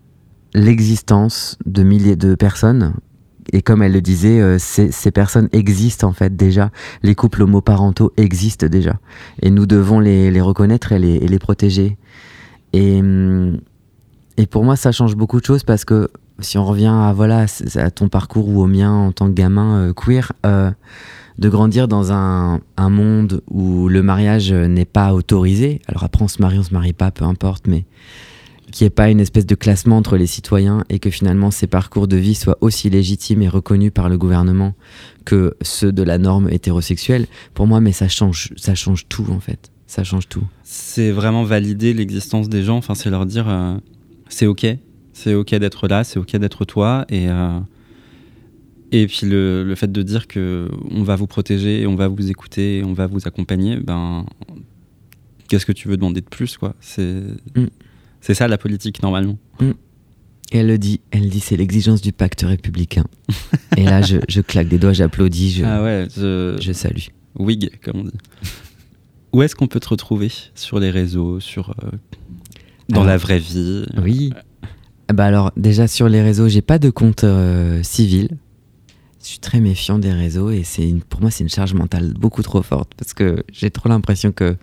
l'existence 0.55 1.59
de 1.67 1.83
milliers 1.83 2.17
de 2.17 2.35
personnes. 2.35 2.95
Et 3.53 3.63
comme 3.63 3.83
elle 3.83 3.93
le 3.93 4.01
disait, 4.01 4.41
euh, 4.41 4.59
ces, 4.59 5.11
personnes 5.13 5.49
existent 5.53 6.09
en 6.09 6.13
fait 6.13 6.35
déjà. 6.37 6.71
Les 7.03 7.15
couples 7.15 7.43
homoparentaux 7.43 8.13
existent 8.17 8.67
déjà. 8.67 8.99
Et 9.43 9.51
nous 9.51 9.67
devons 9.67 10.01
les, 10.01 10.41
reconnaître 10.41 10.93
et 10.93 10.99
les, 10.99 11.39
protéger. 11.39 11.97
Et, 12.73 12.99
hum, 12.99 13.59
et 14.37 14.47
pour 14.47 14.65
moi, 14.65 14.77
ça 14.77 14.93
change 14.93 15.15
beaucoup 15.15 15.41
de 15.41 15.47
choses 15.47 15.63
parce 15.63 15.85
que 15.85 16.09
si 16.41 16.59
on 16.59 16.65
revient 16.65 16.93
à, 16.93 17.13
voilà, 17.15 17.47
à 17.77 17.91
ton 17.91 18.09
parcours 18.09 18.49
ou 18.49 18.63
au 18.63 18.67
mien 18.67 18.93
en 18.93 19.13
tant 19.13 19.29
que 19.29 19.35
gamin 19.35 19.79
euh, 19.79 19.93
queer, 19.95 20.33
euh, 20.45 20.71
de 21.39 21.49
grandir 21.49 21.87
dans 21.87 22.13
un, 22.13 22.61
un 22.77 22.91
monde 22.91 23.43
où 23.49 23.89
le 23.89 24.03
mariage 24.03 24.53
n'est 24.53 24.87
pas 24.87 25.13
autorisé. 25.13 25.81
Alors 25.87 26.05
après, 26.05 26.25
on 26.25 26.29
se 26.29 26.41
marie, 26.41 26.59
on 26.59 26.63
se 26.63 26.73
marie 26.73 26.95
pas, 26.95 27.11
peu 27.11 27.25
importe, 27.25 27.67
mais 27.69 27.85
qu'il 28.73 28.85
n'y 28.85 28.89
ait 28.89 28.91
pas 28.91 29.11
une 29.11 29.21
espèce 29.21 29.47
de 29.47 29.55
classement 29.55 29.97
entre 29.97 30.17
les 30.17 30.27
citoyens 30.27 30.85
et 30.89 30.99
que 30.99 31.11
finalement 31.11 31.51
ces 31.51 31.67
parcours 31.67 32.09
de 32.09 32.17
vie 32.17 32.35
soient 32.35 32.59
aussi 32.61 32.91
légitimes 32.91 33.43
et 33.43 33.49
reconnus 33.49 33.93
par 33.95 34.09
le 34.09 34.19
gouvernement 34.19 34.75
que 35.25 35.57
ceux 35.63 35.93
de 35.93 36.03
la 36.03 36.19
norme 36.19 36.49
hétérosexuelle, 36.51 37.27
pour 37.55 37.67
moi, 37.67 37.81
mais 37.81 37.93
ça 37.93 38.09
change, 38.09 38.53
ça 38.57 38.75
change 38.75 39.07
tout 39.09 39.27
en 39.31 39.41
fait. 39.41 39.71
Ça 39.87 40.03
change 40.05 40.29
tout. 40.29 40.43
C'est 40.65 41.13
vraiment 41.13 41.45
valider 41.45 41.95
l'existence 41.95 42.49
des 42.49 42.63
gens, 42.65 42.77
enfin, 42.77 42.95
c'est 42.95 43.11
leur 43.11 43.25
dire 43.25 43.49
euh, 43.49 43.77
c'est 44.29 44.47
ok, 44.47 44.67
c'est 45.13 45.35
ok 45.35 45.55
d'être 45.55 45.87
là, 45.89 46.05
c'est 46.05 46.19
ok 46.19 46.37
d'être 46.37 46.65
toi, 46.65 47.07
et, 47.09 47.29
euh, 47.29 47.61
et 48.91 49.07
puis 49.07 49.27
le, 49.27 49.63
le 49.65 49.75
fait 49.77 49.91
de 49.91 50.03
dire 50.03 50.27
que 50.27 50.69
on 50.91 51.03
va 51.03 51.15
vous 51.17 51.29
protéger, 51.29 51.87
on 51.87 51.95
va 51.95 52.09
vous 52.09 52.31
écouter, 52.31 52.83
on 52.85 52.95
va 52.95 53.07
vous 53.07 53.27
accompagner, 53.27 53.77
ben, 53.77 54.27
qu'est-ce 55.49 55.67
que 55.67 55.73
tu 55.73 55.89
veux 55.89 55.97
demander 55.97 56.21
de 56.21 56.29
plus, 56.29 56.57
quoi? 56.57 56.75
C'est 56.81 57.23
Mm. 57.55 57.67
C'est 58.21 58.35
ça 58.35 58.49
la 58.49 58.59
politique, 58.59 59.03
normalement. 59.03 59.39
Et 60.53 60.59
elle 60.59 60.69
le 60.69 60.79
dit, 60.79 61.01
elle 61.11 61.29
dit 61.29 61.41
c'est 61.41 61.57
l'exigence 61.57 62.01
du 62.01 62.13
pacte 62.13 62.43
républicain. 62.43 63.05
et 63.77 63.85
là, 63.85 64.03
je, 64.03 64.19
je 64.29 64.41
claque 64.41 64.69
des 64.69 64.79
doigts, 64.79 64.93
j'applaudis, 64.93 65.51
je, 65.51 65.65
Ah 65.65 65.83
ouais, 65.83 66.07
je, 66.17 66.57
je 66.61 66.73
salue. 66.73 67.09
Wig, 67.39 67.71
comme 67.83 68.01
on 68.01 68.05
dit. 68.05 68.13
Où 69.33 69.43
est-ce 69.43 69.55
qu'on 69.55 69.67
peut 69.67 69.81
te 69.81 69.89
retrouver 69.89 70.31
Sur 70.55 70.79
les 70.79 70.91
réseaux, 70.91 71.41
sur, 71.41 71.71
euh, 71.71 71.91
dans 72.89 73.01
Alors, 73.01 73.07
la 73.07 73.17
vraie 73.17 73.39
vie? 73.39 73.85
Oui. 74.03 74.33
Bah 75.13 75.25
alors, 75.25 75.53
déjà 75.57 75.87
sur 75.87 76.09
les 76.09 76.23
réseaux, 76.23 76.49
j'ai 76.49 76.63
pas 76.63 76.79
de 76.79 76.91
compte 76.91 77.25
euh, 77.25 77.83
civil. 77.83 78.29
Je 79.21 79.27
suis 79.27 79.39
très 79.39 79.61
méfiant 79.61 79.99
des 79.99 80.13
réseaux 80.13 80.51
et 80.51 80.63
c'est 80.63 80.95
pour 81.09 81.21
moi, 81.21 81.31
c'est 81.31 81.45
une 81.45 81.51
charge 81.51 81.75
mentale 81.75 82.15
beaucoup 82.15 82.43
trop 82.43 82.63
forte 82.63 82.93
parce 82.97 83.13
que 83.13 83.45
j'ai 83.53 83.71
trop 83.71 83.89
l'impression 83.89 84.33
que 84.33 84.57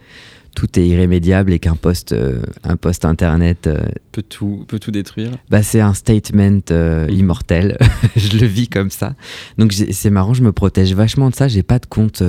tout 0.55 0.79
est 0.79 0.87
irrémédiable 0.87 1.53
et 1.53 1.59
qu'un 1.59 1.75
post, 1.75 2.13
euh, 2.13 2.41
un 2.63 2.75
post 2.75 3.05
internet, 3.05 3.67
euh, 3.67 3.85
peut 4.11 4.23
tout, 4.23 4.65
peut 4.67 4.79
tout 4.79 4.91
détruire. 4.91 5.31
bah, 5.49 5.63
c'est 5.63 5.81
un 5.81 5.93
statement 5.93 6.61
euh, 6.71 7.07
immortel. 7.09 7.77
je 8.15 8.37
le 8.37 8.45
vis 8.45 8.67
comme 8.67 8.89
ça. 8.89 9.15
Donc 9.57 9.73
c'est 9.73 10.09
marrant, 10.09 10.33
je 10.33 10.43
me 10.43 10.51
protège 10.51 10.93
vachement 10.93 11.29
de 11.29 11.35
ça. 11.35 11.47
J'ai 11.47 11.63
pas 11.63 11.79
de 11.79 11.85
compte 11.85 12.23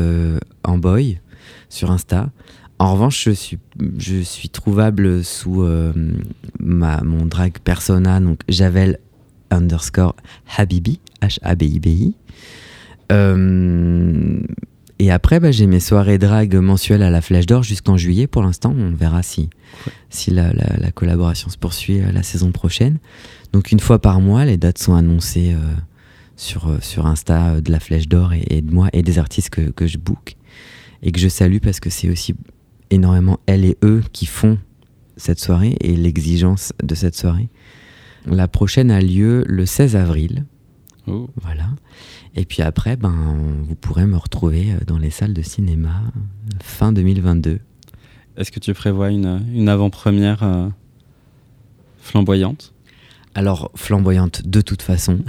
en 0.63 0.79
boy 0.79 1.21
sur 1.69 1.91
Insta. 1.91 2.31
En 2.79 2.93
revanche, 2.93 3.23
je 3.25 3.31
suis, 3.31 3.59
je 3.99 4.21
suis 4.21 4.49
trouvable 4.49 5.23
sous 5.23 5.65
ma, 6.59 7.03
mon 7.03 7.27
drag 7.27 7.59
persona, 7.59 8.21
donc 8.21 8.41
Javel 8.49 8.99
underscore 9.51 10.17
Habibi, 10.57 11.01
H-A-B-I-B-I. 11.23 12.15
Euh, 13.13 14.41
et 14.99 15.11
après, 15.11 15.41
bah, 15.41 15.51
j'ai 15.51 15.67
mes 15.67 15.81
soirées 15.81 16.19
drag 16.19 16.55
mensuelles 16.57 17.03
à 17.03 17.11
la 17.11 17.21
Flèche 17.21 17.47
d'Or 17.47 17.63
jusqu'en 17.63 17.97
juillet 17.97 18.27
pour 18.27 18.43
l'instant. 18.43 18.75
On 18.77 18.93
verra 18.95 19.23
si, 19.23 19.51
si 20.11 20.31
la, 20.31 20.53
la- 20.53 20.77
la 20.79 20.91
collaboration 20.93 21.49
se 21.51 21.59
poursuit 21.59 22.01
euh, 22.01 22.13
la 22.13 22.23
saison 22.23 22.53
prochaine. 22.53 22.99
Donc 23.53 23.73
une 23.73 23.81
fois 23.81 23.99
par 24.01 24.21
mois, 24.21 24.45
les 24.45 24.57
dates 24.57 24.79
sont 24.79 24.95
annoncées 24.95 25.53
euh, 25.55 25.75
sur, 26.37 26.69
euh, 26.69 26.79
sur 26.81 27.07
Insta 27.07 27.61
de 27.61 27.71
la 27.73 27.81
Flèche 27.81 28.09
d'Or 28.09 28.33
et, 28.33 28.45
et 28.51 28.63
de 28.63 28.73
moi 28.73 28.89
et 28.93 29.03
des 29.03 29.19
artistes 29.19 29.51
que, 29.51 29.71
que 29.71 29.87
je 29.87 29.99
book 29.99 30.37
et 31.03 31.13
que 31.13 31.21
je 31.21 31.29
salue 31.29 31.59
parce 31.63 31.81
que 31.81 31.91
c'est 31.91 32.09
aussi 32.11 32.35
énormément 32.91 33.39
elles 33.47 33.65
et 33.65 33.77
eux 33.85 34.03
qui 34.13 34.27
font 34.27 34.59
cette 35.17 35.39
soirée 35.41 35.77
et 35.81 35.95
l'exigence 35.97 36.73
de 36.83 36.95
cette 36.95 37.15
soirée. 37.17 37.49
La 38.27 38.49
prochaine 38.49 38.91
a 38.91 39.01
lieu 39.01 39.45
le 39.47 39.67
16 39.67 39.97
avril, 39.97 40.45
Oh. 41.07 41.29
voilà. 41.43 41.67
Et 42.37 42.45
puis 42.45 42.63
après, 42.63 42.97
ben, 42.97 43.15
vous 43.69 43.75
pourrez 43.77 44.07
me 44.07 44.17
retrouver 44.17 44.73
euh, 44.73 44.85
dans 44.87 44.99
les 44.99 45.11
salles 45.11 45.35
de 45.35 45.43
cinéma 45.43 46.03
fin 46.63 46.93
2022. 46.93 47.61
Est-ce 48.37 48.51
que 48.51 48.59
tu 48.59 48.75
prévois 48.75 49.11
une, 49.11 49.43
une 49.55 49.69
avant-première 49.69 50.43
euh, 50.43 50.69
flamboyante? 52.01 52.73
Alors, 53.37 53.71
flamboyante 53.75 54.47
de 54.47 54.61
toute 54.61 54.83
façon. 54.83 55.19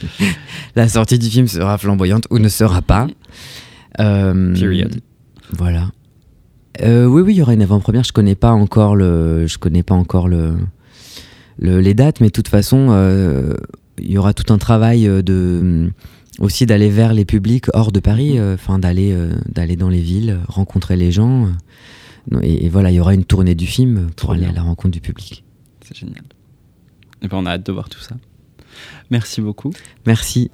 La 0.76 0.88
sortie 0.88 1.18
du 1.18 1.28
film 1.28 1.46
sera 1.48 1.78
flamboyante 1.78 2.26
ou 2.30 2.38
ne 2.38 2.48
sera 2.48 2.82
pas. 2.82 3.06
Euh, 4.00 4.54
Period. 4.54 5.00
Voilà. 5.52 5.90
Euh, 6.82 7.06
oui, 7.06 7.22
oui, 7.22 7.34
il 7.34 7.38
y 7.38 7.42
aura 7.42 7.54
une 7.54 7.62
avant-première. 7.62 8.04
Je 8.04 8.12
connais 8.12 8.34
pas 8.36 8.52
encore 8.52 8.94
le, 8.96 9.46
je 9.46 9.58
connais 9.58 9.82
pas 9.82 9.94
encore 9.94 10.28
le, 10.28 10.54
le- 11.58 11.80
les 11.80 11.94
dates, 11.94 12.20
mais 12.20 12.28
de 12.28 12.32
toute 12.32 12.48
façon, 12.48 12.86
il 14.00 14.10
y 14.12 14.18
aura 14.18 14.32
tout 14.34 14.52
un 14.52 14.58
travail 14.58 15.06
euh, 15.06 15.22
de 15.22 15.90
aussi 16.38 16.64
d'aller 16.66 16.88
vers 16.88 17.12
les 17.12 17.24
publics 17.24 17.66
hors 17.74 17.92
de 17.92 18.00
Paris, 18.00 18.38
euh, 18.38 18.54
enfin 18.54 18.78
d'aller 18.78 19.12
euh, 19.12 19.32
d'aller 19.48 19.76
dans 19.76 19.88
les 19.88 20.00
villes, 20.00 20.38
rencontrer 20.48 20.96
les 20.96 21.12
gens. 21.12 21.46
euh, 22.32 22.40
et, 22.42 22.66
et 22.66 22.68
voilà, 22.68 22.90
il 22.90 22.94
y 22.94 23.00
aura 23.00 23.14
une 23.14 23.24
tournée 23.24 23.54
du 23.54 23.66
film 23.66 24.06
pour 24.06 24.14
Trop 24.16 24.32
aller 24.32 24.42
bien. 24.42 24.50
à 24.50 24.54
la 24.54 24.62
rencontre 24.62 24.92
du 24.92 25.00
public. 25.00 25.44
C'est 25.86 25.96
génial. 25.96 26.22
Et 27.22 27.28
ben, 27.28 27.36
on 27.38 27.46
a 27.46 27.50
hâte 27.52 27.66
de 27.66 27.72
voir 27.72 27.88
tout 27.88 28.00
ça. 28.00 28.14
Merci 29.10 29.40
beaucoup. 29.40 29.72
Merci. 30.06 30.50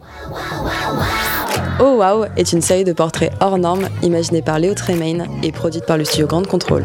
Oh 1.78 1.98
Wow 2.00 2.24
est 2.36 2.52
une 2.52 2.62
série 2.62 2.84
de 2.84 2.92
portraits 2.92 3.32
hors 3.40 3.58
normes 3.58 3.88
imaginée 4.02 4.42
par 4.42 4.58
Léo 4.58 4.74
Tremaine 4.74 5.26
et 5.42 5.52
produite 5.52 5.84
par 5.86 5.98
le 5.98 6.04
studio 6.04 6.26
Grande 6.26 6.46
Contrôle. 6.46 6.84